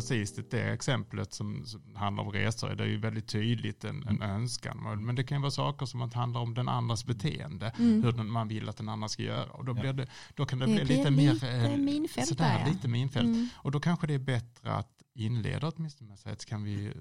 Precis 0.00 0.34
det, 0.34 0.50
det 0.50 0.62
exemplet 0.72 1.32
som, 1.32 1.66
som 1.66 1.96
handlar 1.96 2.24
om 2.24 2.32
resor, 2.32 2.74
det 2.74 2.84
är 2.84 2.88
ju 2.88 2.98
väldigt 2.98 3.28
tydligt 3.28 3.84
en, 3.84 4.08
en 4.08 4.22
önskan. 4.22 5.04
Men 5.04 5.14
det 5.14 5.24
kan 5.24 5.40
vara 5.42 5.50
saker 5.50 5.86
som 5.86 6.02
att 6.02 6.14
handla 6.14 6.40
om 6.40 6.54
den 6.54 6.68
andras 6.68 7.04
beteende, 7.06 7.72
Mm. 7.78 8.02
hur 8.04 8.12
man 8.22 8.48
vill 8.48 8.68
att 8.68 8.76
den 8.76 8.88
andra 8.88 9.08
ska 9.08 9.22
göra. 9.22 9.50
Och 9.50 9.64
då, 9.64 9.72
Ja. 9.76 9.80
blir 9.80 9.92
det, 9.92 10.06
då 10.34 10.46
kan 10.46 10.58
det, 10.58 10.66
Det 10.66 10.72
bli 10.74 10.84
lite, 10.84 11.10
lite 11.10 11.46
mer... 11.46 11.70
eh, 11.72 11.76
minfält 11.76 12.28
sådär, 12.28 12.44
där, 12.44 12.60
ja. 12.66 12.72
lite 12.72 12.88
minfält. 12.88 13.24
Mm. 13.26 13.48
Och 13.54 13.70
då 13.70 13.80
kanske 13.80 14.06
det 14.06 14.14
är 14.14 14.18
bättre 14.18 14.72
att 14.72 15.02
inleda 15.14 15.68
åtminstone 15.76 16.16
med 16.24 16.32
att 16.32 16.44
kan 16.46 16.64
vi, 16.64 16.86
eh, 16.86 16.92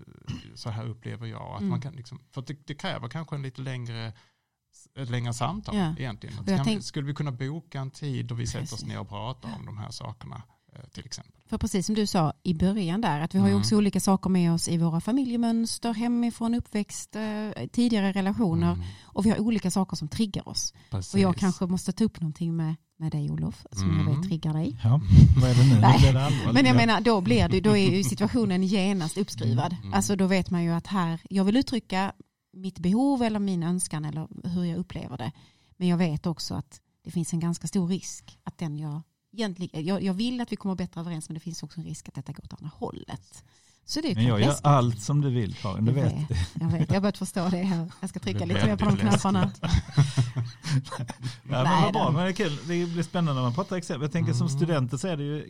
så 0.55 0.69
här 0.69 0.85
upplever 0.87 1.27
jag, 1.27 1.53
att 1.53 1.59
Mm. 1.59 1.69
man 1.69 1.81
kan 1.81 1.93
liksom, 1.93 2.19
för 2.31 2.41
det, 2.41 2.67
det 2.67 2.75
kräver 2.75 3.07
kanske 3.07 3.35
en 3.35 3.41
lite 3.41 3.61
längre 3.61 4.13
ett 4.95 5.09
längre 5.09 5.33
samtal 5.33 5.75
Ja. 5.77 5.95
egentligen. 5.99 6.45
Kan, 6.45 6.63
tänk- 6.65 6.83
Skulle 6.83 7.07
vi 7.07 7.13
kunna 7.13 7.31
boka 7.31 7.79
en 7.79 7.91
tid 7.91 8.25
då 8.25 8.35
vi 8.35 8.47
sätter 8.47 8.73
oss 8.73 8.85
ner 8.85 8.99
och 8.99 9.09
pratar 9.09 9.55
om 9.59 9.65
de 9.65 9.77
här 9.77 9.91
sakerna 9.91 10.43
till 10.93 11.05
exempel? 11.05 11.33
För 11.49 11.57
precis 11.57 11.85
som 11.85 11.95
du 11.95 12.07
sa 12.07 12.33
i 12.43 12.53
början 12.53 13.01
där, 13.01 13.19
att 13.19 13.35
vi 13.35 13.39
har 13.39 13.47
ju 13.47 13.51
Mm. 13.51 13.61
också 13.61 13.75
olika 13.77 13.99
saker 13.99 14.29
med 14.29 14.53
oss 14.53 14.67
i 14.67 14.77
våra 14.77 15.01
familjemönster, 15.01 15.93
hemifrån, 15.93 16.53
uppväxt, 16.55 17.15
eh, 17.15 17.67
tidigare 17.71 18.11
relationer. 18.11 18.73
Mm, 18.73 18.85
Och 19.03 19.25
vi 19.25 19.29
har 19.29 19.39
olika 19.39 19.71
saker 19.71 19.95
som 19.97 20.07
triggar 20.07 20.49
oss. 20.49 20.73
precis. 20.89 21.13
Och 21.13 21.19
jag 21.19 21.37
kanske 21.37 21.65
måste 21.65 21.91
ta 21.91 22.03
upp 22.03 22.21
någonting 22.21 22.55
med, 22.55 22.75
med 22.97 23.11
dig 23.11 23.31
Olof, 23.31 23.65
som 23.71 23.87
jag 23.89 23.99
Mm. 24.01 24.15
vet 24.21 24.29
triggar 24.29 24.53
dig. 24.53 24.77
Ja, 24.83 25.01
vad 25.41 25.49
är 25.49 25.55
det 25.55 25.75
nu? 25.75 25.79
Nej. 25.81 26.13
Det. 26.13 26.53
Men 26.53 26.65
jag 26.65 26.73
Ja. 26.75 26.85
menar, 26.85 27.01
då, 27.01 27.21
blir 27.21 27.49
det, 27.49 27.59
då 27.61 27.77
är 27.77 27.91
ju 27.97 28.03
situationen 28.13 28.63
genast 28.63 29.17
uppskruvad. 29.17 29.75
Mm. 29.81 29.93
Alltså 29.93 30.15
då 30.15 30.27
vet 30.27 30.49
man 30.49 30.63
ju 30.63 30.71
att 30.71 30.87
här, 30.87 31.19
jag 31.29 31.43
vill 31.43 31.57
uttrycka 31.57 32.13
mitt 32.53 32.79
behov 32.79 33.23
eller 33.23 33.39
min 33.39 33.63
önskan 33.63 34.05
eller 34.05 34.27
hur 34.49 34.63
jag 34.63 34.77
upplever 34.77 35.17
det. 35.17 35.31
Men 35.77 35.87
jag 35.87 35.97
vet 35.97 36.25
också 36.25 36.53
att 36.55 36.81
det 37.03 37.11
finns 37.11 37.33
en 37.33 37.39
ganska 37.39 37.67
stor 37.67 37.87
risk 37.87 38.37
att 38.43 38.57
den 38.57 38.77
jag 38.77 39.01
egentligen, 39.33 39.85
jag, 39.85 40.03
jag 40.03 40.13
vill 40.13 40.41
att 40.41 40.51
vi 40.51 40.55
kommer 40.55 40.75
bättre 40.75 41.01
överens 41.01 41.29
men 41.29 41.33
det 41.33 41.39
finns 41.39 41.63
också 41.63 41.79
en 41.79 41.85
risk 41.85 42.07
att 42.07 42.15
detta 42.15 42.31
går 42.31 42.43
åt 42.43 42.53
andra 42.53 42.71
hållet. 42.75 43.43
Så 43.85 44.01
det 44.01 44.11
är 44.11 44.15
Men 44.15 44.25
jag 44.25 44.41
gör 44.41 44.55
allt 44.63 45.01
som 45.01 45.21
du 45.21 45.29
vill 45.29 45.55
Karin, 45.55 45.85
du 45.85 45.91
Jag 45.91 46.03
vet. 46.03 46.13
vet, 46.29 46.37
jag 46.59 46.67
vet. 46.67 46.89
Jag 46.89 46.95
har 46.95 47.01
börjat 47.01 47.17
förstå 47.17 47.49
det 47.49 47.57
här. 47.57 47.91
Jag 47.99 48.09
ska 48.09 48.19
trycka 48.19 48.45
lite 48.45 48.65
mer 48.65 48.75
på 48.75 48.85
de 48.85 48.97
knapparna. 48.97 49.51
Ja, 50.91 51.05
men 51.43 51.63
Nej 51.63 51.83
vad 51.83 51.93
bra, 51.93 52.11
men 52.11 52.23
det 52.23 52.29
är 52.29 52.33
kul. 52.33 52.57
Det 52.67 52.85
blir 52.85 53.03
spännande 53.03 53.33
när 53.33 53.41
man 53.41 53.53
pratar 53.53 53.75
exempel. 53.75 54.01
Jag 54.01 54.11
tänker 54.11 54.33
som 54.33 54.47
Mm. 54.47 54.57
studenter 54.59 54.97
så 54.97 55.07
är 55.07 55.17
det 55.17 55.23
ju 55.23 55.45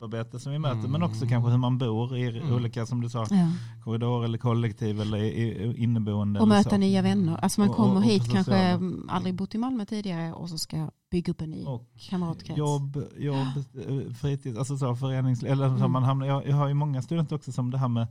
grupparbete 0.00 0.38
som 0.40 0.52
vi 0.52 0.58
möter, 0.58 0.78
Mm. 0.78 0.90
men 0.90 1.02
också 1.02 1.26
kanske 1.26 1.50
hur 1.50 1.58
man 1.58 1.78
bor 1.78 2.16
i 2.16 2.38
Mm. 2.38 2.54
olika, 2.54 2.86
som 2.86 3.00
du 3.00 3.08
sa, 3.08 3.26
Ja. 3.30 3.48
korridor 3.84 4.24
eller 4.24 4.38
kollektiv 4.38 5.00
eller 5.00 5.18
i, 5.18 5.74
inneboende. 5.82 6.40
Och 6.40 6.46
eller 6.46 6.56
möta 6.56 6.70
så. 6.70 6.76
nya 6.76 7.02
vänner. 7.02 7.36
Alltså 7.36 7.60
man 7.60 7.70
Och- 7.70 7.76
kommer 7.76 7.90
och- 7.90 7.96
och 7.96 8.02
hit 8.04 8.30
kanske 8.32 8.56
mm, 8.56 9.06
aldrig 9.10 9.34
bott 9.34 9.54
i 9.54 9.58
Malmö 9.58 9.84
tidigare 9.84 10.32
och 10.32 10.48
så 10.48 10.58
ska 10.58 10.90
bygga 11.10 11.30
upp 11.30 11.40
en 11.40 11.50
ny 11.50 11.64
Och 11.64 11.86
kamratkrets. 12.10 12.58
jobb, 12.58 13.02
jobb, 13.18 13.46
eh, 13.88 14.12
fritid, 14.14 14.58
alltså 14.58 14.76
så 14.78 14.96
förenings... 14.96 15.42
Eller 15.42 15.68
så 15.68 15.74
Mm. 15.74 15.92
man 15.92 16.02
hamnar, 16.04 16.26
jag, 16.26 16.46
jag 16.48 16.56
har 16.56 16.68
ju 16.68 16.74
många 16.74 17.02
studenter 17.02 17.36
också 17.36 17.52
som 17.52 17.70
det 17.70 17.78
här 17.78 17.88
med 17.88 18.06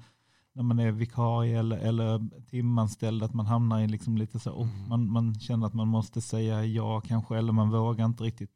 när 0.56 0.64
man 0.64 0.80
är 0.80 0.92
vikarie 0.92 1.60
eller, 1.60 1.78
eller 1.78 2.30
timanställd, 2.50 3.24
att 3.24 3.34
man 3.34 3.46
hamnar 3.46 3.80
i 3.82 3.88
liksom 3.88 4.18
lite 4.18 4.40
så, 4.40 4.52
oh, 4.52 4.68
Mm. 4.78 4.90
man, 4.90 5.12
man 5.12 5.36
känner 5.40 5.68
att 5.68 5.74
man 5.74 5.88
måste 5.88 6.22
säga 6.22 6.66
ja 6.66 7.02
kanske, 7.02 7.38
eller 7.38 7.52
man 7.54 7.70
vågar 7.72 8.06
inte 8.06 8.24
riktigt. 8.24 8.50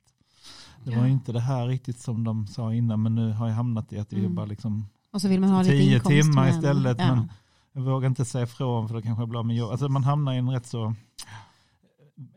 Det 0.85 0.95
var 0.95 1.05
inte 1.07 1.31
det 1.31 1.39
här 1.39 1.67
riktigt 1.67 1.99
som 1.99 2.23
de 2.23 2.47
sa 2.47 2.73
innan, 2.73 3.03
men 3.03 3.15
nu 3.15 3.31
har 3.31 3.47
jag 3.47 3.55
hamnat 3.55 3.93
i 3.93 3.99
att 3.99 4.11
jag 4.11 4.19
Mm. 4.19 4.31
jobbar 4.31 4.45
liksom 4.47 4.85
Och 5.13 5.21
så 5.21 5.27
vill 5.27 5.39
man 5.39 5.49
ha 5.49 5.63
tio 5.63 5.99
timmar 5.99 6.49
istället, 6.49 6.97
Ja. 6.99 7.15
men 7.15 7.31
jag 7.73 7.81
vågar 7.81 8.07
inte 8.07 8.25
säga 8.25 8.43
ifrån 8.43 8.87
för 8.87 8.95
då 8.95 9.01
kanske 9.01 9.21
jag 9.21 9.29
blir 9.29 9.39
av 9.39 9.45
med 9.45 9.55
jobb. 9.55 9.71
Alltså 9.71 9.89
man 9.89 10.03
hamnar 10.03 10.33
i 10.33 10.37
en 10.37 10.49
rätt 10.49 10.65
så, 10.65 10.93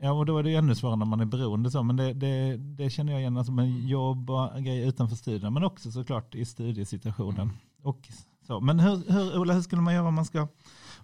ja 0.00 0.12
och 0.12 0.26
då 0.26 0.38
är 0.38 0.42
det 0.42 0.50
ju 0.50 0.56
ännu 0.56 0.74
svårare 0.74 0.96
när 0.96 1.06
man 1.06 1.20
är 1.20 1.24
beroende 1.24 1.70
så, 1.70 1.82
men 1.82 1.96
det, 1.96 2.12
det, 2.12 2.56
det 2.56 2.90
känner 2.90 3.12
jag 3.12 3.20
igen, 3.20 3.36
alltså 3.36 3.52
med 3.52 3.80
jobb 3.80 4.30
och 4.30 4.62
grejer 4.62 4.88
utanför 4.88 5.16
studierna, 5.16 5.50
men 5.50 5.64
också 5.64 5.90
såklart 5.92 6.34
i 6.34 6.44
studiesituationen. 6.44 7.40
Mm. 7.40 7.54
Och 7.82 8.08
så. 8.46 8.60
Men 8.60 8.80
hur, 8.80 9.12
hur, 9.12 9.38
Ola, 9.38 9.54
hur 9.54 9.60
skulle 9.62 9.82
man 9.82 9.94
göra 9.94 10.08
om 10.08 10.14
man 10.14 10.24
ska, 10.24 10.48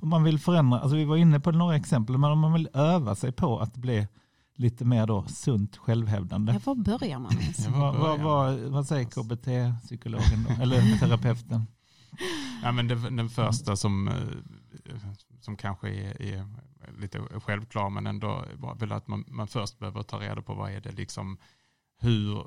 om 0.00 0.08
man 0.08 0.22
vill 0.24 0.38
förändra, 0.38 0.80
alltså 0.80 0.96
vi 0.96 1.04
var 1.04 1.16
inne 1.16 1.40
på 1.40 1.50
några 1.50 1.76
exempel, 1.76 2.18
men 2.18 2.30
om 2.32 2.38
man 2.38 2.52
vill 2.52 2.68
öva 2.74 3.14
sig 3.14 3.32
på 3.32 3.58
att 3.58 3.76
bli 3.76 4.08
lite 4.54 4.84
mer 4.84 5.06
då 5.06 5.24
sunt 5.28 5.76
självhävdande. 5.76 6.52
Ja, 6.52 6.60
var 6.64 6.74
börjar 6.74 7.18
man 7.18 7.32
ens? 7.32 7.66
Vad, 7.68 7.96
vad, 7.96 8.20
vad, 8.20 8.58
vad 8.58 8.86
säger 8.86 9.04
KBT-psykologen 9.04 10.46
då? 10.48 10.62
Eller 10.62 10.98
terapeuten? 11.00 11.66
Ja, 12.62 12.72
men 12.72 12.88
det, 12.88 12.94
den 12.94 13.28
första 13.28 13.76
som, 13.76 14.08
eh, 14.08 14.14
som 15.40 15.56
kanske 15.56 15.88
är, 15.88 16.22
är 16.22 16.46
lite 17.00 17.18
självklar 17.18 17.90
men 17.90 18.06
ändå 18.06 18.44
var 18.54 18.74
väl 18.74 18.92
att 18.92 19.08
man, 19.08 19.24
man 19.28 19.48
först 19.48 19.78
behöver 19.78 20.02
ta 20.02 20.20
reda 20.20 20.42
på 20.42 20.54
vad 20.54 20.72
är 20.72 20.80
det 20.80 20.92
liksom, 20.92 21.38
hur, 22.00 22.46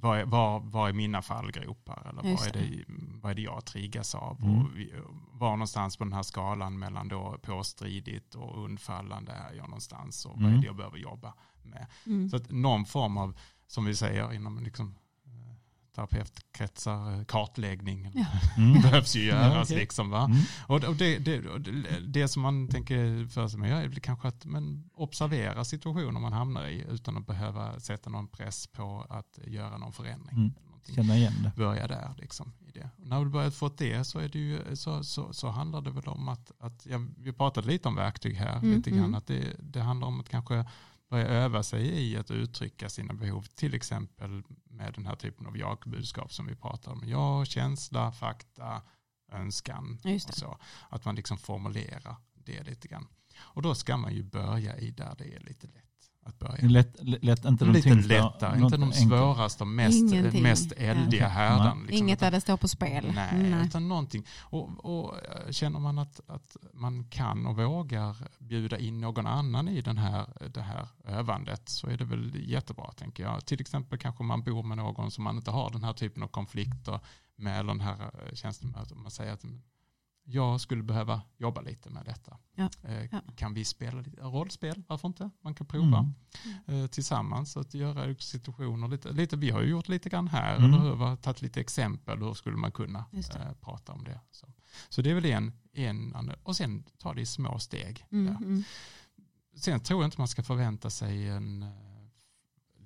vad 0.00 0.18
är, 0.18 0.24
var, 0.24 0.60
var 0.60 0.88
är 0.88 0.92
mina 0.92 1.22
fallgropar 1.22 2.06
eller 2.10 2.22
vad 2.22 2.46
är, 2.46 2.52
det, 2.52 2.84
vad 3.22 3.30
är 3.30 3.34
det 3.34 3.42
jag 3.42 3.64
triggas 3.64 4.14
av 4.14 4.42
Mm. 4.42 4.58
och 4.58 4.76
vi- 4.76 4.92
var 5.32 5.50
någonstans 5.50 5.96
på 5.96 6.04
den 6.04 6.12
här 6.12 6.22
skalan 6.22 6.78
mellan 6.78 7.08
då 7.08 7.38
påstridigt 7.42 8.34
och 8.34 8.64
undfallande 8.64 9.32
är 9.32 9.52
jag 9.54 9.68
någonstans 9.68 10.26
och 10.26 10.32
vad 10.34 10.44
är 10.44 10.48
Mm. 10.48 10.60
det 10.60 10.66
jag 10.66 10.76
behöver 10.76 10.98
jobba 10.98 11.34
med. 11.62 11.86
Mm. 12.06 12.28
Så 12.28 12.36
att 12.36 12.50
någon 12.50 12.84
form 12.86 13.16
av, 13.16 13.38
som 13.66 13.84
vi 13.84 13.94
säger 13.94 14.32
inom 14.32 14.58
liksom, 14.64 14.94
terapeutkretsar, 15.98 17.12
eh, 17.12 17.24
kartläggning 17.24 18.10
Ja. 18.14 18.26
Mm. 18.56 18.82
behövs 18.82 19.16
ju 19.16 19.24
göras. 19.24 19.54
Ja, 19.54 19.62
okej. 19.62 19.76
liksom, 19.76 20.10
va? 20.10 20.24
Mm. 20.24 20.38
Och 20.66 20.96
det, 20.96 21.18
det, 21.18 21.58
det, 21.58 22.00
det 22.00 22.28
som 22.28 22.42
man 22.42 22.68
tänker 22.68 23.26
för 23.26 23.48
sig 23.48 23.60
med 23.60 23.84
är 23.84 24.00
kanske 24.00 24.28
att 24.28 24.44
men 24.44 24.90
observera 24.94 25.64
situationer 25.64 26.20
man 26.20 26.32
hamnar 26.32 26.66
i 26.66 26.84
utan 26.88 27.16
att 27.16 27.26
behöva 27.26 27.80
sätta 27.80 28.10
någon 28.10 28.28
press 28.28 28.66
på 28.66 29.06
att 29.10 29.38
göra 29.46 29.78
någon 29.78 29.92
förändring. 29.92 30.36
Mm. 30.36 30.52
Känna 30.94 31.16
igen 31.16 31.32
det. 31.42 31.52
Börja 31.56 31.86
där 31.86 32.14
liksom. 32.18 32.52
I 32.66 32.70
det. 32.70 32.90
Och 32.98 33.06
när 33.06 33.24
du 33.24 33.30
börjat 33.30 33.54
fått 33.54 33.78
det 33.78 34.04
så, 34.04 34.18
är 34.18 34.28
det 34.28 34.38
ju, 34.38 34.76
så, 34.76 35.04
så, 35.04 35.32
så 35.32 35.48
handlar 35.48 35.80
det 35.80 35.90
väl 35.90 36.08
om 36.08 36.28
att, 36.28 36.52
att 36.60 36.86
ja, 36.86 36.98
vi 37.18 37.32
pratat 37.32 37.66
lite 37.66 37.88
om 37.88 37.94
verktyg 37.94 38.34
här, 38.34 38.56
Mm, 38.58 38.76
lite 38.76 38.90
grann, 38.90 39.00
mm. 39.00 39.14
att 39.14 39.26
det, 39.26 39.56
det 39.58 39.80
handlar 39.80 40.08
om 40.08 40.20
att 40.20 40.28
kanske 40.28 40.64
börja 41.08 41.26
öva 41.26 41.62
sig 41.62 41.86
i 41.86 42.16
att 42.16 42.30
uttrycka 42.30 42.88
sina 42.88 43.14
behov, 43.14 43.42
till 43.42 43.74
exempel 43.74 44.42
med 44.64 44.94
den 44.94 45.06
här 45.06 45.16
typen 45.16 45.46
av 45.46 45.58
jag-budskap 45.58 46.32
som 46.32 46.46
vi 46.46 46.56
pratar 46.56 46.92
om. 46.92 47.02
Ja, 47.06 47.44
känsla, 47.44 48.12
fakta, 48.12 48.82
önskan 49.32 49.98
och 50.28 50.34
så. 50.34 50.58
Att 50.88 51.04
man 51.04 51.14
liksom 51.14 51.38
formulerar 51.38 52.16
det 52.34 52.62
lite 52.62 52.88
grann. 52.88 53.06
Och 53.38 53.62
då 53.62 53.74
ska 53.74 53.96
man 53.96 54.14
ju 54.14 54.22
börja 54.22 54.78
i 54.78 54.90
där 54.90 55.14
det 55.18 55.34
är 55.34 55.40
lite 55.40 55.66
lätt 55.66 55.87
att 56.28 56.38
börja. 56.38 56.68
Lätt, 56.68 56.96
lätt, 57.02 57.44
inte 57.44 57.64
de 57.64 57.72
lite 57.72 57.88
tyngsta, 57.90 58.54
något 58.54 58.56
inte 58.56 58.76
de 58.76 58.92
svåraste 58.92 59.64
mest, 59.64 60.12
Ingenting. 60.12 60.42
mest 60.42 60.72
eldiga 60.72 61.22
Ja. 61.22 61.28
härdan. 61.28 61.78
liksom. 61.80 61.96
Inget 61.96 62.20
där 62.20 62.30
det 62.30 62.40
står 62.40 62.56
på 62.56 62.68
spel. 62.68 63.12
Nej, 63.14 63.66
utan 63.66 63.88
någonting. 63.88 64.24
Och, 64.40 64.84
och 64.84 65.14
eh, 65.16 65.50
känner 65.50 65.78
man 65.78 65.98
att, 65.98 66.20
att 66.26 66.56
man 66.72 67.04
kan 67.04 67.46
och 67.46 67.56
vågar 67.56 68.16
bjuda 68.38 68.78
in 68.78 69.00
någon 69.00 69.26
annan 69.26 69.68
i 69.68 69.80
den 69.80 69.98
här, 69.98 70.48
det 70.54 70.60
här 70.62 70.88
övandet 71.04 71.68
så 71.68 71.86
är 71.86 71.96
det 71.96 72.04
väl 72.04 72.50
jättebra 72.50 72.92
tänker 72.92 73.22
jag. 73.22 73.46
Till 73.46 73.60
exempel 73.60 73.98
kanske 73.98 74.24
man 74.24 74.42
bor 74.42 74.62
med 74.62 74.76
någon 74.76 75.10
som 75.10 75.24
man 75.24 75.36
inte 75.36 75.50
har 75.50 75.70
den 75.70 75.84
här 75.84 75.92
typen 75.92 76.22
av 76.22 76.28
konflikter 76.28 77.00
med 77.36 77.60
eller 77.60 77.72
den 77.72 77.80
här 77.80 78.10
eh, 78.44 78.80
att 78.80 78.96
man 78.96 79.10
säger 79.10 79.32
att 79.32 79.44
jag 80.30 80.60
skulle 80.60 80.82
behöva 80.82 81.22
jobba 81.38 81.60
lite 81.60 81.90
med 81.90 82.04
detta. 82.04 82.36
Ja, 82.54 82.70
Eh, 82.82 83.04
ja. 83.12 83.20
Kan 83.36 83.54
vi 83.54 83.64
spela 83.64 84.00
lite 84.00 84.20
rollspel? 84.20 84.82
Varför 84.88 85.08
inte? 85.08 85.30
Man 85.40 85.54
kan 85.54 85.66
prova 85.66 86.12
Mm. 86.66 86.82
eh, 86.82 86.86
tillsammans 86.86 87.56
att 87.56 87.74
göra 87.74 88.14
situationer 88.14 88.88
lite, 88.88 89.12
lite. 89.12 89.36
Vi 89.36 89.50
har 89.50 89.60
ju 89.62 89.68
gjort 89.70 89.88
lite 89.88 90.08
grann 90.08 90.28
här, 90.28 90.56
Mm. 90.56 90.74
eller 90.74 90.82
hur? 91.08 91.16
Tagit 91.16 91.42
lite 91.42 91.60
exempel, 91.60 92.18
hur 92.18 92.34
skulle 92.34 92.56
man 92.56 92.72
kunna 92.72 93.04
eh, 93.12 93.52
prata 93.60 93.92
om 93.92 94.04
det. 94.04 94.20
Så, 94.30 94.46
så 94.88 95.02
det 95.02 95.10
är 95.10 95.14
väl 95.14 95.24
en, 95.24 95.52
en, 95.72 96.32
och 96.42 96.56
sen 96.56 96.84
ta 96.98 97.14
det 97.14 97.20
i 97.20 97.26
små 97.26 97.58
steg. 97.58 98.04
Mm, 98.12 98.36
mm. 98.36 98.64
Sen 99.56 99.80
tror 99.80 100.02
jag 100.02 100.06
inte 100.06 100.20
man 100.20 100.28
ska 100.28 100.42
förvänta 100.42 100.90
sig 100.90 101.28
en, 101.28 101.62
eh, 101.62 101.68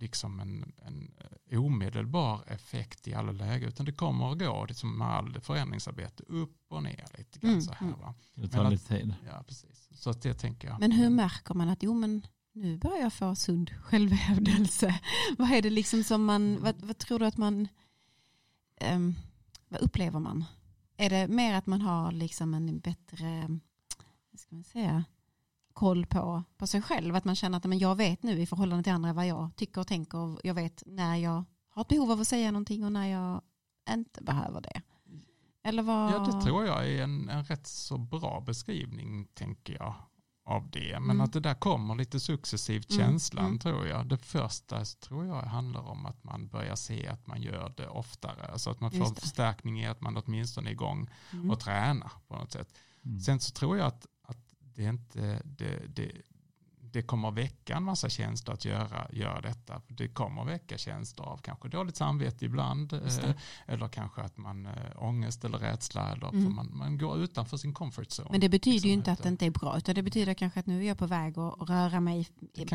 liksom 0.02 0.40
en, 0.40 0.72
en 0.86 1.14
eh, 1.50 1.60
omedelbar 1.60 2.44
effekt 2.46 3.08
i 3.08 3.14
alla 3.14 3.32
lägen, 3.32 3.68
utan 3.68 3.86
det 3.86 3.92
kommer 3.92 4.32
att 4.32 4.38
gå, 4.38 4.66
det 4.66 4.74
som 4.74 4.98
med 4.98 5.08
all 5.08 5.40
förändringsarbete, 5.40 6.22
upp 6.26 6.58
och 6.68 6.82
ner 6.82 7.06
lite 7.18 7.38
grann 7.38 7.50
Mm, 7.50 7.62
så 7.62 7.72
här. 7.72 7.86
mm. 7.86 8.00
Va? 8.00 8.14
Det 8.34 8.48
tar 8.48 8.70
lite 8.70 8.88
tid. 8.98 9.14
Ja, 9.26 9.42
precis. 9.46 9.88
Så 9.94 10.10
att 10.10 10.22
det 10.22 10.34
tänker 10.34 10.68
jag. 10.68 10.80
Men 10.80 10.92
hur 10.92 11.10
märker 11.10 11.54
man 11.54 11.68
att 11.68 11.82
jo, 11.82 11.94
men 11.94 12.26
nu 12.52 12.78
börjar 12.78 12.98
jag 12.98 13.12
få 13.12 13.34
sund 13.34 13.70
självhävdelse? 13.82 15.00
vad 15.38 15.50
är 15.50 15.62
det 15.62 15.70
liksom 15.70 16.04
som 16.04 16.24
man, 16.24 16.58
vad, 16.62 16.82
vad 16.82 16.98
tror 16.98 17.18
du 17.18 17.26
att 17.26 17.36
man, 17.36 17.68
ehm, 18.80 19.14
vad 19.68 19.80
upplever 19.80 20.18
man? 20.20 20.44
Är 20.96 21.10
det 21.10 21.28
mer 21.28 21.54
att 21.54 21.66
man 21.66 21.80
har 21.80 22.12
liksom 22.12 22.54
en 22.54 22.78
bättre, 22.80 23.58
vad 24.30 24.40
ska 24.40 24.54
man 24.54 24.64
säga, 24.64 25.04
koll 25.74 26.06
på, 26.06 26.42
på 26.56 26.66
sig 26.66 26.82
själv? 26.82 27.16
Att 27.16 27.24
man 27.24 27.36
känner 27.36 27.56
att 27.58 27.64
men 27.64 27.78
jag 27.78 27.94
vet 27.96 28.22
nu 28.22 28.40
i 28.40 28.46
förhållande 28.46 28.82
till 28.84 28.92
andra 28.92 29.12
vad 29.12 29.26
jag 29.26 29.50
tycker 29.56 29.80
och 29.80 29.86
tänker. 29.86 30.18
och 30.18 30.40
Jag 30.44 30.54
vet 30.54 30.82
när 30.86 31.16
jag 31.16 31.44
har 31.70 31.82
ett 31.82 31.88
behov 31.88 32.10
av 32.10 32.20
att 32.20 32.28
säga 32.28 32.50
någonting 32.50 32.84
och 32.84 32.92
när 32.92 33.06
jag 33.06 33.40
inte 33.90 34.22
behöver 34.22 34.60
det. 34.60 34.82
Eller 35.64 35.82
vad? 35.82 36.12
Ja, 36.12 36.18
det 36.18 36.40
tror 36.42 36.66
jag 36.66 36.88
är 36.88 37.02
en, 37.02 37.28
en 37.28 37.44
rätt 37.44 37.66
så 37.66 37.98
bra 37.98 38.40
beskrivning, 38.46 39.26
tänker 39.34 39.74
jag. 39.74 39.94
av 40.44 40.70
det. 40.70 40.92
Men 41.00 41.10
Mm. 41.10 41.20
att 41.20 41.32
det 41.32 41.40
där 41.40 41.54
kommer 41.54 41.94
lite 41.94 42.20
successivt, 42.20 42.90
Mm, 42.90 43.02
känslan 43.06 43.44
mm. 43.46 43.58
tror 43.58 43.86
jag. 43.86 44.06
Det 44.06 44.18
första 44.18 44.84
tror 44.84 45.26
jag 45.26 45.42
handlar 45.42 45.80
om 45.88 46.06
att 46.06 46.24
man 46.24 46.48
börjar 46.48 46.76
se 46.76 47.08
att 47.08 47.26
man 47.26 47.42
gör 47.42 47.72
det 47.76 47.88
oftare. 47.88 48.52
Alltså 48.52 48.70
att 48.70 48.80
man 48.80 48.90
får 48.90 49.14
förstärkning 49.20 49.80
i 49.80 49.86
att 49.86 50.00
man 50.00 50.16
åtminstone 50.16 50.70
är 50.70 50.72
igång 50.72 51.10
Mm. 51.32 51.50
och 51.50 51.60
tränar 51.60 52.12
på 52.28 52.36
något 52.36 52.52
sätt. 52.52 52.74
Mm. 53.04 53.20
Sen 53.20 53.40
så 53.40 53.50
tror 53.52 53.78
jag 53.78 53.86
att, 53.86 54.06
det 54.74 54.82
inte, 54.84 55.42
det, 55.44 55.86
det, 55.96 56.12
det 56.92 57.02
kommer 57.02 57.30
väcka 57.30 57.76
en 57.76 57.82
massa 57.82 58.08
känslor 58.08 58.54
att 58.54 58.64
göra, 58.64 59.06
göra 59.12 59.40
detta. 59.40 59.82
Det 59.88 60.08
kommer 60.08 60.44
väcka 60.44 60.78
känslor 60.78 61.26
av 61.26 61.38
kanske 61.38 61.68
dåligt 61.68 61.96
samvete 61.96 62.44
ibland. 62.44 62.92
Eh, 62.92 63.30
eller 63.66 63.88
kanske 63.88 64.20
att 64.22 64.36
man 64.38 64.66
äh, 64.66 64.72
ångest 64.96 65.44
eller 65.44 65.58
rädsla. 65.58 66.12
Eller 66.12 66.28
Mm. 66.28 66.54
man, 66.54 66.76
man 66.76 66.98
går 66.98 67.18
utanför 67.18 67.56
sin 67.56 67.74
comfort 67.74 68.06
zone. 68.08 68.28
Men 68.30 68.40
det 68.40 68.48
betyder 68.48 68.72
liksom 68.74 68.88
ju 68.88 68.94
inte 68.94 69.12
att 69.12 69.22
det 69.22 69.28
inte 69.28 69.46
är 69.46 69.50
bra, 69.50 69.78
utan 69.78 69.94
det 69.94 70.02
betyder 70.02 70.34
kanske 70.34 70.60
att 70.60 70.66
nu 70.66 70.84
är 70.84 70.88
jag 70.88 70.98
på 70.98 71.06
väg 71.06 71.38
att 71.38 71.68
röra 71.68 72.00
mig 72.00 72.28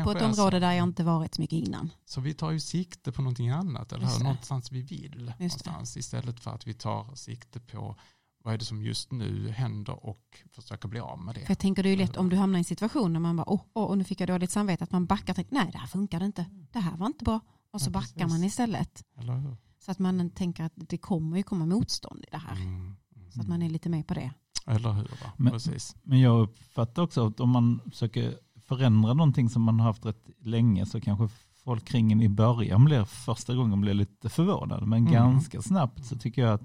på 0.04 0.10
ett 0.10 0.22
är 0.22 0.24
område 0.24 0.58
där 0.60 0.72
jag 0.72 0.84
inte 0.84 1.04
varit 1.04 1.34
så 1.34 1.40
mycket 1.42 1.66
innan. 1.66 1.90
Så 2.04 2.20
vi 2.20 2.34
tar 2.34 2.50
ju 2.50 2.60
sikte 2.60 3.12
på 3.12 3.22
någonting 3.22 3.50
annat. 3.50 3.92
Eller 3.92 4.02
Just 4.02 4.14
hur? 4.14 4.18
det. 4.18 4.24
någonstans 4.24 4.72
vi 4.72 4.82
vill. 4.82 5.32
Någonstans, 5.38 5.96
istället 5.96 6.40
för 6.40 6.50
att 6.50 6.66
vi 6.66 6.74
tar 6.74 7.14
sikte 7.14 7.60
på 7.60 7.96
vad 8.42 8.54
är 8.54 8.58
det 8.58 8.64
som 8.64 8.82
just 8.82 9.12
nu 9.12 9.48
händer 9.50 10.06
och 10.06 10.22
försöker 10.50 10.88
bli 10.88 11.00
av 11.00 11.18
med 11.18 11.34
det. 11.34 11.40
För 11.40 11.50
jag 11.50 11.58
tänker 11.58 11.82
det 11.82 11.88
är 11.88 11.90
ju 11.90 11.96
lätt 11.96 12.16
om 12.16 12.28
du 12.28 12.36
hamnar 12.36 12.58
i 12.58 12.60
en 12.60 12.64
situation 12.64 13.12
där 13.12 13.20
man 13.20 13.36
bara, 13.36 13.48
åh, 13.50 13.60
åh, 13.72 13.84
och 13.84 13.98
nu 13.98 14.04
fick 14.04 14.20
jag 14.20 14.28
dåligt 14.28 14.50
samvete, 14.50 14.84
att 14.84 14.92
man 14.92 15.06
backar 15.06 15.32
och 15.32 15.36
tänker, 15.36 15.54
nej 15.54 15.68
det 15.72 15.78
här 15.78 15.86
funkade 15.86 16.24
inte, 16.24 16.44
det 16.72 16.78
här 16.78 16.96
var 16.96 17.06
inte 17.06 17.24
bra. 17.24 17.40
Och 17.70 17.80
så 17.80 17.88
Ja, 17.88 17.92
backar 17.92 18.28
man 18.28 18.44
istället. 18.44 19.04
Eller 19.18 19.34
hur? 19.36 19.56
Så 19.84 19.90
att 19.90 19.98
man 19.98 20.30
tänker 20.30 20.64
att 20.64 20.72
det 20.76 20.98
kommer 20.98 21.36
ju 21.36 21.42
komma 21.42 21.66
motstånd 21.66 22.24
i 22.24 22.28
det 22.30 22.38
här. 22.38 22.56
Mm. 22.56 22.74
Mm. 22.74 23.30
Så 23.30 23.40
att 23.40 23.48
man 23.48 23.62
är 23.62 23.70
lite 23.70 23.88
med 23.88 24.06
på 24.06 24.14
det. 24.14 24.30
Eller 24.66 24.92
hur? 24.92 25.02
Va? 25.02 25.32
Men- 25.36 25.52
Precis. 25.52 25.96
Men 26.02 26.20
jag 26.20 26.40
uppfattar 26.40 27.02
också 27.02 27.26
att 27.26 27.40
om 27.40 27.50
man 27.50 27.80
försöker 27.90 28.38
förändra 28.66 29.14
någonting 29.14 29.48
som 29.50 29.62
man 29.62 29.80
har 29.80 29.86
haft 29.86 30.04
rätt 30.06 30.30
länge 30.40 30.86
så 30.86 31.00
kanske 31.00 31.28
folk 31.64 31.84
kring 31.84 32.12
en 32.12 32.20
i 32.22 32.28
början 32.28 32.84
blir 32.84 33.04
första 33.04 33.54
gången 33.54 33.80
blir 33.80 33.94
lite 33.94 34.28
förvånade. 34.28 34.86
Men 34.86 34.98
Mm. 34.98 35.12
ganska 35.12 35.62
snabbt 35.62 36.04
så 36.06 36.16
tycker 36.18 36.42
jag 36.42 36.54
att 36.54 36.62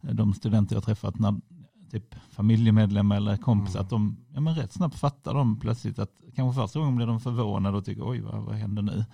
de 0.00 0.34
studenter 0.34 0.76
jag 0.76 0.84
träffat 0.84 1.18
när 1.18 1.34
typ 1.90 2.14
familjemedlemmar 2.30 3.16
eller 3.16 3.36
kompisar 3.36 3.78
Mm. 3.78 3.84
att 3.84 3.90
de 3.90 4.16
ja, 4.34 4.40
men 4.40 4.54
rätt 4.54 4.72
snabbt 4.72 4.94
fattar 4.98 5.34
de 5.34 5.60
plötsligt 5.60 5.98
att 5.98 6.10
kanske 6.34 6.62
första 6.62 6.78
gången 6.78 6.96
blir 6.96 7.06
de 7.06 7.20
förvånade 7.20 7.76
och 7.78 7.84
tycker 7.84 8.10
oj 8.10 8.20
vad, 8.20 8.42
vad 8.42 8.54
händer 8.54 8.82
nu. 8.82 9.04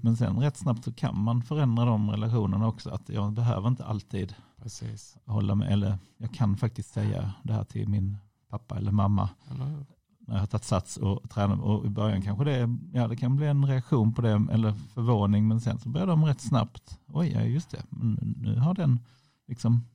Men 0.00 0.16
sen 0.16 0.36
rätt 0.40 0.56
snabbt 0.56 0.84
så 0.84 0.92
kan 0.92 1.18
man 1.22 1.42
förändra 1.42 1.84
de 1.84 2.10
relationerna 2.10 2.66
också 2.68 2.90
att 2.90 3.08
jag 3.08 3.32
behöver 3.32 3.68
inte 3.68 3.84
alltid 3.84 4.34
Precis. 4.62 5.16
hålla 5.26 5.54
med 5.54 5.72
eller 5.72 5.98
jag 6.18 6.34
kan 6.34 6.56
faktiskt 6.56 6.92
säga 6.94 7.32
det 7.42 7.52
här 7.52 7.64
till 7.64 7.88
min 7.88 8.16
pappa 8.50 8.76
eller 8.76 8.92
mamma 8.92 9.28
Eller 9.50 9.84
när 10.18 10.34
jag 10.34 10.40
har 10.40 10.46
tagit 10.46 10.64
sats 10.64 10.96
och 10.96 11.30
tränat. 11.30 11.60
Och 11.60 11.86
i 11.86 11.88
början 11.88 12.22
kanske 12.22 12.44
det, 12.44 12.76
ja, 12.92 13.08
det 13.08 13.16
kan 13.16 13.36
bli 13.36 13.46
en 13.46 13.66
reaktion 13.66 14.12
på 14.12 14.22
det 14.22 14.46
eller 14.50 14.72
förvåning 14.72 15.48
men 15.48 15.60
sen 15.60 15.78
så 15.78 15.88
börjar 15.88 16.06
de 16.06 16.24
rätt 16.24 16.40
snabbt. 16.40 16.98
Oj, 17.06 17.32
ja 17.34 17.40
just 17.40 17.70
det, 17.70 17.82
men 17.90 18.34
nu 18.42 18.58
har 18.58 18.74
den 18.74 19.00
liksom 19.46 19.86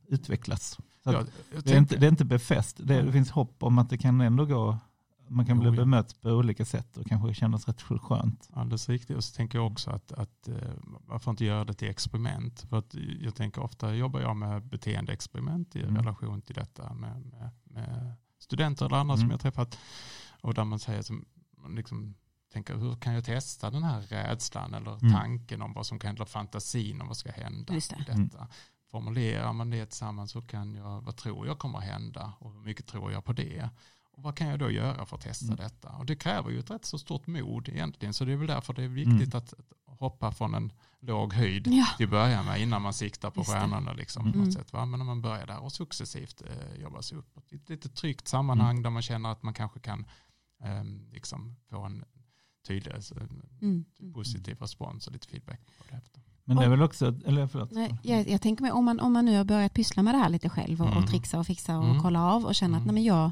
Jag, 1.04 1.14
jag 1.54 1.64
det, 1.64 1.74
är 1.74 1.78
inte, 1.78 1.98
det 1.98 2.06
är 2.06 2.10
inte 2.12 2.26
befäst. 2.26 2.78
Det, 2.84 3.02
det 3.02 3.12
finns 3.12 3.32
hopp 3.32 3.64
om 3.64 3.78
att 3.78 3.90
det 3.90 3.98
kan 3.98 4.22
ändå 4.22 4.46
gå, 4.46 4.78
man 5.28 5.46
kan 5.46 5.56
Jo, 5.56 5.62
bli 5.62 5.70
ja. 5.70 5.76
bemött 5.76 6.22
på 6.22 6.30
olika 6.30 6.66
sätt 6.66 6.98
och 6.98 7.06
kanske 7.08 7.34
kännas 7.34 7.68
rätt 7.68 7.82
skönt. 7.82 8.50
Alldeles 8.54 8.90
riktigt. 8.90 9.18
Och 9.18 9.24
så 9.24 9.36
tänker 9.36 9.58
jag 9.58 9.68
också 9.72 9.92
att, 9.92 10.12
att 10.12 10.48
eh, 10.48 10.56
varför 11.06 11.32
inte 11.32 11.46
göra 11.46 11.66
det 11.66 11.74
till 11.74 11.90
experiment? 11.90 12.62
För 12.70 12.78
att 12.78 12.96
jag 13.20 13.36
tänker 13.36 13.62
ofta 13.64 13.94
jobbar 13.96 14.20
jag 14.20 14.38
med 14.38 14.66
beteendeexperiment 14.66 15.76
i 15.76 15.82
Mm. 15.84 15.96
relation 15.98 16.42
till 16.42 16.56
detta 16.56 16.94
med, 16.94 17.26
med, 17.26 17.50
med 17.64 18.14
studenter 18.40 18.86
eller 18.86 18.98
andra 18.98 19.16
som 19.16 19.22
Mm. 19.24 19.32
jag 19.32 19.40
träffat. 19.42 19.78
Och 20.42 20.54
där 20.54 20.64
man 20.64 20.80
säger 20.80 21.02
som, 21.02 21.26
man 21.58 21.76
liksom 21.76 22.16
tänker 22.54 22.76
hur 22.76 22.96
kan 22.96 23.14
jag 23.14 23.26
testa 23.26 23.70
den 23.70 23.84
här 23.84 24.02
rädslan 24.02 24.74
eller 24.74 24.92
Mm. 25.02 25.14
tanken 25.14 25.62
om 25.62 25.74
vad 25.74 25.86
som 25.86 26.00
kan 26.00 26.08
hända, 26.08 26.26
fantasin 26.26 27.02
om 27.02 27.08
vad 27.08 27.18
ska 27.18 27.32
hända 27.32 27.74
Just 27.74 27.90
det. 27.90 28.06
detta. 28.08 28.48
Mm. 28.94 29.04
Formulerar 29.04 29.54
man 29.54 29.70
det 29.70 29.86
tillsammans 29.86 30.32
så 30.32 30.42
kan 30.42 30.76
jag, 30.76 31.02
vad 31.02 31.16
tror 31.16 31.48
jag 31.48 31.60
kommer 31.60 31.80
hända 31.80 32.34
och 32.40 32.54
hur 32.54 32.60
mycket 32.60 32.88
tror 32.88 33.12
jag 33.12 33.26
på 33.26 33.34
det? 33.34 33.70
Och 34.14 34.24
vad 34.24 34.36
kan 34.38 34.48
jag 34.48 34.60
då 34.60 34.70
göra 34.72 35.06
för 35.06 35.16
att 35.18 35.22
testa 35.24 35.46
Mm. 35.46 35.58
detta? 35.58 35.90
Och 35.90 36.06
det 36.06 36.16
kräver 36.16 36.50
ju 36.50 36.60
ett 36.60 36.70
rätt 36.72 36.86
så 36.86 36.98
stort 36.98 37.28
mod 37.28 37.70
egentligen. 37.70 38.14
Så 38.14 38.26
det 38.26 38.32
är 38.32 38.36
väl 38.38 38.48
därför 38.48 38.74
det 38.74 38.84
är 38.84 38.88
viktigt 38.88 39.36
att, 39.36 39.54
att 39.88 40.00
hoppa 40.00 40.32
från 40.32 40.54
en 40.56 40.72
låg 41.00 41.34
höjd 41.34 41.68
Ja, 41.68 41.86
till 41.98 42.06
att 42.06 42.10
börja 42.12 42.44
med 42.44 42.62
innan 42.62 42.82
man 42.82 42.94
siktar 42.94 43.30
på 43.32 43.40
Just 43.40 43.52
stjärnorna. 43.52 43.94
Liksom, 43.94 44.22
Mm. 44.22 44.32
på 44.34 44.38
Mm. 44.38 44.46
något 44.50 44.54
sätt, 44.58 44.74
va? 44.74 44.86
Men 44.86 45.00
när 45.00 45.06
man 45.06 45.22
börjar 45.22 45.48
där 45.48 45.60
och 45.64 45.72
successivt 45.72 46.42
eh, 46.42 46.82
jobba 46.82 47.02
sig 47.02 47.18
upp. 47.18 47.38
Ett 47.52 47.70
lite 47.70 47.90
tryggt 47.90 48.28
sammanhang 48.28 48.72
Mm. 48.72 48.84
där 48.84 48.90
man 48.90 49.02
känner 49.02 49.30
att 49.32 49.44
man 49.44 49.54
kanske 49.54 49.80
kan 49.80 50.06
eh, 50.64 50.84
liksom 51.12 51.56
få 51.70 51.82
en 51.84 52.06
tydlig 52.68 52.94
mm. 53.62 53.86
Mm. 54.00 54.14
positiv 54.14 54.58
respons 54.60 55.08
och 55.08 55.14
lite 55.14 55.28
feedback 55.28 55.60
på 55.78 55.84
det 55.90 55.96
efter. 55.98 56.22
Men 56.56 56.58
det 56.60 56.66
är 56.66 56.70
väl 56.70 56.82
också, 56.82 57.16
eller 57.26 57.48
förlåt. 57.48 57.72
Nej, 57.72 57.98
jag, 58.04 58.30
jag 58.30 58.42
tänker 58.42 58.62
mig 58.62 58.72
om 58.72 58.86
man, 58.86 59.00
om 59.00 59.14
man 59.14 59.26
nu 59.26 59.38
har 59.38 59.44
börjat 59.44 59.74
pyssla 59.74 60.04
med 60.04 60.14
det 60.14 60.18
här 60.18 60.30
lite 60.30 60.50
själv 60.50 60.82
och, 60.82 60.88
Mm. 60.88 61.04
och 61.04 61.10
trixa 61.10 61.40
och 61.40 61.48
fixa 61.48 61.78
och 61.78 61.86
Mm. 61.90 62.02
kolla 62.02 62.32
av 62.34 62.46
och 62.46 62.56
känna 62.56 62.78
att 62.78 62.84
Mm. 62.84 62.96
nej, 62.96 63.04
men 63.04 63.04
jag, 63.04 63.32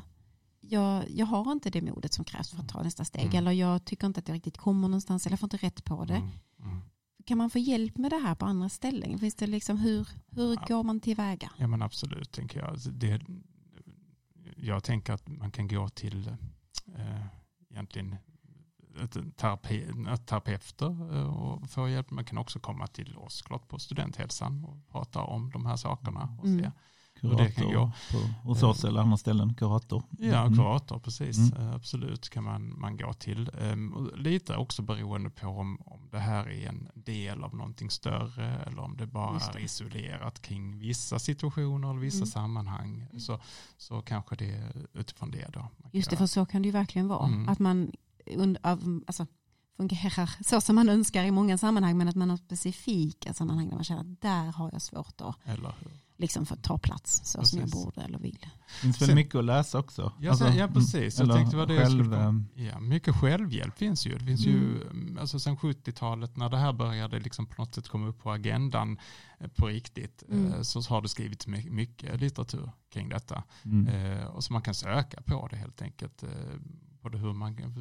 jag, 0.61 1.03
jag 1.09 1.25
har 1.25 1.51
inte 1.51 1.69
det 1.69 1.81
modet 1.81 2.13
som 2.13 2.25
krävs 2.25 2.49
för 2.49 2.59
att 2.59 2.69
ta 2.69 2.83
nästa 2.83 3.05
steg 3.05 3.23
Mm. 3.25 3.35
eller 3.37 3.51
jag 3.51 3.85
tycker 3.85 4.07
inte 4.07 4.19
att 4.19 4.27
jag 4.27 4.35
riktigt 4.35 4.57
kommer 4.57 4.87
någonstans 4.87 5.25
eller 5.25 5.33
jag 5.33 5.39
får 5.39 5.47
inte 5.53 5.57
rätt 5.67 5.83
på 5.85 6.05
det. 6.05 6.15
Mm. 6.15 6.29
Mm. 6.63 6.81
Kan 7.25 7.37
man 7.37 7.49
få 7.49 7.59
hjälp 7.59 7.97
med 7.97 8.11
det 8.11 8.17
här 8.17 8.35
på 8.35 8.45
andra 8.45 8.69
ställen? 8.69 9.19
Finns 9.19 9.35
det 9.35 9.47
liksom 9.47 9.77
hur, 9.77 10.07
hur 10.31 10.53
Ja. 10.55 10.63
går 10.67 10.83
man 10.83 10.99
tillväga? 10.99 11.51
Ja 11.57 11.67
men 11.67 11.81
absolut 11.81 12.31
tänker 12.31 12.59
jag. 12.59 12.69
Alltså, 12.69 12.89
Det, 12.89 13.21
jag 14.57 14.83
tänker 14.83 15.13
att 15.13 15.27
man 15.27 15.51
kan 15.51 15.67
gå 15.67 15.89
till 15.89 16.27
eh, 16.97 17.25
egentligen 17.71 18.15
terapi, 19.37 19.85
ett 20.13 20.25
terapeuter 20.27 21.15
eh, 21.17 21.37
och 21.41 21.69
få 21.69 21.89
hjälp. 21.89 22.11
Man 22.11 22.25
kan 22.25 22.37
också 22.37 22.59
komma 22.59 22.87
till 22.87 23.17
oss 23.17 23.41
klart 23.41 23.67
på 23.67 23.79
studenthälsan 23.79 24.65
och 24.65 24.77
prata 24.91 25.21
om 25.21 25.49
de 25.51 25.65
här 25.65 25.75
sakerna. 25.75 26.35
Och 26.39 26.45
Mm. 26.45 26.59
se. 26.63 26.71
Och 27.27 27.35
det 27.37 27.51
kan 27.51 27.63
Kurator 27.63 27.73
gå. 27.79 27.91
på, 28.11 28.47
hos 28.47 28.63
oss 28.63 28.83
eller 28.83 29.01
andra 29.01 29.17
ställen, 29.17 29.53
kurator. 29.53 30.03
Ja, 30.19 30.41
Mm. 30.45 30.55
kurator, 30.57 30.99
precis. 30.99 31.37
Mm. 31.37 31.67
Eh, 31.67 31.75
Absolut 31.75 32.29
kan 32.29 32.43
man, 32.43 32.79
man 32.79 32.97
gå 32.97 33.13
till. 33.13 33.51
Ehm, 33.61 33.93
och 33.93 34.17
Lite 34.17 34.55
också 34.55 34.81
beroende 34.81 35.29
på 35.29 35.47
om, 35.47 35.77
om 35.85 36.09
det 36.11 36.19
här 36.19 36.49
är 36.49 36.69
en 36.69 36.89
del 36.93 37.43
av 37.43 37.55
någonting 37.55 37.89
större 37.89 38.57
eller 38.67 38.79
om 38.81 38.97
det 38.97 39.05
bara 39.07 39.33
det. 39.39 39.59
är 39.59 39.63
isolerat 39.63 40.41
kring 40.41 40.79
vissa 40.79 41.19
situationer 41.19 41.89
eller 41.89 41.99
vissa 41.99 42.17
Mm. 42.17 42.27
sammanhang. 42.27 43.07
Så, 43.19 43.39
så 43.77 44.01
kanske 44.01 44.35
det 44.35 44.51
är 44.51 44.85
utifrån 44.93 45.31
det 45.31 45.49
då. 45.53 45.67
Just 45.91 46.09
det, 46.09 46.15
för 46.17 46.25
så 46.25 46.45
kan 46.45 46.61
det 46.61 46.65
ju 46.65 46.71
verkligen 46.73 47.07
vara. 47.07 47.25
Mm. 47.27 47.49
Att 47.49 47.59
man 47.59 47.91
av, 48.63 49.01
alltså, 49.07 49.27
fungerar 49.77 50.29
så 50.43 50.61
som 50.61 50.75
man 50.75 50.89
önskar 50.89 51.23
i 51.23 51.31
många 51.31 51.57
sammanhang 51.57 51.97
men 51.97 52.07
att 52.07 52.15
man 52.15 52.29
har 52.29 52.37
specifika 52.37 53.33
sammanhang 53.33 53.67
där 53.69 53.75
man 53.75 53.83
känner 53.83 54.01
att 54.01 54.21
där 54.21 54.51
har 54.51 54.69
jag 54.73 54.81
svårt 54.81 55.21
att 55.21 55.35
Eller 55.45 55.73
liksom 56.17 56.45
få 56.45 56.55
ta 56.55 56.77
plats 56.77 57.21
så 57.25 57.43
som 57.43 57.59
jag 57.59 57.67
Precis. 57.71 57.83
borde 57.85 58.01
eller 58.01 58.19
vill. 58.19 58.39
Det 58.41 58.81
finns 58.81 59.01
väl 59.01 59.15
mycket 59.15 59.35
att 59.35 59.45
läsa 59.45 59.79
också. 59.79 60.13
Ja, 60.19 60.29
Alltså, 60.29 60.47
ja 60.47 60.67
precis. 60.67 61.19
Jag 61.19 61.33
tänkte 61.35 61.57
vad 61.57 61.67
det 61.67 61.77
själv, 61.77 61.89
skulle 62.03 62.15
komma- 62.17 62.45
eh, 62.55 62.65
Ja, 62.65 62.79
mycket 62.79 63.15
självhjälp 63.15 63.77
finns 63.77 64.05
ju. 64.07 64.17
Det 64.17 64.25
finns 64.25 64.45
ju, 64.45 64.81
mm, 64.81 65.17
alltså 65.21 65.39
sen 65.39 65.57
70-talet 65.57 66.37
när 66.37 66.49
det 66.49 66.57
här 66.57 66.73
började 66.73 67.19
liksom 67.19 67.45
på 67.45 67.61
något 67.61 67.75
sätt 67.75 67.87
komma 67.87 68.07
upp 68.07 68.19
på 68.19 68.31
agendan 68.31 68.97
eh, 69.39 69.47
på 69.47 69.67
riktigt 69.67 70.23
Mm. 70.29 70.53
eh, 70.53 70.61
så 70.61 70.81
har 70.81 71.01
det 71.01 71.09
skrivits 71.09 71.47
my- 71.47 71.69
mycket 71.69 72.19
litteratur 72.21 72.71
kring 72.93 73.09
detta. 73.09 73.43
mm. 73.65 73.87
Eh, 73.87 74.25
och 74.25 74.43
så 74.43 74.53
man 74.53 74.61
kan 74.61 74.73
söka 74.75 75.21
på 75.21 75.47
det 75.51 75.57
helt 75.57 75.81
enkelt. 75.81 76.23
Både 77.01 77.17
hur 77.17 77.33
man 77.33 77.55
kan, 77.55 77.73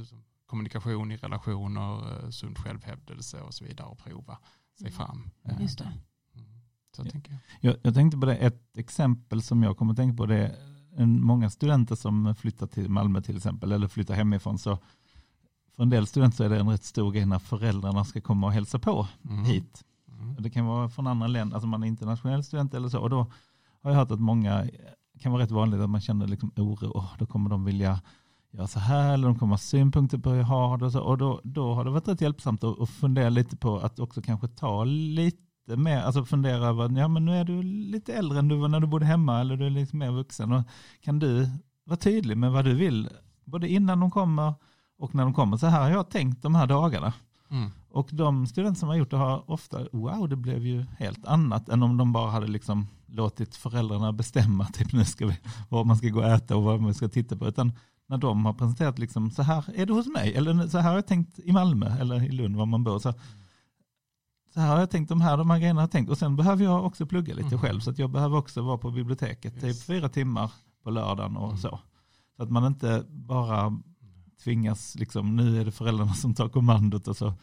kommunikation 0.49 1.13
i 1.13 1.17
relationer, 1.17 2.25
eh, 2.25 2.31
sund 2.31 2.59
självhävdelse 2.59 3.41
och 3.43 3.55
så 3.55 3.65
vidare 3.65 3.87
och 3.89 3.99
prova 3.99 4.39
sig 4.79 4.87
Mm. 4.89 4.93
fram. 4.93 5.31
Eh, 5.45 5.63
Just 5.63 5.79
det. 5.79 5.85
mm. 6.35 6.49
Så 6.97 7.03
Ja. 7.05 7.11
tänker 7.11 7.33
jag. 7.33 7.41
Jag, 7.61 7.77
jag 7.83 7.95
tänkte 7.95 8.19
på 8.19 8.27
det, 8.27 8.37
ett 8.37 8.79
exempel 8.79 9.43
som 9.43 9.63
jag 9.63 9.77
kommer 9.77 9.93
att 9.93 9.97
tänka 9.97 10.17
på 10.17 10.27
det 10.27 10.37
är 10.37 10.55
en, 10.97 11.23
många 11.25 11.51
studenter 11.51 11.95
som 11.95 12.35
flyttar 12.35 12.67
till 12.67 12.89
Malmö 12.91 13.21
till 13.23 13.37
exempel 13.37 13.73
eller 13.73 13.89
flyttar 13.89 14.15
hemifrån 14.15 14.59
så 14.59 14.79
för 15.77 15.83
en 15.83 15.91
del 15.91 16.07
studenter 16.07 16.37
så 16.37 16.45
är 16.45 16.49
det 16.49 16.59
en 16.61 16.69
rätt 16.71 16.85
stor 16.85 17.13
grej 17.13 17.27
när 17.27 17.39
föräldrarna 17.39 18.05
ska 18.05 18.21
komma 18.21 18.47
och 18.47 18.53
hälsa 18.53 18.79
på 18.79 19.09
Mm. 19.25 19.45
hit. 19.45 19.85
Mm. 20.13 20.37
Det 20.43 20.51
kan 20.51 20.67
vara 20.67 20.89
från 20.89 21.07
andra 21.07 21.27
länder, 21.27 21.55
alltså 21.57 21.67
man 21.67 21.83
är 21.83 21.87
internationell 21.87 22.45
student 22.45 22.75
eller 22.75 22.89
så 22.89 23.01
och 23.01 23.11
då 23.11 23.33
har 23.83 23.91
jag 23.91 23.99
hört 23.99 24.11
att 24.11 24.21
många 24.21 24.69
kan 25.21 25.33
vara 25.33 25.43
rätt 25.43 25.51
vanligt 25.51 25.81
att 25.81 25.91
man 25.91 26.01
känner 26.01 26.27
liksom 26.27 26.51
oro, 26.57 26.89
och 26.91 27.05
då 27.19 27.27
kommer 27.27 27.51
de 27.51 27.65
vilja 27.65 28.01
göra 28.53 28.67
så 28.67 28.79
här 28.79 29.15
eller 29.15 29.29
de 29.29 29.39
kommer 29.39 29.53
ha 29.53 29.59
synpunkter 29.59 30.19
på 30.19 30.31
hur 30.31 30.37
jag 30.37 30.45
har 30.45 30.79
det 30.79 30.87
och 30.87 30.93
så 30.93 31.01
och 31.01 31.19
då, 31.19 31.41
då 31.45 31.75
har 31.75 31.85
det 31.85 31.91
varit 31.91 32.09
rätt 32.09 32.21
hjälpsamt 32.21 32.65
att, 32.65 32.81
att 32.81 32.91
fundera 32.91 33.29
lite 33.29 33.57
på 33.57 33.79
att 33.79 33.99
också 33.99 34.23
kanske 34.23 34.49
ta 34.49 34.85
lite 34.85 35.77
mer, 35.77 36.01
alltså 36.01 36.25
fundera 36.25 36.67
över, 36.67 36.99
ja 36.99 37.09
men 37.09 37.25
nu 37.25 37.37
är 37.37 37.45
du 37.45 37.63
lite 37.63 38.15
äldre 38.15 38.39
än 38.39 38.49
du 38.49 38.57
var 38.57 38.69
när 38.69 38.81
du 38.81 38.87
bodde 38.87 39.07
hemma 39.07 39.41
eller 39.41 39.57
du 39.57 39.67
är 39.67 39.71
lite 39.71 39.97
mer 39.97 40.11
vuxen 40.11 40.53
och 40.53 40.63
kan 41.01 41.19
du 41.19 41.49
vara 41.85 41.97
tydlig 41.97 42.37
med 42.37 42.53
vad 42.53 42.65
du 42.65 42.75
vill 42.75 43.09
både 43.45 43.69
innan 43.69 44.01
de 44.01 44.11
kommer 44.11 44.55
och 44.99 45.15
när 45.15 45.23
de 45.25 45.35
kommer. 45.35 45.57
Så 45.57 45.67
här 45.67 45.81
har 45.81 45.91
jag 45.91 46.11
tänkt 46.11 46.43
de 46.43 46.55
här 46.55 46.67
dagarna. 46.67 47.13
Mm. 47.51 47.71
Och 47.91 48.09
de 48.13 48.47
studenter 48.47 48.79
som 48.79 48.89
har 48.89 48.97
gjort 48.97 49.11
det 49.11 49.17
har 49.17 49.51
ofta, 49.51 49.87
wow 49.93 50.29
det 50.29 50.37
blev 50.37 50.67
ju 50.67 50.85
helt 50.99 51.27
annat 51.27 51.69
än 51.69 51.83
om 51.83 51.97
de 51.97 52.13
bara 52.13 52.31
hade 52.31 52.47
liksom 52.47 52.87
låtit 53.07 53.57
föräldrarna 53.57 54.13
bestämma 54.13 54.65
typ 54.65 54.93
nu 54.93 55.05
ska 55.05 55.27
vi, 55.27 55.39
vad 55.69 55.87
man 55.87 55.97
ska 55.97 56.09
gå 56.09 56.21
och 56.21 56.29
äta 56.29 56.57
och 56.57 56.63
vad 56.63 56.81
man 56.81 56.95
ska 56.95 57.09
titta 57.09 57.37
på. 57.37 57.47
Utan 57.49 57.73
när 58.09 58.19
de 58.19 58.45
har 58.45 58.53
presenterat 58.53 58.99
liksom 58.99 59.31
så 59.31 59.43
här 59.43 59.65
är 59.75 59.87
det 59.87 59.93
hos 59.93 60.07
mig 60.07 60.35
eller 60.35 60.69
så 60.69 60.79
här 60.79 60.89
har 60.89 60.95
jag 60.97 61.07
tänkt 61.07 61.39
i 61.39 61.53
Malmö 61.53 61.99
eller 62.01 62.23
i 62.25 62.33
Lund 62.33 62.57
var 62.57 62.67
man 62.67 62.85
bor. 62.85 62.99
Så, 62.99 63.15
så 64.55 64.61
här 64.61 64.69
har 64.73 64.79
jag 64.81 64.91
tänkt 64.91 65.09
de 65.09 65.21
här, 65.21 65.37
de 65.37 65.51
här 65.51 65.59
grejerna 65.59 65.81
har 65.81 65.83
jag 65.83 65.91
tänkt 65.91 66.09
och 66.11 66.19
sen 66.19 66.37
behöver 66.37 66.65
jag 66.65 66.85
också 66.85 67.07
plugga 67.07 67.35
lite 67.35 67.49
Mm. 67.49 67.61
själv 67.61 67.81
så 67.81 67.91
att 67.91 67.99
jag 67.99 68.11
behöver 68.11 68.37
också 68.39 68.63
vara 68.63 68.79
på 68.79 68.91
biblioteket 68.91 69.55
typ 69.55 69.65
Yes. 69.65 69.85
fyra 69.85 70.09
timmar 70.09 70.53
på 70.85 70.91
lördagen 70.91 71.37
och 71.37 71.49
Mm. 71.49 71.59
så. 71.59 71.81
Så 72.37 72.43
att 72.43 72.51
man 72.51 72.65
inte 72.67 73.05
bara 73.09 73.79
tvingas, 74.45 74.95
liksom, 74.95 75.37
nu 75.37 75.61
är 75.61 75.65
det 75.65 75.73
föräldrarna 75.73 76.15
som 76.15 76.35
tar 76.35 76.49
kommandot 76.49 77.09
och 77.09 77.17
så 77.17 77.35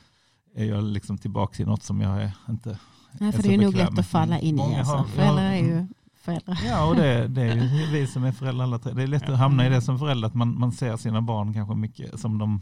är 0.55 0.65
jag 0.65 0.83
liksom 0.83 1.17
tillbaka 1.17 1.63
i 1.63 1.65
något 1.65 1.83
som 1.83 2.01
jag 2.01 2.21
är 2.23 2.31
inte 2.49 2.79
Nej, 3.19 3.27
är 3.29 3.31
för 3.31 3.41
så 3.41 3.47
det 3.47 3.53
är 3.53 3.57
nog 3.57 3.73
lätt 3.75 3.99
att 3.99 4.07
falla 4.07 4.39
in 4.39 4.59
i. 4.59 4.75
Alltså. 4.75 5.03
Föräldrar 5.03 5.43
är 5.43 5.55
ju 5.57 5.87
föräldrar. 6.25 6.57
Ja, 6.65 6.89
och 6.89 6.95
det, 6.95 7.27
det 7.27 7.41
är 7.41 7.55
ju 7.55 7.85
vi 7.91 8.07
som 8.07 8.23
är 8.23 8.31
föräldrar 8.31 8.63
alla 8.63 8.79
tre. 8.79 8.93
Det 8.93 9.03
är 9.03 9.07
lätt 9.07 9.29
att 9.29 9.37
hamna 9.39 9.67
i 9.67 9.69
det 9.69 9.81
som 9.81 9.99
förälder, 9.99 10.27
att 10.27 10.33
man, 10.35 10.59
man 10.59 10.71
ser 10.71 10.97
sina 10.97 11.21
barn 11.21 11.53
kanske 11.53 11.75
mycket 11.75 12.19
som 12.19 12.37
de, 12.37 12.61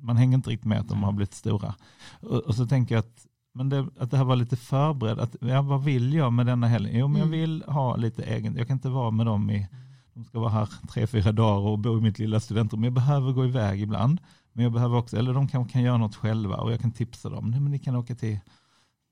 man 0.00 0.16
hänger 0.16 0.34
inte 0.34 0.50
riktigt 0.50 0.66
med 0.68 0.80
att 0.80 0.88
de 0.88 1.02
har 1.02 1.12
blivit 1.12 1.34
stora. 1.34 1.74
Och, 2.20 2.38
och 2.38 2.54
så 2.54 2.66
tänker 2.66 2.94
jag 2.94 3.00
att, 3.02 3.26
men 3.54 3.68
det, 3.68 3.86
att 3.98 4.10
det 4.10 4.16
här 4.16 4.24
var 4.24 4.36
lite 4.36 4.56
förberedd, 4.56 5.18
att 5.18 5.36
ja, 5.40 5.62
vad 5.62 5.84
vill 5.84 6.14
jag 6.14 6.32
med 6.32 6.46
denna 6.46 6.68
helgen? 6.68 6.98
Jo, 6.98 7.08
men 7.08 7.18
jag 7.18 7.26
Mm. 7.28 7.40
vill 7.40 7.64
ha 7.66 7.96
lite 7.96 8.22
egen, 8.22 8.56
jag 8.56 8.66
kan 8.66 8.76
inte 8.76 8.88
vara 8.88 9.10
med 9.10 9.26
dem 9.26 9.50
i, 9.50 9.68
de 10.14 10.24
ska 10.24 10.40
vara 10.40 10.50
här 10.50 10.68
tre, 10.90 11.06
fyra 11.06 11.32
dagar 11.32 11.68
och 11.68 11.78
bo 11.78 11.98
i 11.98 12.00
mitt 12.00 12.18
lilla 12.18 12.40
studentrum. 12.40 12.84
Jag 12.84 12.92
behöver 12.92 13.32
gå 13.32 13.44
iväg 13.44 13.80
ibland, 13.82 14.20
men 14.52 14.62
jag 14.62 14.72
behöver 14.72 14.96
också, 14.98 15.16
eller 15.16 15.34
de 15.34 15.48
kanske 15.48 15.72
kan 15.72 15.82
göra 15.82 15.96
något 15.98 16.16
själva 16.16 16.56
och 16.56 16.72
jag 16.72 16.80
kan 16.80 16.90
tipsa 16.92 17.28
dem, 17.28 17.50
nej 17.50 17.60
men 17.60 17.72
ni 17.72 17.78
kan 17.78 17.96
åka 17.96 18.14
till 18.14 18.38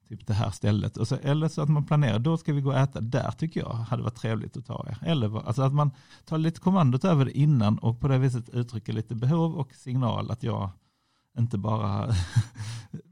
typ 0.09 0.27
det 0.27 0.35
här 0.35 0.51
stället. 0.51 0.97
Och 0.97 1.09
så, 1.09 1.17
eller 1.17 1.49
så 1.49 1.63
att 1.63 1.69
man 1.69 1.85
planerar, 1.87 2.19
då 2.19 2.37
ska 2.37 2.53
vi 2.53 2.61
gå 2.61 2.71
och 2.71 2.79
äta 2.79 3.01
där 3.01 3.31
tycker 3.31 3.61
jag 3.61 3.73
hade 3.73 4.03
varit 4.03 4.15
trevligt 4.17 4.57
att 4.57 4.67
ta 4.67 4.87
er. 4.89 4.99
Eller 5.09 5.47
alltså 5.47 5.63
att 5.63 5.73
man 5.75 5.91
tar 6.25 6.39
lite 6.39 6.61
kommandot 6.61 7.05
över 7.05 7.25
det 7.25 7.39
innan 7.39 7.79
och 7.79 8.01
på 8.01 8.09
det 8.09 8.19
viset 8.19 8.49
uttrycker 8.49 8.93
lite 8.93 9.15
behov 9.15 9.55
och 9.55 9.75
signal 9.75 10.31
att 10.31 10.43
jag 10.43 10.71
inte 11.39 11.59
bara... 11.59 12.15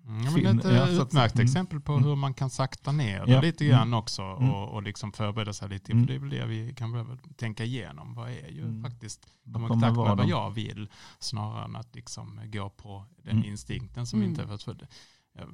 Mm, 0.09 0.23
men 0.23 0.33
Fin- 0.33 0.59
ett 0.59 0.65
ja, 0.65 0.87
så 0.87 1.03
att- 1.03 1.09
utmärkt 1.09 1.35
mm. 1.35 1.45
exempel 1.45 1.81
på 1.81 1.93
Mm. 1.93 2.05
hur 2.05 2.15
man 2.17 2.35
kan 2.35 2.51
sakta 2.51 2.93
ner 2.93 3.19
Ja. 3.19 3.25
det 3.27 3.41
lite 3.41 3.65
grann 3.65 3.83
Mm. 3.89 3.99
också 3.99 4.23
Mm. 4.23 4.51
och, 4.51 4.69
och 4.75 4.83
liksom 4.83 5.13
förbereda 5.13 5.53
sig 5.53 5.69
lite. 5.69 5.93
Mm. 5.93 6.05
För 6.07 6.13
det 6.13 6.17
är 6.17 6.21
väl 6.21 6.31
det 6.31 6.47
vi 6.47 6.75
kan 6.75 6.93
behöva 6.93 7.17
tänka 7.37 7.65
igenom. 7.65 8.15
Vad 8.15 8.31
är 8.31 8.49
ju 8.51 8.63
Mm. 8.63 8.83
faktiskt 8.83 9.27
komma 9.53 9.67
i 9.67 9.69
kontakt 9.69 9.97
med 9.97 10.17
vad 10.17 10.29
jag 10.29 10.51
vill 10.51 10.89
snarare 11.19 11.65
än 11.65 11.77
att 11.77 11.95
liksom 11.95 12.41
gå 12.53 12.71
på 12.71 13.05
den 13.23 13.37
Mm. 13.37 13.49
instinkten 13.51 14.07
som 14.07 14.19
Mm. 14.19 14.31
inte 14.31 14.43
är 14.43 14.47
för 14.47 14.57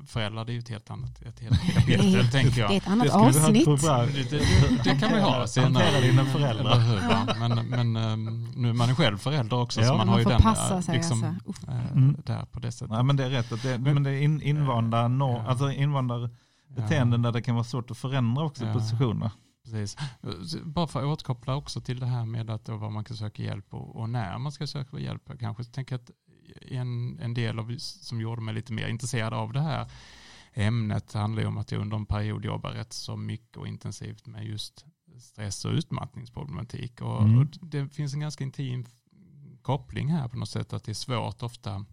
Föräldrar 0.07 0.45
det 0.45 0.53
är 0.53 0.55
ju 0.55 0.59
ett 0.59 0.68
helt 0.68 0.91
annat 0.91 1.22
ett 1.22 1.41
helt 1.41 1.74
kapitel 1.74 2.28
tänker 2.28 2.51
Det 2.57 2.61
är 2.61 2.62
jag. 2.62 2.74
ett 2.76 2.89
annat 2.89 3.07
Det 3.07 3.12
avsnitt. 3.14 3.66
Det, 3.66 4.30
det, 4.30 4.80
det 4.85 4.97
kan 5.01 5.12
vi 5.14 5.20
ha 5.20 5.47
senare. 5.47 5.85
Hantera 5.85 6.01
dina 6.01 6.24
föräldrar. 6.24 6.78
hur? 6.78 7.49
Men, 7.49 7.68
men 7.68 7.97
ehm, 7.97 8.53
nu 8.57 8.68
är 8.68 8.72
man 8.72 8.89
ju 8.89 8.95
själv 8.95 9.18
förälder 9.18 9.57
också 9.61 9.80
Ja. 9.80 9.87
så 9.87 9.93
man 9.93 9.99
Man 9.99 10.09
har 10.09 10.18
ju 10.18 10.24
den 10.24 10.41
passa 10.43 10.74
eh, 10.74 10.80
sig, 10.80 10.95
liksom, 10.95 11.37
alltså. 11.47 11.70
Eh, 11.70 11.93
Mm. 11.93 12.16
där 12.26 12.45
på 12.45 12.61
det 12.61 12.72
sättet. 12.72 12.91
Nej 12.91 13.03
men 13.05 13.16
det 13.16 13.24
är 13.24 13.30
rätt, 13.30 13.53
att 13.53 13.62
det, 13.62 13.78
men 13.78 14.03
det 14.03 14.11
är 14.11 14.22
in, 14.22 14.43
invanda, 14.43 15.09
no, 15.09 15.24
Ja. 15.24 15.45
alltså 15.49 15.70
invandrarbeteenden 15.70 17.22
där 17.22 17.33
det 17.33 17.43
kan 17.43 17.55
vara 17.55 17.64
svårt 17.64 17.91
att 17.91 17.99
förändra 17.99 18.45
också 18.45 18.64
Ja. 18.64 18.72
positioner. 18.72 19.30
Precis. 19.64 19.97
Bara 20.64 20.87
för 20.87 21.01
att 21.01 21.07
återkoppla 21.07 21.57
också 21.57 21.80
till 21.80 22.01
det 22.01 22.07
här 22.07 22.24
med 22.24 22.51
att 22.51 22.68
vad 22.68 22.93
man 22.93 23.05
kan 23.05 23.16
söka 23.16 23.43
hjälp 23.43 23.74
och, 23.74 23.97
och 23.97 24.11
när 24.11 24.39
man 24.39 24.53
ska 24.53 24.66
söka 24.66 24.99
hjälp. 24.99 25.22
Jag 25.26 25.41
kanske 25.41 25.64
tänker 25.64 25.97
att 25.97 26.11
en, 26.61 27.18
en 27.20 27.34
del 27.34 27.59
av, 27.59 27.74
som 27.78 28.20
gjorde 28.20 28.40
mig 28.42 28.55
lite 28.55 28.72
mer 28.72 28.88
intresserad 28.88 29.34
av 29.34 29.53
det 29.53 29.61
här 29.61 29.90
ämnet 30.55 31.12
handlar 31.12 31.42
ju 31.42 31.48
om 31.48 31.59
att 31.59 31.72
jag 31.72 31.80
under 31.80 31.96
en 31.96 32.07
period 32.07 32.44
jobbar 32.44 32.70
rätt 32.70 32.92
så 32.92 33.16
mycket 33.16 33.57
och 33.57 33.68
intensivt 33.68 34.26
med 34.26 34.44
just 34.46 34.84
stress 35.20 35.64
och 35.64 35.72
utmattningsproblematik. 35.72 37.00
Och, 37.00 37.22
Mm. 37.22 37.38
och 37.38 37.46
det 37.62 37.88
finns 37.88 38.14
en 38.14 38.20
ganska 38.20 38.44
intim 38.44 38.86
koppling 39.62 40.09
här 40.09 40.28
på 40.28 40.36
något 40.36 40.48
sätt 40.48 40.72
att 40.72 40.84
det 40.84 40.92
är 40.92 40.94
svårt 40.94 41.42
ofta 41.42 41.84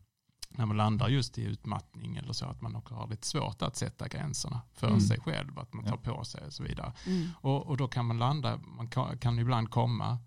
när 0.49 0.65
man 0.65 0.77
landar 0.77 1.09
just 1.09 1.37
i 1.37 1.43
utmattning 1.43 2.15
eller 2.17 2.33
så 2.33 2.45
att 2.45 2.61
man 2.61 2.75
också 2.75 2.93
har 2.93 3.07
lite 3.07 3.27
svårt 3.27 3.61
att 3.61 3.75
sätta 3.75 4.07
gränserna 4.07 4.61
för 4.73 4.87
Mm. 4.87 4.99
sig 4.99 5.19
själv, 5.19 5.59
att 5.59 5.73
man 5.73 5.85
tar 5.85 5.97
på 5.97 6.23
sig 6.23 6.45
och 6.45 6.53
så 6.53 6.63
vidare. 6.63 6.93
Mm. 7.05 7.27
Och, 7.41 7.67
och 7.67 7.77
då 7.77 7.87
kan 7.87 8.05
man 8.05 8.17
landa, 8.17 8.57
man 8.57 8.87
kan, 8.87 9.17
kan 9.17 9.39
ibland 9.39 9.69
komma 9.69 10.17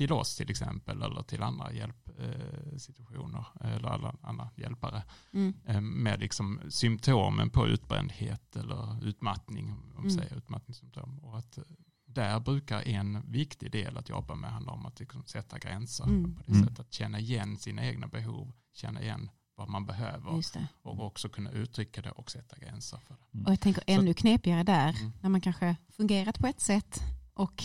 till 0.00 0.12
oss 0.12 0.36
till 0.36 0.50
exempel 0.50 1.02
eller 1.02 1.22
till 1.22 1.42
andra 1.42 1.72
hjälpsituationer 1.72 3.44
eh, 3.60 3.72
eller 3.76 3.88
alla 3.88 4.14
andra 4.22 4.50
hjälpare 4.56 5.02
Mm. 5.32 5.54
eh, 5.66 5.80
med 5.80 6.20
liksom 6.20 6.60
symptomen 6.68 7.50
på 7.50 7.66
utbrändhet 7.66 8.56
eller 8.56 9.04
utmattning, 9.04 9.66
om 9.70 9.90
Mm. 9.90 10.02
vi 10.04 10.10
säger 10.10 10.36
utmattningssymptom. 10.36 11.18
Och 11.18 11.38
att 11.38 11.58
eh, 11.58 11.64
där 12.06 12.40
brukar 12.40 12.82
en 12.88 13.32
viktig 13.32 13.70
del 13.72 13.96
att 13.96 14.08
jobba 14.08 14.34
med 14.34 14.52
handla 14.52 14.72
om 14.72 14.86
att 14.86 15.00
liksom 15.00 15.24
sätta 15.26 15.58
gränser 15.58 16.04
Mm. 16.04 16.34
på 16.36 16.42
det 16.46 16.52
Mm. 16.52 16.62
sättet. 16.64 16.80
Att 16.80 16.92
känna 16.92 17.18
igen 17.18 17.56
sina 17.58 17.84
egna 17.84 18.06
behov, 18.06 18.52
känna 18.72 19.02
igen 19.02 19.30
vad 19.54 19.68
man 19.68 19.86
behöver 19.86 20.42
och 20.82 21.06
också 21.06 21.28
kunna 21.28 21.50
uttrycka 21.50 22.02
det 22.02 22.10
och 22.10 22.30
sätta 22.30 22.56
gränser 22.58 22.98
för 22.98 23.16
det. 23.30 23.44
Och 23.44 23.50
jag 23.52 23.60
tänker 23.60 23.82
ännu 23.86 24.14
knepigare 24.14 24.62
där, 24.62 24.96
Mm. 25.00 25.12
när 25.22 25.28
man 25.30 25.40
kanske 25.40 25.76
fungerat 25.96 26.38
på 26.38 26.46
ett 26.46 26.60
sätt 26.60 27.00
och 27.34 27.62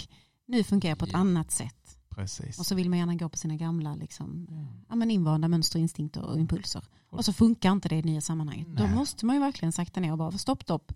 nu 0.48 0.64
fungerar 0.64 0.96
på 0.96 1.06
ett 1.06 1.12
Ja. 1.12 1.18
annat 1.20 1.52
sätt. 1.52 1.85
Precis. 2.16 2.60
Och 2.60 2.66
så 2.66 2.76
vill 2.76 2.90
man 2.90 3.00
gärna 3.00 3.16
gå 3.16 3.30
på 3.30 3.38
sina 3.38 3.56
gamla 3.56 3.96
liksom, 3.96 4.48
Ja. 4.50 4.68
ja, 4.90 4.96
men 4.96 5.12
invanda 5.12 5.48
mönster, 5.48 5.80
instinkter 5.80 6.24
och 6.24 6.40
impulser. 6.40 6.84
Och 7.10 7.26
så 7.26 7.34
funkar 7.34 7.72
inte 7.72 7.90
det 7.90 7.96
i 7.96 8.02
nya 8.04 8.22
sammanhanget. 8.22 8.68
Då 8.68 8.84
Nej. 8.84 8.96
måste 8.96 9.26
man 9.26 9.36
ju 9.36 9.42
verkligen 9.42 9.72
sakta 9.72 10.00
ner 10.00 10.12
och 10.12 10.18
bara 10.18 10.32
stopp, 10.32 10.64
stopp. 10.64 10.92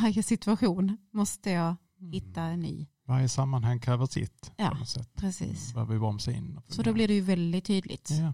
Varje 0.00 0.22
situation 0.22 0.96
måste 1.12 1.50
jag 1.50 1.76
hitta 2.12 2.42
en 2.42 2.60
ny. 2.60 2.86
Varje 3.06 3.28
sammanhang 3.28 3.80
kräver 3.80 4.06
sitt 4.06 4.52
Ja. 4.56 4.68
på 4.70 4.74
något 4.78 4.88
sätt. 4.88 5.10
Precis. 5.16 5.72
Behöver 5.74 5.92
vi 5.92 5.98
bromsa 5.98 6.32
in. 6.32 6.60
Så 6.68 6.82
då 6.82 6.92
blir 6.92 7.08
det 7.08 7.14
ju 7.14 7.20
väldigt 7.20 7.64
tydligt. 7.64 8.10
Ja. 8.10 8.32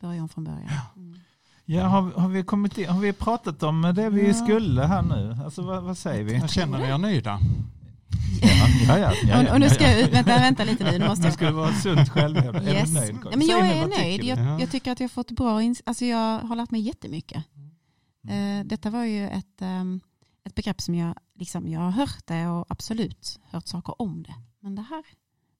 Börja 0.00 0.22
om 0.22 0.28
från 0.28 0.44
början. 0.44 0.68
Mm. 0.96 1.18
Ja, 1.64 1.86
har, 1.86 2.10
har, 2.12 2.28
vi 2.28 2.42
kommit 2.42 2.78
in, 2.78 2.88
har 2.88 3.00
vi 3.00 3.12
pratat 3.12 3.62
om 3.62 3.82
det 3.82 4.10
vi 4.10 4.26
Ja. 4.28 4.34
skulle 4.34 4.86
här 4.86 5.02
nu? 5.02 5.36
Alltså 5.44 5.62
vad, 5.62 5.82
vad 5.82 5.98
säger 5.98 6.24
vi? 6.24 6.34
Jag 6.34 6.50
känner 6.50 6.80
er 6.80 6.98
nöjda. 6.98 7.40
Ja, 8.42 8.98
ja, 8.98 8.98
ja, 8.98 9.12
ja, 9.28 9.42
och, 9.48 9.52
och 9.54 9.60
nu 9.60 9.68
ska 9.70 9.84
ja. 9.84 9.90
jag 9.90 10.00
ut, 10.00 10.12
vänta, 10.12 10.38
vänta 10.38 10.64
lite 10.64 10.84
nu, 10.92 10.98
nu 10.98 11.06
måste 11.08 11.22
Nu 11.22 11.26
jag. 11.26 11.34
ska 11.34 11.46
det 11.46 11.52
vara 11.52 11.72
sunt 11.72 12.08
självhävdande. 12.08 12.70
Är 12.70 12.74
Yes. 12.74 12.88
du 12.88 12.94
nöjd? 13.00 13.18
Ja, 13.30 13.36
men 13.36 13.46
jag 13.46 13.68
är 13.68 13.86
nöjd. 13.86 14.20
du? 14.20 14.26
Jag, 14.26 14.38
Ja. 14.38 14.60
jag 14.60 14.70
tycker 14.70 14.92
att 14.92 15.00
jag 15.00 15.04
har 15.04 15.10
fått 15.12 15.30
bra, 15.30 15.60
ins- 15.60 15.82
alltså 15.86 16.04
jag 16.04 16.38
har 16.40 16.56
lärt 16.56 16.70
mig 16.70 16.80
jättemycket. 16.80 17.44
Mm. 18.22 18.60
Eh, 18.60 18.66
detta 18.66 18.90
var 18.90 19.04
ju 19.04 19.28
ett, 19.28 19.62
ehm, 19.62 20.00
ett 20.44 20.54
begrepp 20.54 20.80
som 20.80 20.94
jag, 20.94 21.14
liksom, 21.34 21.68
jag 21.68 21.80
har 21.80 21.90
hört 21.90 22.26
det 22.26 22.46
och 22.46 22.66
absolut 22.68 23.40
hört 23.50 23.66
saker 23.68 24.02
om 24.02 24.22
det. 24.22 24.34
Men 24.60 24.74
det 24.74 24.82
här, 24.82 25.04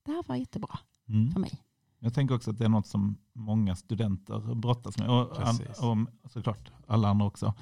det 0.07 0.13
här 0.13 0.23
var 0.27 0.37
jättebra 0.37 0.79
Mm. 1.09 1.31
för 1.33 1.41
mig. 1.41 1.53
Jag 2.01 2.15
tänker 2.15 2.35
också 2.35 2.51
att 2.51 2.59
det 2.59 2.65
är 2.65 2.69
något 2.69 2.87
som 2.87 3.17
många 3.33 3.77
studenter 3.77 4.55
brottas 4.55 4.99
med. 4.99 5.09
Och, 5.09 5.49
an, 5.49 6.09
och 6.23 6.31
såklart 6.31 6.71
alla 6.87 7.09
andra 7.09 7.27
också. 7.27 7.55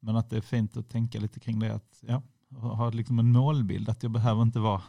Men 0.00 0.16
att 0.16 0.30
det 0.30 0.36
är 0.36 0.40
fint 0.40 0.76
att 0.76 0.88
tänka 0.90 1.20
lite 1.20 1.40
kring 1.40 1.58
det. 1.58 1.74
Att, 1.74 1.98
ja, 2.06 2.22
ha 2.56 2.90
liksom 2.90 3.18
en 3.18 3.32
målbild. 3.32 3.88
Att 3.88 4.02
jag 4.02 4.12
behöver 4.12 4.42
inte 4.42 4.58
vara 4.60 4.82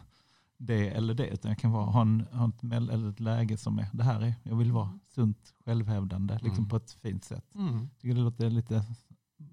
det 0.58 0.90
eller 0.90 1.14
det. 1.14 1.28
Utan 1.28 1.50
jag 1.52 1.60
kan 1.60 1.72
vara, 1.72 1.86
ha, 1.86 2.02
en, 2.02 2.26
ha 2.32 2.48
ett, 2.50 2.64
eller 2.90 3.10
ett 3.10 3.20
läge 3.20 3.58
som 3.58 3.80
är 3.80 3.88
det 3.94 4.04
här 4.04 4.22
är. 4.22 4.34
Jag 4.44 4.56
vill 4.56 4.72
vara 4.72 4.90
sunt 5.16 5.54
självhävdande 5.66 6.34
liksom 6.34 6.58
Mm. 6.58 6.70
på 6.70 6.76
ett 6.76 6.92
fint 6.92 7.24
sätt. 7.24 7.46
Mm. 7.56 7.90
Tycker 8.02 8.16
det 8.16 8.22
låter 8.22 8.50
lite 8.50 8.84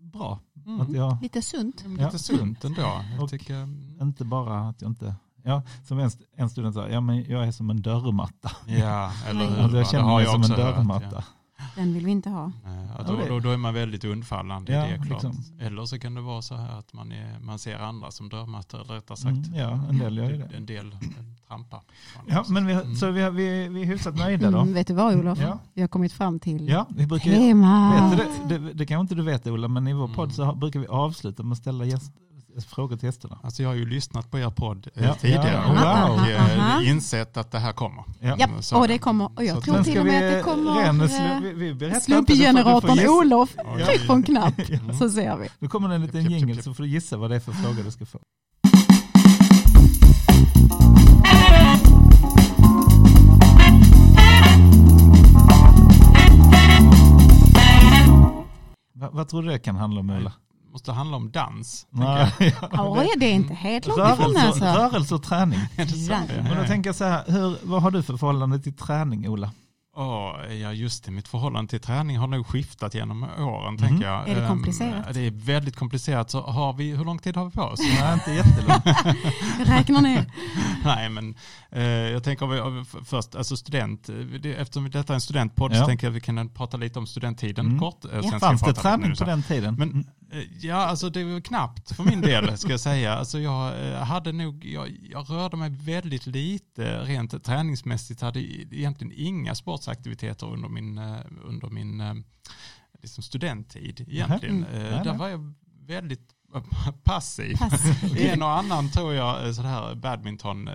bra. 0.01 0.41
Mm. 0.67 0.81
Att 0.81 0.93
jag 0.93 1.23
Lite 1.23 1.43
sunt. 1.43 1.85
Ja. 1.99 2.05
Lite 2.05 2.19
sunt 2.19 2.65
ändå. 2.65 2.83
Jag 2.83 3.05
Och- 3.23 3.31
tycker, 3.31 3.55
mm. 3.55 3.99
inte 4.03 4.25
bara 4.25 4.61
att 4.69 4.83
jag 4.83 4.91
inte... 4.91 5.15
Ja, 5.43 5.63
som 5.85 5.99
en, 5.99 6.11
en 6.37 6.51
student 6.51 6.75
sa, 6.75 6.89
ja, 6.89 7.01
men 7.01 7.25
jag 7.31 7.47
är 7.47 7.53
som 7.53 7.71
en 7.71 7.83
dörrmatta. 7.83 8.51
ja, 8.67 9.13
eller 9.27 9.41
Nej. 9.41 9.49
hur? 9.55 9.59
Alltså 9.63 9.77
jag 9.77 9.91
känner 9.91 10.05
mig 10.15 10.25
jag 10.25 10.33
som 10.33 10.43
en 10.43 10.51
också 10.51 10.63
hört, 10.63 10.77
dörrmatta. 10.77 11.25
Den 11.77 11.95
vill 11.95 12.05
vi 12.05 12.11
inte 12.11 12.31
ha. 12.31 12.53
Ja, 12.65 12.71
Ja, 12.99 13.05
då, 13.05 13.19
då, 13.29 13.41
då 13.41 13.51
är 13.51 13.57
man 13.57 13.75
väldigt 13.75 14.05
undfallande. 14.05 14.73
Ja, 14.73 14.81
det 14.83 14.87
är 14.89 14.97
klart. 14.97 15.09
liksom. 15.09 15.45
Eller 15.61 15.85
så 15.85 15.99
kan 15.99 16.15
det 16.15 16.21
vara 16.21 16.43
så 16.43 16.55
här 16.55 16.79
att 16.79 16.93
man, 16.93 17.13
är, 17.13 17.39
man 17.41 17.59
ser 17.59 17.79
andra 17.79 18.11
som 18.11 18.29
dörrmattor. 18.29 18.81
Eller 18.81 18.95
rättare 18.95 19.17
sagt, 19.17 19.47
Mm, 19.47 19.55
ja, 19.55 19.71
en 19.91 19.99
del 19.99 20.17
gör 20.17 20.31
ju 20.31 20.37
det. 20.37 20.57
En 20.57 20.67
del 20.67 20.97
trampar. 21.49 21.81
Ja, 22.27 22.45
men 22.49 22.67
vi, 22.67 22.73
Mm. 22.73 22.95
så 22.97 23.11
vi, 23.11 23.23
har- 23.23 23.31
vi, 23.31 23.69
vi 23.69 23.83
är 23.83 23.87
hyfsat 23.87 24.17
nöjda 24.17 24.51
då. 24.51 24.59
Mm, 24.61 24.75
vet 24.75 24.87
du 24.87 24.95
vad 24.95 25.15
Olof? 25.15 25.39
Ja. 25.41 25.59
Vi 25.75 25.81
har 25.81 25.89
kommit 25.89 26.13
fram 26.13 26.39
till 26.41 26.69
Ja, 26.69 26.87
vi 26.97 27.07
brukar, 27.07 27.31
tema. 27.33 28.11
vet 28.11 28.19
du 28.49 28.49
det, 28.49 28.59
det, 28.59 28.73
det 28.73 28.87
kanske 28.87 29.01
inte 29.01 29.15
du 29.15 29.23
vet 29.23 29.47
Ola, 29.47 29.69
men 29.69 29.89
i 29.89 29.93
vår 29.93 30.09
podd 30.09 30.25
Mm. 30.25 30.31
så 30.37 30.55
brukar 30.55 30.81
vi 30.81 30.87
avsluta 30.87 31.43
med 31.43 31.53
att 31.53 31.59
ställa 31.59 31.85
gäst, 31.85 32.13
frågor 32.65 32.97
till 32.97 33.07
gästerna. 33.07 33.39
Alltså 33.43 33.63
jag 33.63 33.71
har 33.71 33.75
ju 33.75 33.87
lyssnat 33.87 34.31
på 34.31 34.39
er 34.39 34.51
podd 34.51 34.89
eh, 34.95 35.05
Ja, 35.05 35.15
tidigare 35.15 35.51
ja, 35.53 36.09
och 36.11 36.19
wow. 36.19 36.29
eh, 36.29 36.61
Aha. 36.61 36.83
insett 36.83 37.37
att 37.37 37.51
det 37.51 37.59
här 37.59 37.73
kommer. 37.73 38.05
Ja. 38.21 38.37
Ja, 38.39 38.49
Så- 38.61 38.77
och 38.79 38.89
det 38.89 38.99
kommer. 38.99 39.31
Och 39.37 39.45
jag 39.45 39.57
så- 39.57 39.61
tror 39.63 39.83
till 39.83 39.99
och 39.99 40.07
med 40.07 40.29
att 40.29 40.33
det 40.35 40.43
kommer 40.43 41.93
eh, 41.95 42.01
slumpgeneratorn. 42.01 43.09
Olof. 43.09 43.57
Tryck 43.87 44.07
på 44.07 44.13
en 44.13 44.23
knapp 44.23 44.55
Mm. 44.71 44.99
så 44.99 45.11
ser 45.11 45.37
vi. 45.37 45.49
Nu 45.59 45.69
kommer 45.69 45.89
det 45.89 45.95
en 45.95 46.03
liten 46.03 46.31
jingel 46.31 46.63
så 46.63 46.75
får 46.75 46.83
du 46.83 46.89
gissa 46.89 47.17
vad 47.17 47.31
det 47.31 47.37
är 47.37 47.41
för 47.41 47.53
fråga 47.53 47.83
du 47.83 47.91
ska 47.91 48.07
få. 48.07 48.19
Va, 58.93 59.11
vad 59.11 59.13
vad 59.15 59.29
tror 59.29 59.43
du 59.43 59.49
det 59.49 59.59
kan 59.59 59.77
handla 59.77 60.01
om 60.01 60.11
Ola? 60.11 60.33
Måste 60.77 60.93
handla 60.93 61.17
om 61.17 61.31
dans. 61.31 61.87
Nej, 61.91 62.33
Oj, 62.73 63.09
det 63.17 63.27
är 63.27 63.33
inte 63.35 63.55
helt 63.55 63.87
långt 63.87 63.99
ifrån 63.99 64.17
Rörelse, 64.35 64.47
alltså. 64.47 64.65
rörelse 64.65 65.15
och 65.15 65.23
träning. 65.23 65.59
Ja. 66.09 66.21
Men 66.43 66.57
då 66.57 66.65
tänker 66.65 66.89
jag 66.89 66.97
så 66.97 67.05
här, 67.05 67.25
hur, 67.27 67.57
vad 67.63 67.83
har 67.83 67.91
du 67.91 68.03
för 68.03 68.17
förhållande 68.17 68.59
till 68.59 68.77
träning 68.77 69.29
Ola? 69.29 69.51
Åh, 69.99 70.53
ja, 70.63 70.73
just 70.73 71.05
det. 71.05 71.11
Mitt 71.11 71.29
förhållande 71.29 71.71
till 71.71 71.81
träning 71.81 72.19
har 72.19 72.27
nog 72.27 72.47
skiftat 72.47 72.95
genom 72.95 73.23
åren, 73.39 73.75
Mhm. 73.75 73.79
tänker 73.79 74.07
jag. 74.07 74.29
Är 74.29 74.35
det 74.35 74.41
Ehm, 74.43 74.49
komplicerat? 74.49 75.15
Det 75.15 75.21
är 75.21 75.31
väldigt 75.31 75.77
komplicerat. 75.77 76.31
Så 76.31 76.41
har 76.41 76.73
vi, 76.73 76.91
hur 76.97 77.05
lång 77.05 77.19
tid 77.19 77.37
har 77.37 77.45
vi 77.45 77.51
på 77.51 77.63
oss? 77.63 77.81
Nej, 77.81 78.15
inte 78.15 78.33
jättelångt. 78.33 78.83
Jag 79.59 79.69
räknar 79.79 80.01
ner. 80.01 80.25
Nej, 80.85 81.09
men 81.09 81.35
eh, 81.71 81.83
jag 81.85 82.25
tänker 82.25 83.05
först, 83.05 83.35
alltså 83.35 83.57
student, 83.57 84.09
eh, 84.09 84.15
det, 84.15 84.55
eftersom 84.55 84.91
detta 84.91 85.13
är 85.13 85.15
en 85.15 85.21
studentpodd 85.21 85.73
Ja. 85.73 85.81
så 85.81 85.87
tänker 85.87 86.07
jag 86.07 86.11
att 86.13 86.17
vi 86.17 86.21
kan 86.21 86.49
prata 86.49 86.77
lite 86.77 86.99
om 86.99 87.07
studenttiden 87.07 87.67
Mm. 87.67 87.79
kort. 87.79 88.05
eh, 88.05 88.11
Ja. 88.15 88.23
sen 88.23 88.31
ska 88.31 88.39
Fanns 88.41 88.63
det 88.63 88.75
träning 88.75 89.09
nu, 89.09 89.15
på 89.17 89.25
den 89.25 89.43
tiden? 89.43 89.75
Men 89.75 89.89
Mm. 89.91 90.01
eh, 90.01 90.07
ja, 90.61 90.77
alltså 90.77 91.11
det 91.11 91.25
var 91.25 91.41
knappt 91.41 91.97
för 91.97 92.05
min 92.05 92.21
del 92.21 92.59
ska 92.59 92.71
jag 92.71 92.81
säga. 92.81 93.15
Alltså 93.15 93.39
jag 93.39 93.89
eh, 93.89 93.99
hade 93.99 94.33
nog, 94.33 94.65
jag, 94.65 94.97
jag 95.11 95.31
rörde 95.31 95.57
mig 95.57 95.71
väldigt 95.71 96.27
lite 96.27 96.99
rent 96.99 97.45
träningsmässigt. 97.45 98.21
Hade 98.21 98.41
egentligen 98.41 99.13
inga 99.17 99.55
sportsaktiviteter 99.55 100.47
under 100.47 100.69
min, 100.69 100.99
eh, 100.99 101.17
under 101.45 101.69
min 101.69 102.01
eh, 102.01 102.15
liksom 103.03 103.23
studenttid 103.23 104.05
egentligen. 104.09 104.65
Mm. 104.65 105.05
Där 105.05 105.15
var 105.15 105.29
jag 105.29 105.55
väldigt 105.81 106.31
passiv. 107.05 107.57
Pass. 107.57 108.03
En 108.19 108.43
och 108.43 108.51
annan 108.51 108.91
tror 108.91 109.15
jag 109.15 109.55
sådär 109.55 109.95
badminton 109.95 110.69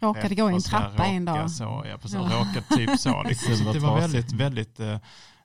Råkade 0.00 0.34
gå 0.34 0.50
i 0.50 0.54
en 0.54 0.60
trappa 0.60 1.04
en 1.04 1.24
dag. 1.24 1.50
Så, 1.50 1.84
ja, 1.90 1.98
precis, 1.98 2.14
Ja. 2.14 2.22
råkade 2.22 2.76
typ 2.76 3.00
så. 3.00 3.22
Liksom. 3.22 3.56
så 3.56 3.72
Det 3.72 3.78
var 3.78 4.00
väldigt, 4.00 4.32
väldigt 4.32 4.80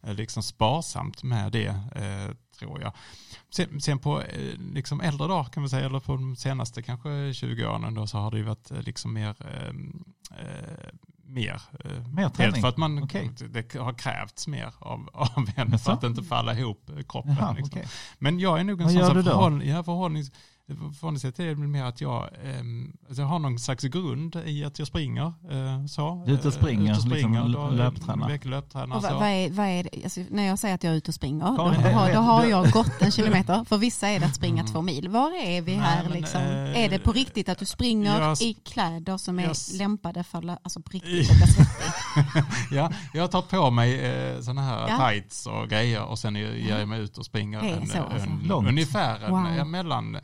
liksom 0.03 0.43
sparsamt 0.43 1.23
med 1.23 1.51
det, 1.51 1.75
tror 2.59 2.81
jag. 2.81 2.93
Sen, 3.49 3.81
sen 3.81 3.99
på 3.99 4.21
eh, 4.21 4.59
liksom 4.73 5.01
äldre 5.01 5.27
dagar 5.27 5.43
kan 5.43 5.63
man 5.63 5.69
säga, 5.69 5.85
eller 5.85 5.99
på 5.99 6.11
de 6.11 6.35
senaste 6.35 6.81
kanske 6.81 7.33
20 7.33 7.65
åren 7.65 7.93
då, 7.93 8.07
så 8.07 8.17
har 8.17 8.31
det 8.31 8.37
ju 8.37 8.43
varit 8.43 8.71
eh, 8.71 8.81
liksom 8.81 9.13
mer, 9.13 9.35
eh, 9.39 9.73
mer, 11.23 11.61
eh, 11.85 12.07
Mer 12.07 12.21
helt 12.21 12.35
träning? 12.35 12.61
för 12.61 12.67
att 12.67 12.77
man, 12.77 13.03
Okej. 13.03 13.31
det 13.49 13.73
har 13.73 13.93
krävts 13.93 14.47
mer 14.47 14.73
av, 14.79 15.09
av 15.13 15.49
en 15.55 15.71
Jaså? 15.71 15.77
för 15.83 15.91
att 15.91 16.03
inte 16.03 16.23
falla 16.23 16.53
ihop 16.53 16.89
kroppen. 17.09 17.35
Jaha, 17.39 17.51
liksom. 17.53 17.79
okej. 17.79 17.87
Men 18.19 18.39
jag 18.39 18.59
är 18.59 18.63
nog 18.63 18.81
en 18.81 18.85
Vad 18.85 18.93
sån 18.93 19.05
som 19.05 19.23
förhåll, 19.23 19.65
ja, 19.65 19.83
förhållnings, 19.83 20.31
förhållningssätt 20.67 21.39
är 21.39 21.55
mer 21.55 21.83
att 21.83 22.01
jag, 22.01 22.29
ehm, 22.43 22.93
alltså 23.07 23.21
jag 23.21 23.29
har 23.29 23.39
någon 23.39 23.59
slags 23.59 23.83
grund 23.83 24.35
i 24.45 24.65
att 24.65 24.79
jag 24.79 24.87
springer. 24.87 25.25
Eh, 25.51 25.85
så. 25.85 26.23
Du 26.25 26.31
är 26.31 26.35
ute 26.37 26.47
och 26.47 26.53
Eh, 26.53 26.59
springer, 26.59 26.83
ute 26.83 26.91
och 26.91 27.01
springer 27.01 27.45
liksom 27.47 27.75
löptränar. 27.75 28.39
Löptränar. 28.45 28.95
Och 28.95 29.03
vad, 29.03 29.13
vad, 29.13 29.27
är, 29.29 29.49
vad 29.49 29.65
är 29.67 29.83
det, 29.83 30.03
alltså, 30.03 30.21
när 30.29 30.43
jag 30.43 30.59
säger 30.59 30.75
att 30.75 30.83
jag 30.83 30.93
är 30.93 30.97
ute 30.97 31.11
och 31.11 31.15
springer, 31.15 31.45
då, 31.45 31.63
har, 31.63 32.13
då 32.13 32.19
har 32.19 32.45
jag 32.45 32.71
gått 32.71 33.01
en 33.01 33.11
kilometer. 33.11 33.63
För 33.65 33.77
vissa 33.77 34.07
är 34.09 34.19
det 34.19 34.25
att 34.25 34.35
springa 34.35 34.61
Mm. 34.61 34.73
två 34.73 34.81
mil. 34.81 35.09
Var 35.09 35.31
är 35.43 35.61
vi 35.61 35.71
Nej, 35.77 35.85
här 35.85 36.03
men, 36.03 36.11
liksom? 36.11 36.41
eh, 36.41 36.77
är 36.83 36.89
det 36.89 36.99
på 36.99 37.11
riktigt 37.11 37.49
att 37.49 37.57
du 37.57 37.65
springer 37.65 38.19
jag- 38.21 38.41
i 38.41 38.53
kläder 38.53 39.17
som 39.17 39.39
är 39.39 39.43
jag 39.43 39.51
s- 39.51 39.73
lämpade 39.73 40.23
för, 40.23 40.57
alltså 40.63 40.79
på 40.81 40.89
riktigt 40.91 41.29
ja, 42.71 42.91
jag 43.13 43.31
tar 43.31 43.41
på 43.41 43.71
mig 43.71 43.99
eh, 44.05 44.39
sådana 44.41 44.61
här 44.61 44.87
Ja. 44.89 45.09
tights 45.09 45.45
och 45.47 45.69
grejer 45.69 46.03
och 46.03 46.19
sen 46.19 46.35
ger 46.35 46.77
jag 46.79 46.87
mig 46.87 47.01
ut 47.01 47.17
och 47.17 47.25
springer 47.25 47.59
är 47.63 47.77
en, 47.77 47.87
så, 47.87 47.97
alltså. 47.97 48.27
en, 48.29 48.41
Långt. 48.47 48.67
ungefär 48.67 49.19
en, 49.25 49.31
Wow. 49.31 49.67
mellan 49.67 50.15
eh, 50.15 50.21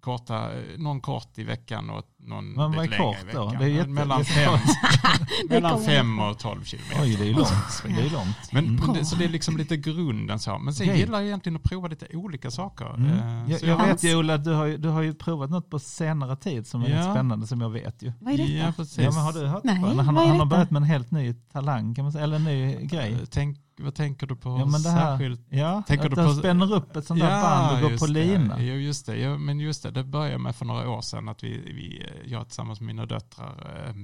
korta, 0.00 0.48
någon 0.78 1.00
kort 1.00 1.38
i 1.38 1.44
veckan 1.44 1.90
och 1.90 2.02
någon 2.18 2.44
Men 2.48 2.56
vad 2.72 2.78
är 2.78 2.82
lite 2.82 2.96
kort 2.96 3.16
då? 3.32 3.44
veckan. 3.46 3.58
Det 3.60 3.64
är 3.64 3.68
jätte- 3.68 3.88
mellan 3.90 4.18
jätte- 4.18 4.32
fem, 5.02 5.26
mellan 5.48 5.82
fem 5.84 6.18
och 6.20 6.38
tolv 6.38 6.64
kilometer. 6.64 7.02
Oj, 7.02 7.16
det 7.16 7.22
är 7.24 7.26
ju 7.26 7.32
långt. 7.34 7.48
Det 7.84 8.02
är 8.06 8.10
långt. 8.10 8.36
Men, 8.52 8.64
Mm. 8.64 8.80
men 8.86 8.94
det, 8.94 9.04
så 9.04 9.16
det 9.16 9.24
är 9.24 9.28
liksom 9.28 9.56
lite 9.56 9.76
grunden 9.76 10.38
så. 10.38 10.58
Men 10.58 10.74
sen 10.74 10.86
Okej. 10.88 11.00
gillar 11.00 11.18
jag 11.18 11.26
egentligen 11.26 11.56
att 11.56 11.62
prova 11.62 11.88
lite 11.88 12.06
olika 12.16 12.50
saker. 12.50 12.94
Mm. 12.94 13.10
Eh, 13.10 13.50
Jag, 13.50 13.60
så 13.60 13.66
jag 13.66 13.86
vet 13.86 14.02
ju 14.04 14.16
Ola, 14.16 14.38
du 14.38 14.52
har 14.52 14.64
ju, 14.66 14.76
du 14.76 14.88
har 14.88 15.02
ju 15.02 15.14
provat 15.14 15.50
något 15.50 15.70
på 15.70 15.78
senare 15.78 16.36
tid 16.36 16.66
som 16.66 16.82
är 16.82 16.88
Ja. 16.90 16.96
rätt 16.96 17.04
spännande 17.14 17.46
som 17.46 17.60
jag 17.60 17.70
vet 17.70 18.02
ju. 18.02 18.12
Vad 18.20 18.32
är 18.34 18.38
detta? 18.38 18.50
Ja, 18.52 18.72
precis. 18.76 18.98
Ja, 18.98 19.10
men 19.10 19.20
har 19.24 19.32
du 19.32 19.46
hört 19.46 19.64
Nej, 19.64 19.80
på? 19.80 19.86
Han, 19.86 20.16
han 20.16 20.16
har 20.16 20.46
börjat 20.46 20.70
med 20.70 20.80
en 20.82 20.88
helt 20.88 21.10
ny 21.10 21.34
talang 21.34 21.94
kan 21.94 22.04
man 22.04 22.12
säga, 22.12 22.24
eller 22.24 22.36
en 22.36 22.44
ny 22.44 22.86
grej. 22.86 23.12
Eh, 23.12 23.18
Tänk, 23.30 23.58
vad 23.82 23.94
tänker 23.94 24.26
du 24.26 24.36
på 24.36 24.48
Ja, 24.48 24.66
men 24.66 24.82
det 24.82 24.90
här, 24.90 25.10
särskilt? 25.10 25.40
ja, 25.50 25.82
Tänker 25.86 26.04
att 26.04 26.10
du 26.10 26.16
på- 26.24 26.34
spänner 26.34 26.72
upp 26.74 26.96
ett 26.96 27.06
sånt 27.06 27.20
där 27.20 27.42
band 27.42 27.84
och 27.84 27.90
går 27.90 27.98
på 27.98 28.06
lina. 28.06 28.62
Jo, 28.62 28.74
just 28.74 29.06
det. 29.06 29.16
Ja, 29.16 29.38
men 29.38 29.60
just 29.60 29.82
det, 29.82 29.90
det 29.90 30.04
började 30.04 30.38
med 30.38 30.56
för 30.56 30.64
några 30.64 30.90
år 30.90 31.00
sedan 31.00 31.28
att 31.28 31.44
vi, 31.44 31.48
vi 31.58 32.06
jag 32.24 32.46
tillsammans 32.48 32.80
med 32.80 32.86
mina 32.86 33.06
döttrar 33.06 33.84
eh, 33.88 33.94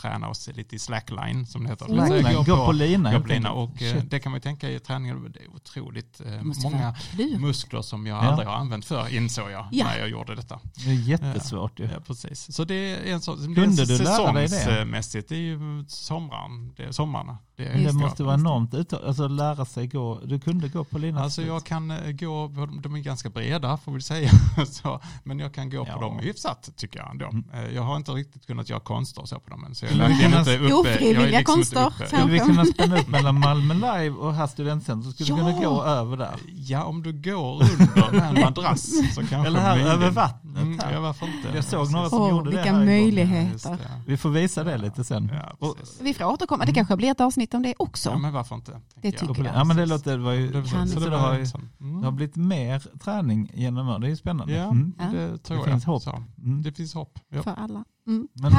tränar 0.00 0.28
oss 0.28 0.48
lite 0.54 0.76
i 0.76 0.78
slackline 0.78 1.46
som 1.46 1.62
det 1.64 1.68
heter. 1.70 1.84
Slackline, 1.84 2.08
Det 2.08 2.14
vill 2.14 2.24
säga, 2.44 2.56
Gå 2.56 2.66
på 2.66 2.72
lina 2.72 3.08
Gå 3.08 3.12
helt 3.12 3.24
på 3.24 3.32
lina 3.32 3.52
och 3.52 3.70
Shit. 3.78 4.10
det 4.10 4.20
kan 4.20 4.32
man 4.32 4.36
ju 4.36 4.42
tänka 4.42 4.70
i 4.70 4.78
träningen, 4.80 5.32
det 5.32 5.40
är 5.40 5.48
otroligt 5.54 6.20
måste 6.42 6.62
många 6.70 6.94
muskler 7.38 7.82
som 7.82 8.06
jag 8.06 8.16
Ja. 8.24 8.28
aldrig 8.30 8.48
har 8.48 8.54
använt 8.54 8.84
för 8.84 9.14
insåg 9.16 9.50
jag 9.50 9.68
Ja. 9.72 9.84
när 9.84 9.98
jag 9.98 10.08
gjorde 10.08 10.34
detta. 10.34 10.60
Det 10.84 10.90
är 10.90 10.94
jättesvårt 11.08 11.80
ju. 11.80 11.84
Ja, 11.84 12.00
precis. 12.06 12.54
Så 12.56 12.64
det 12.64 12.74
är 12.74 13.12
en 13.14 13.20
sån, 13.20 13.36
Kunde 13.54 13.84
det 13.84 13.94
är 13.94 13.98
det? 13.98 14.48
säsongsmässigt, 14.48 15.28
det 15.28 15.34
är 15.36 15.40
ju 15.40 15.84
sommaren, 15.88 16.72
det 16.76 16.82
är 16.84 16.92
sommarna. 16.92 17.38
Det, 17.56 17.66
är 17.66 17.78
det 17.78 17.84
det. 17.86 17.92
måste 17.92 18.22
vara 18.22 18.34
enormt 18.34 18.72
utta- 18.74 19.06
alltså 19.06 19.28
lära 19.28 19.64
sig 19.64 19.86
gå, 19.86 20.20
du 20.24 20.40
kunde 20.40 20.68
gå 20.68 20.84
på 20.84 20.98
lina. 20.98 21.20
Alltså 21.22 21.42
jag 21.42 21.64
kan 21.64 21.90
eh, 21.90 22.10
gå, 22.12 22.50
de 22.82 22.94
är 22.94 22.98
ganska 22.98 23.30
breda 23.30 23.76
får 23.76 23.92
vi 23.92 24.02
säga, 24.02 24.30
så, 24.66 25.00
men 25.24 25.38
jag 25.38 25.54
kan 25.54 25.70
gå 25.70 25.76
Ja. 25.88 25.94
på 25.94 26.00
dem 26.00 26.18
hyfsat 26.18 26.70
tycker 26.76 26.98
jag 26.98 27.10
ändå. 27.10 27.24
Mm. 27.26 27.44
Eh, 27.54 27.74
Jag 27.74 27.82
har 27.82 27.96
inte 27.96 28.12
riktigt 28.12 28.46
kunnat 28.46 28.68
göra 28.68 28.80
konster 28.80 29.22
och 29.22 29.28
så 29.28 29.38
på 29.40 29.50
dem 29.50 29.64
än. 29.64 29.74
Så 29.74 29.84
jag 29.84 29.92
är 29.92 29.94
Skulle 29.96 30.08
vi 30.08 30.12
verkligen 30.14 30.44
kunna- 30.44 30.52
inte 30.54 30.64
uppe. 30.64 30.74
Ofrivilliga 30.90 31.38
liksom 31.38 31.58
inte 31.60 31.74
konster, 31.74 32.06
Skulle 32.06 32.32
vi 32.32 32.38
kunna 32.38 32.64
spänna 32.64 32.98
upp 33.00 33.08
mellan 33.08 33.40
Malmö 33.40 33.74
Live 33.74 34.16
och 34.16 34.34
här 34.34 34.46
studentcentrum 34.46 35.02
så 35.02 35.24
skulle 35.24 35.42
du 35.42 35.50
Ja. 35.50 35.54
kunna 35.56 35.68
gå 35.68 35.82
över 35.84 36.16
där. 36.16 36.34
Ja, 36.54 36.84
om 36.84 37.02
du 37.02 37.12
går 37.12 37.62
under 37.62 38.12
med 38.12 38.36
en 38.36 38.40
madrass 38.42 39.14
så 39.14 39.20
kanske 39.30 39.36
Eller 39.46 39.60
här 39.60 39.78
över 39.78 40.10
vattnet 40.10 40.42
Mm, 40.62 40.78
här. 40.78 40.92
ja, 40.92 41.00
varför 41.00 41.26
inte? 41.26 41.48
Jag 41.54 41.64
såg 41.64 41.92
några 41.92 42.08
som 42.08 42.20
Åh, 42.22 42.30
gjorde 42.30 42.50
det 42.50 42.56
vilka 42.56 42.68
en 42.70 42.74
gång. 42.76 42.84
möjligheter. 42.84 43.70
Det. 43.70 43.78
Vi 44.06 44.16
får 44.16 44.30
visa 44.30 44.64
det 44.64 44.78
lite 44.78 45.04
sen. 45.04 45.32
Ja. 45.60 45.74
Vi 46.00 46.14
får 46.14 46.24
återkomma, 46.24 46.64
det 46.64 46.72
kanske 46.72 46.96
blir 46.96 47.10
ett 47.10 47.20
avsnitt 47.20 47.45
om 47.54 47.62
det 47.62 47.74
också. 47.78 48.10
Ja, 48.10 48.18
men 48.18 48.32
varför 48.32 48.54
inte? 48.54 48.80
Det 48.94 49.08
jag. 49.08 49.18
tycker 49.18 49.44
jag. 49.44 49.54
Ja 49.54 49.64
men 49.64 49.76
det 49.76 49.86
låter, 49.86 50.18
var 50.18 50.32
ju, 50.32 50.52
Kan 50.64 50.88
så 50.88 50.98
det 50.98 51.04
det 51.04 51.10
var 51.10 51.18
har, 51.18 51.34
ju. 51.34 51.46
Mm. 51.80 52.00
det 52.00 52.06
har 52.06 52.12
blivit 52.12 52.36
mer 52.36 52.98
träning 52.98 53.50
genom 53.54 53.88
år, 53.88 53.98
det 53.98 54.06
är 54.06 54.10
ju 54.10 54.16
spännande. 54.16 54.54
Ja, 54.54 54.64
Mm. 54.70 54.92
Det 55.12 55.38
tror 55.38 55.56
Det 55.56 55.62
jag. 55.62 55.70
finns 55.70 55.84
hopp. 55.84 56.02
Så. 56.02 56.22
Mm. 56.38 56.62
Det 56.62 56.72
finns 56.72 56.94
hopp. 56.94 57.18
Ja. 57.28 57.42
För 57.42 57.50
alla. 57.50 57.84
Mm. 58.06 58.28
Men 58.32 58.52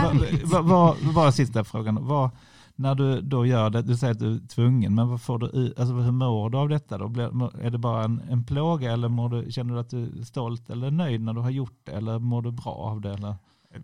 vad, 0.45 0.65
vad, 0.65 0.95
vad, 1.13 1.33
sista 1.33 1.63
frågan? 1.63 2.07
Vad, 2.07 2.29
när 2.75 2.95
du 2.95 3.21
då 3.21 3.45
gör 3.45 3.69
det, 3.69 3.81
du 3.81 3.97
säger 3.97 4.13
att 4.13 4.19
du 4.19 4.35
är 4.35 4.47
tvungen, 4.47 4.95
men 4.95 5.09
vad 5.09 5.21
får 5.21 5.39
du 5.39 5.73
alltså 5.77 5.93
hur 5.93 6.11
mår 6.11 6.49
du 6.49 6.57
av 6.57 6.69
detta 6.69 6.97
då? 6.97 7.07
Blir, 7.07 7.61
är 7.65 7.69
det 7.69 7.77
bara 7.77 8.03
en, 8.03 8.21
en 8.29 8.43
plåga 8.43 8.91
eller 8.93 9.09
mår 9.09 9.29
du, 9.29 9.51
känner 9.51 9.73
du 9.73 9.79
att 9.79 9.89
du 9.89 10.19
är 10.19 10.23
stolt 10.23 10.69
eller 10.69 10.91
nöjd 10.91 11.21
när 11.21 11.33
du 11.33 11.41
har 11.41 11.49
gjort 11.49 11.79
det? 11.83 11.91
Eller 11.91 12.19
mår 12.19 12.41
du 12.41 12.51
bra 12.51 12.71
av 12.73 13.01
det? 13.01 13.13
Eller, 13.13 13.35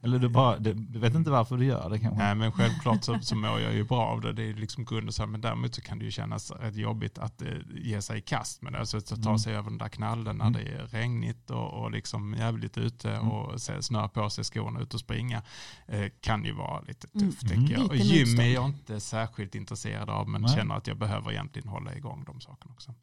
eller 0.04 0.20
du, 0.20 0.30
bara, 0.30 0.58
du, 0.60 0.74
du 0.74 1.00
vet 1.00 1.16
inte 1.16 1.30
varför 1.32 1.58
du 1.58 1.66
gör 1.66 1.89
det 1.89 2.00
kanske? 2.00 2.24
Nej 2.24 2.36
men 2.36 2.52
självklart 2.52 3.04
så, 3.04 3.20
så 3.22 3.36
mår 3.36 3.60
jag 3.60 3.74
ju 3.74 3.84
bra 3.84 4.06
av 4.06 4.22
det. 4.22 4.34
Det 4.34 4.44
är 4.50 4.54
liksom 4.54 4.86
grunden. 4.86 5.32
Men 5.32 5.41
däremot 5.41 5.76
så 5.76 5.82
kan 5.82 6.00
det 6.00 6.06
ju 6.06 6.12
kännas 6.12 6.52
rätt 6.52 6.76
jobbigt 6.76 7.18
att 7.18 7.41
eh, 7.41 7.48
ge 7.76 8.02
sig 8.02 8.18
i 8.18 8.22
kast 8.22 8.62
med 8.62 8.74
det. 8.74 8.80
Alltså 8.80 8.98
att 8.98 9.08
ta 9.08 9.16
Mm. 9.30 9.39
sig 9.39 9.56
över 9.56 9.70
den 9.70 9.78
där 9.78 9.89
knallen 9.89 10.38
när 10.38 10.48
Mm. 10.48 10.54
det 10.64 10.72
är 10.72 10.88
regnigt 10.88 11.50
och, 11.50 11.74
och 11.74 11.91
liksom 11.91 12.34
jävligt 12.39 12.78
ute 12.78 13.12
Mm. 13.16 13.30
och 13.32 13.62
se, 13.62 13.74
på 14.14 14.30
sig 14.30 14.44
skorna 14.44 14.80
ut 14.80 14.94
och 14.94 15.00
springa. 15.00 15.41
Eh, 15.88 16.06
kan 16.22 16.46
ju 16.46 16.52
vara 16.54 16.82
lite 16.82 17.08
Mm. 17.16 17.28
tufft 17.32 17.44
Mm. 17.44 17.56
tänker 17.58 17.74
jag. 17.74 17.89
Och 17.89 17.96
gym 17.96 18.39
är 18.39 18.54
jag 18.54 18.66
inte 18.66 19.00
särskilt 19.00 19.56
intresserad 19.56 20.10
av 20.10 20.30
men 20.30 20.41
Nej. 20.41 20.56
känner 20.56 20.76
att 20.76 20.88
jag 20.88 20.98
behöver 20.98 21.32
egentligen 21.32 21.68
hålla 21.70 21.96
igång 21.96 22.24
de 22.28 22.41
sakerna 22.41 22.74
också. 22.74 22.94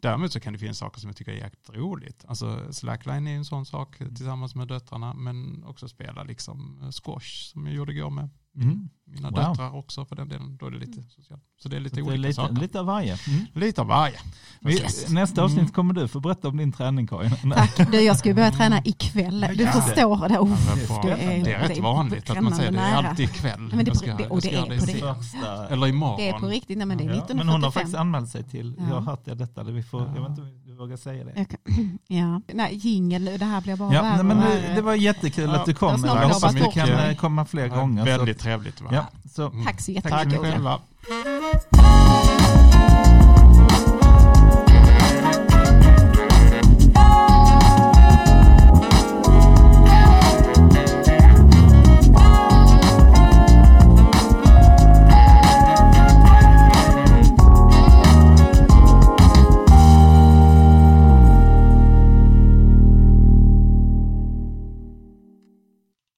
Däremot 0.00 0.32
så 0.32 0.40
kan 0.40 0.52
det 0.52 0.58
finnas 0.58 0.78
saker 0.78 1.00
som 1.00 1.08
jag 1.08 1.16
tycker 1.16 1.32
är 1.32 1.36
jäkligt 1.36 1.70
roligt. 1.70 2.24
Alltså 2.28 2.72
slackline 2.72 3.26
är 3.26 3.36
en 3.36 3.44
sån 3.44 3.66
sak 3.66 3.98
tillsammans 3.98 4.54
med 4.54 4.68
döttrarna 4.68 5.14
men 5.14 5.64
också 5.64 5.88
spela 5.88 6.22
liksom 6.22 6.39
eh, 6.48 6.90
squash 7.04 7.50
som 7.52 7.66
jag 7.66 7.74
gjorde 7.76 7.92
igår 7.92 8.10
med 8.10 8.28
Mm. 8.56 8.88
mina 9.06 9.30
Wow. 9.30 9.38
Mm. 9.38 9.50
döttrar 9.50 9.74
också 9.76 10.04
för 10.04 10.16
den 10.16 10.28
delen. 10.28 10.56
Då 10.56 10.66
är 10.66 10.70
det 10.70 10.78
lite 10.78 11.02
socialt. 11.02 11.42
Så 11.62 11.68
det 11.68 11.76
är 11.76 11.80
Så 11.80 11.84
lite 11.84 12.00
är 12.00 12.02
olika 12.02 12.16
lite, 12.16 12.34
saker. 12.34 12.54
lite 12.54 12.80
av 12.80 12.86
varje. 12.86 13.18
Mm. 13.28 13.46
Lite 13.54 13.80
av 13.80 13.86
varje. 13.86 14.14
Vi, 14.60 14.78
Precis. 14.80 15.08
nästa 15.10 15.42
avsnitt 15.44 15.60
Mm. 15.60 15.72
kommer 15.72 15.94
du 15.94 16.08
få 16.08 16.20
berätta 16.20 16.48
om 16.48 16.56
din 16.56 16.72
träning 16.72 17.06
Karin. 17.06 17.30
Tack. 17.54 17.90
Du, 17.92 18.00
jag 18.00 18.18
ska 18.18 18.28
ju 18.28 18.34
börja 18.34 18.50
träna 18.50 18.80
ikväll. 18.84 19.40
Du 19.56 19.62
Ja. 19.64 19.72
förstår 19.72 20.28
det. 20.28 20.38
Oh, 20.38 20.50
Ja, 20.88 21.02
det 21.02 21.10
är- 21.22 21.44
det 21.44 21.52
är 21.52 21.68
rätt 21.68 21.78
är 21.78 21.82
vanligt 21.82 22.30
att 22.30 22.42
man 22.42 22.54
säger 22.56 22.70
det. 22.72 22.78
Det 22.78 22.82
är 22.84 22.94
alltid 23.08 23.28
ikväll. 23.30 23.60
Men 23.60 23.84
det 23.84 23.90
är 23.90 23.94
ska- 23.94 24.16
det- 24.16 24.28
och 24.28 24.40
det 24.40 24.54
är 24.54 24.62
på 24.62 24.68
det. 24.70 24.80
Första, 24.80 25.68
Eller 25.68 25.86
imorgon. 25.86 26.16
Det 26.16 26.28
är 26.28 26.38
på 26.38 26.46
riktigt. 26.46 26.78
Nej, 26.78 26.86
men 26.86 26.98
det 26.98 27.04
är 27.04 27.08
Ja, 27.08 27.12
1945. 27.14 27.36
men 27.36 27.48
hon 27.48 27.62
har 27.62 27.70
faktiskt 27.70 27.96
anmält 27.96 28.28
sig 28.30 28.42
till, 28.44 28.74
Ja. 28.78 28.84
jag 28.88 28.94
har 28.94 29.00
hört 29.02 29.24
det, 29.24 29.34
detta, 29.34 29.64
det 29.64 29.72
vi 29.72 29.82
får, 29.82 30.00
Ja. 30.00 30.06
jag 30.16 30.20
vet 30.28 30.38
inte 30.38 30.69
vågar 30.80 30.96
säga 30.96 31.24
det. 31.24 31.44
Kan- 31.44 31.98
Ja, 32.06 32.40
nej, 32.54 32.74
jingel 32.74 33.22
nu. 33.22 33.36
Det 33.38 33.44
här 33.44 33.60
blir 33.60 33.76
bara 33.76 33.94
Ja, 33.94 34.02
värre 34.02 34.22
nej, 34.22 34.24
men 34.36 34.40
det, 34.40 34.72
det 34.74 34.82
var 34.82 34.94
jättekul 34.94 35.44
Ja, 35.50 35.56
att 35.56 35.66
du 35.66 35.74
kom. 35.74 36.04
Jag 36.04 36.14
hoppas 36.28 36.54
vi 36.54 36.60
kan 36.74 37.16
komma 37.16 37.44
fler 37.44 37.66
Ja, 37.66 37.74
gånger. 37.74 38.04
så- 38.04 38.10
Väldigt 38.10 38.38
trevligt. 38.38 38.80
Va? 38.80 38.88
Ja, 38.92 39.06
så 39.34 39.46
Mm. 39.46 39.64
Tack 39.66 39.80
så 39.80 39.92
Tack 39.94 40.04
jättemycket. 40.04 40.40
Ola. 40.40 40.50
själva. 40.52 42.19